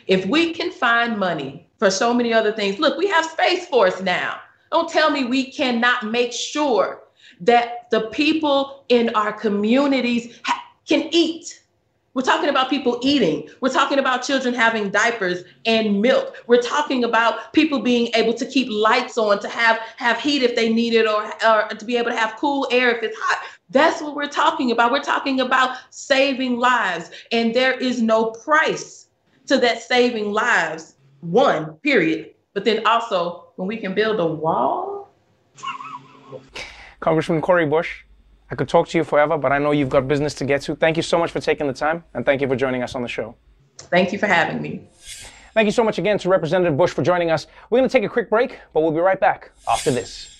if 0.06 0.26
we 0.26 0.52
can 0.52 0.70
find 0.70 1.16
money 1.16 1.66
for 1.80 1.90
so 1.90 2.14
many 2.14 2.32
other 2.32 2.52
things, 2.52 2.78
look, 2.78 2.96
we 2.96 3.08
have 3.08 3.24
Space 3.24 3.66
Force 3.66 4.00
now. 4.00 4.38
Don't 4.70 4.88
tell 4.88 5.10
me 5.10 5.24
we 5.24 5.50
cannot 5.50 6.04
make 6.04 6.32
sure 6.32 7.02
that 7.40 7.90
the 7.90 8.02
people 8.10 8.84
in 8.88 9.12
our 9.16 9.32
communities 9.32 10.38
ha- 10.44 10.62
can 10.86 11.08
eat 11.10 11.60
we're 12.12 12.22
talking 12.22 12.48
about 12.48 12.68
people 12.68 12.98
eating. 13.02 13.48
We're 13.60 13.72
talking 13.72 14.00
about 14.00 14.24
children 14.24 14.52
having 14.52 14.90
diapers 14.90 15.44
and 15.64 16.02
milk. 16.02 16.42
We're 16.48 16.60
talking 16.60 17.04
about 17.04 17.52
people 17.52 17.78
being 17.78 18.10
able 18.14 18.34
to 18.34 18.44
keep 18.44 18.68
lights 18.68 19.16
on, 19.16 19.38
to 19.40 19.48
have 19.48 19.78
have 19.96 20.18
heat 20.18 20.42
if 20.42 20.56
they 20.56 20.72
need 20.72 20.94
it, 20.94 21.06
or, 21.06 21.32
or 21.46 21.68
to 21.68 21.84
be 21.84 21.96
able 21.96 22.10
to 22.10 22.16
have 22.16 22.34
cool 22.36 22.66
air 22.72 22.90
if 22.90 23.04
it's 23.04 23.16
hot. 23.16 23.44
That's 23.70 24.02
what 24.02 24.16
we're 24.16 24.28
talking 24.28 24.72
about. 24.72 24.90
We're 24.90 25.02
talking 25.02 25.40
about 25.40 25.78
saving 25.90 26.58
lives, 26.58 27.12
and 27.30 27.54
there 27.54 27.78
is 27.78 28.02
no 28.02 28.32
price 28.32 29.06
to 29.46 29.58
that 29.58 29.80
saving 29.80 30.32
lives. 30.32 30.96
One 31.20 31.74
period. 31.74 32.34
But 32.52 32.64
then 32.64 32.86
also, 32.86 33.52
when 33.56 33.68
we 33.68 33.76
can 33.76 33.94
build 33.94 34.18
a 34.20 34.26
wall. 34.26 35.08
Congressman 37.00 37.40
Cori 37.40 37.66
Bush, 37.66 38.02
I 38.50 38.54
could 38.54 38.68
talk 38.68 38.88
to 38.88 38.98
you 38.98 39.04
forever, 39.04 39.38
but 39.38 39.52
I 39.52 39.58
know 39.58 39.70
you've 39.70 39.88
got 39.88 40.08
business 40.08 40.34
to 40.34 40.44
get 40.44 40.62
to. 40.62 40.74
Thank 40.74 40.96
you 40.96 41.02
so 41.02 41.18
much 41.18 41.30
for 41.30 41.40
taking 41.40 41.66
the 41.66 41.72
time, 41.72 42.04
and 42.14 42.26
thank 42.26 42.40
you 42.40 42.48
for 42.48 42.56
joining 42.56 42.82
us 42.82 42.94
on 42.94 43.02
the 43.02 43.08
show. 43.08 43.36
Thank 43.78 44.12
you 44.12 44.18
for 44.18 44.26
having 44.26 44.60
me. 44.60 44.88
Thank 45.54 45.66
you 45.66 45.72
so 45.72 45.84
much 45.84 45.98
again 45.98 46.18
to 46.18 46.28
Representative 46.28 46.76
Bush 46.76 46.92
for 46.92 47.02
joining 47.02 47.30
us. 47.30 47.46
We're 47.70 47.78
going 47.78 47.88
to 47.88 47.92
take 47.92 48.04
a 48.04 48.08
quick 48.08 48.28
break, 48.30 48.58
but 48.72 48.82
we'll 48.82 48.92
be 48.92 49.00
right 49.00 49.18
back 49.18 49.52
after 49.68 49.90
this. 49.90 50.39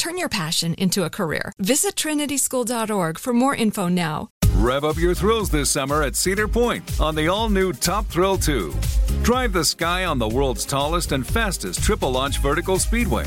Turn 0.00 0.16
your 0.16 0.30
passion 0.30 0.72
into 0.78 1.04
a 1.04 1.10
career. 1.10 1.52
Visit 1.58 1.94
trinityschool.org 1.94 3.18
for 3.18 3.34
more 3.34 3.54
info 3.54 3.88
now. 3.88 4.30
Rev 4.54 4.82
up 4.82 4.96
your 4.96 5.14
thrills 5.14 5.50
this 5.50 5.68
summer 5.68 6.02
at 6.02 6.16
Cedar 6.16 6.48
Point 6.48 6.98
on 6.98 7.14
the 7.14 7.28
all 7.28 7.50
new 7.50 7.74
Top 7.74 8.06
Thrill 8.06 8.38
2. 8.38 8.72
Drive 9.20 9.52
the 9.52 9.62
sky 9.62 10.06
on 10.06 10.18
the 10.18 10.26
world's 10.26 10.64
tallest 10.64 11.12
and 11.12 11.26
fastest 11.26 11.82
triple 11.82 12.10
launch 12.10 12.38
vertical 12.38 12.78
speedway. 12.78 13.26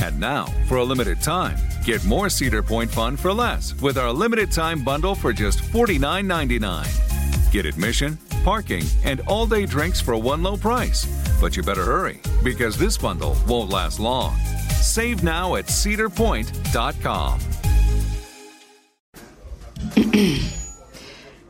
And 0.00 0.18
now, 0.18 0.46
for 0.66 0.78
a 0.78 0.84
limited 0.84 1.20
time, 1.20 1.58
get 1.84 2.02
more 2.06 2.30
Cedar 2.30 2.62
Point 2.62 2.90
fun 2.90 3.18
for 3.18 3.30
less 3.30 3.78
with 3.82 3.98
our 3.98 4.10
limited 4.10 4.50
time 4.50 4.82
bundle 4.82 5.14
for 5.14 5.34
just 5.34 5.58
$49.99. 5.58 7.23
Get 7.54 7.66
admission, 7.66 8.18
parking, 8.42 8.82
and 9.04 9.20
all 9.28 9.46
day 9.46 9.64
drinks 9.64 10.00
for 10.00 10.16
one 10.16 10.42
low 10.42 10.56
price. 10.56 11.06
But 11.40 11.56
you 11.56 11.62
better 11.62 11.84
hurry 11.84 12.18
because 12.42 12.76
this 12.76 12.98
bundle 12.98 13.36
won't 13.46 13.70
last 13.70 14.00
long. 14.00 14.36
Save 14.82 15.22
now 15.22 15.54
at 15.54 15.66
cedarpoint.com. 15.66 17.38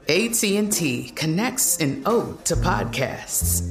AT&T 0.06 1.10
connects 1.16 1.78
an 1.78 2.02
ode 2.04 2.44
to 2.44 2.56
podcasts. 2.56 3.62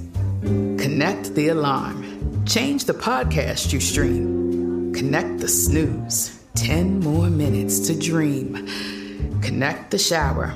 Connect 0.81 1.35
the 1.35 1.49
alarm. 1.49 2.45
Change 2.47 2.85
the 2.85 2.93
podcast 2.93 3.71
you 3.71 3.79
stream. 3.79 4.91
Connect 4.91 5.37
the 5.37 5.47
snooze. 5.47 6.43
10 6.55 6.99
more 6.99 7.29
minutes 7.29 7.77
to 7.81 7.95
dream. 7.95 8.67
Connect 9.43 9.91
the 9.91 9.99
shower. 9.99 10.55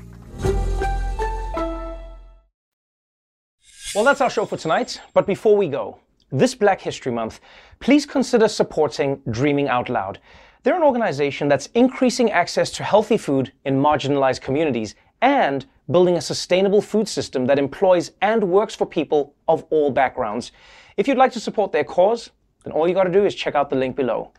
Well, 3.93 4.05
that's 4.05 4.21
our 4.21 4.29
show 4.29 4.45
for 4.45 4.55
tonight. 4.55 5.01
But 5.13 5.27
before 5.27 5.57
we 5.57 5.67
go, 5.67 5.99
this 6.31 6.55
Black 6.55 6.79
History 6.79 7.11
Month, 7.11 7.41
please 7.81 8.05
consider 8.05 8.47
supporting 8.47 9.21
Dreaming 9.29 9.67
Out 9.67 9.89
Loud. 9.89 10.17
They're 10.63 10.77
an 10.77 10.83
organization 10.83 11.49
that's 11.49 11.65
increasing 11.73 12.31
access 12.31 12.71
to 12.71 12.85
healthy 12.85 13.17
food 13.17 13.51
in 13.65 13.75
marginalized 13.75 14.39
communities 14.39 14.95
and 15.21 15.65
building 15.91 16.15
a 16.15 16.21
sustainable 16.21 16.81
food 16.81 17.09
system 17.09 17.45
that 17.47 17.59
employs 17.59 18.11
and 18.21 18.41
works 18.45 18.73
for 18.75 18.85
people 18.85 19.35
of 19.49 19.65
all 19.71 19.91
backgrounds. 19.91 20.53
If 20.95 21.05
you'd 21.05 21.17
like 21.17 21.33
to 21.33 21.41
support 21.41 21.73
their 21.73 21.83
cause, 21.83 22.29
then 22.63 22.71
all 22.71 22.87
you 22.87 22.93
got 22.93 23.03
to 23.03 23.11
do 23.11 23.25
is 23.25 23.35
check 23.35 23.55
out 23.55 23.69
the 23.69 23.75
link 23.75 23.97
below. 23.97 24.31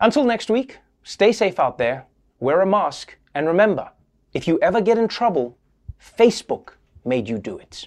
Until 0.00 0.24
next 0.24 0.50
week, 0.50 0.78
stay 1.04 1.30
safe 1.30 1.60
out 1.60 1.78
there, 1.78 2.04
wear 2.40 2.62
a 2.62 2.66
mask, 2.66 3.16
and 3.36 3.46
remember 3.46 3.92
if 4.34 4.48
you 4.48 4.58
ever 4.60 4.80
get 4.80 4.98
in 4.98 5.06
trouble, 5.06 5.56
Facebook 6.00 6.70
made 7.04 7.28
you 7.28 7.38
do 7.38 7.58
it. 7.58 7.86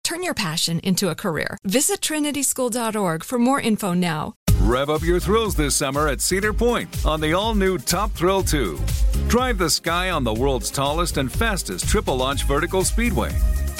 Turn 0.11 0.23
your 0.23 0.33
passion 0.33 0.79
into 0.79 1.07
a 1.07 1.15
career. 1.15 1.57
Visit 1.63 2.01
trinityschool.org 2.01 3.23
for 3.23 3.39
more 3.39 3.61
info 3.61 3.93
now. 3.93 4.33
Rev 4.59 4.89
up 4.89 5.03
your 5.03 5.21
thrills 5.21 5.55
this 5.55 5.73
summer 5.73 6.09
at 6.09 6.19
Cedar 6.19 6.51
Point 6.51 7.05
on 7.05 7.21
the 7.21 7.31
all 7.31 7.55
new 7.55 7.77
Top 7.77 8.11
Thrill 8.11 8.43
2. 8.43 8.77
Drive 9.29 9.57
the 9.57 9.69
sky 9.69 10.09
on 10.09 10.25
the 10.25 10.33
world's 10.33 10.69
tallest 10.69 11.15
and 11.15 11.31
fastest 11.31 11.87
triple 11.87 12.17
launch 12.17 12.43
vertical 12.43 12.83
speedway. 12.83 13.31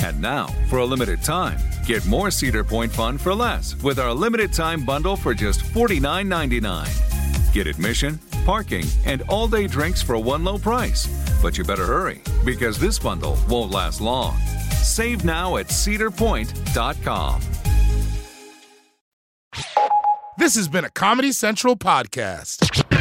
And 0.01 0.21
now, 0.21 0.47
for 0.69 0.77
a 0.77 0.85
limited 0.85 1.21
time, 1.21 1.59
get 1.85 2.05
more 2.05 2.31
Cedar 2.31 2.63
Point 2.63 2.93
fun 2.93 3.17
for 3.17 3.35
less 3.35 3.75
with 3.83 3.99
our 3.99 4.13
limited 4.13 4.53
time 4.53 4.85
bundle 4.85 5.17
for 5.17 5.33
just 5.33 5.59
$49.99. 5.59 7.20
Get 7.53 7.67
admission, 7.67 8.19
parking, 8.45 8.85
and 9.05 9.23
all 9.27 9.47
day 9.47 9.67
drinks 9.67 10.01
for 10.01 10.17
one 10.17 10.43
low 10.43 10.57
price. 10.57 11.07
But 11.41 11.57
you 11.57 11.63
better 11.63 11.85
hurry 11.85 12.21
because 12.45 12.79
this 12.79 12.97
bundle 12.99 13.37
won't 13.49 13.71
last 13.71 14.01
long. 14.01 14.37
Save 14.81 15.25
now 15.25 15.57
at 15.57 15.67
cedarpoint.com. 15.67 17.41
This 20.37 20.55
has 20.55 20.67
been 20.67 20.85
a 20.85 20.89
Comedy 20.89 21.31
Central 21.33 21.75
podcast. 21.75 23.00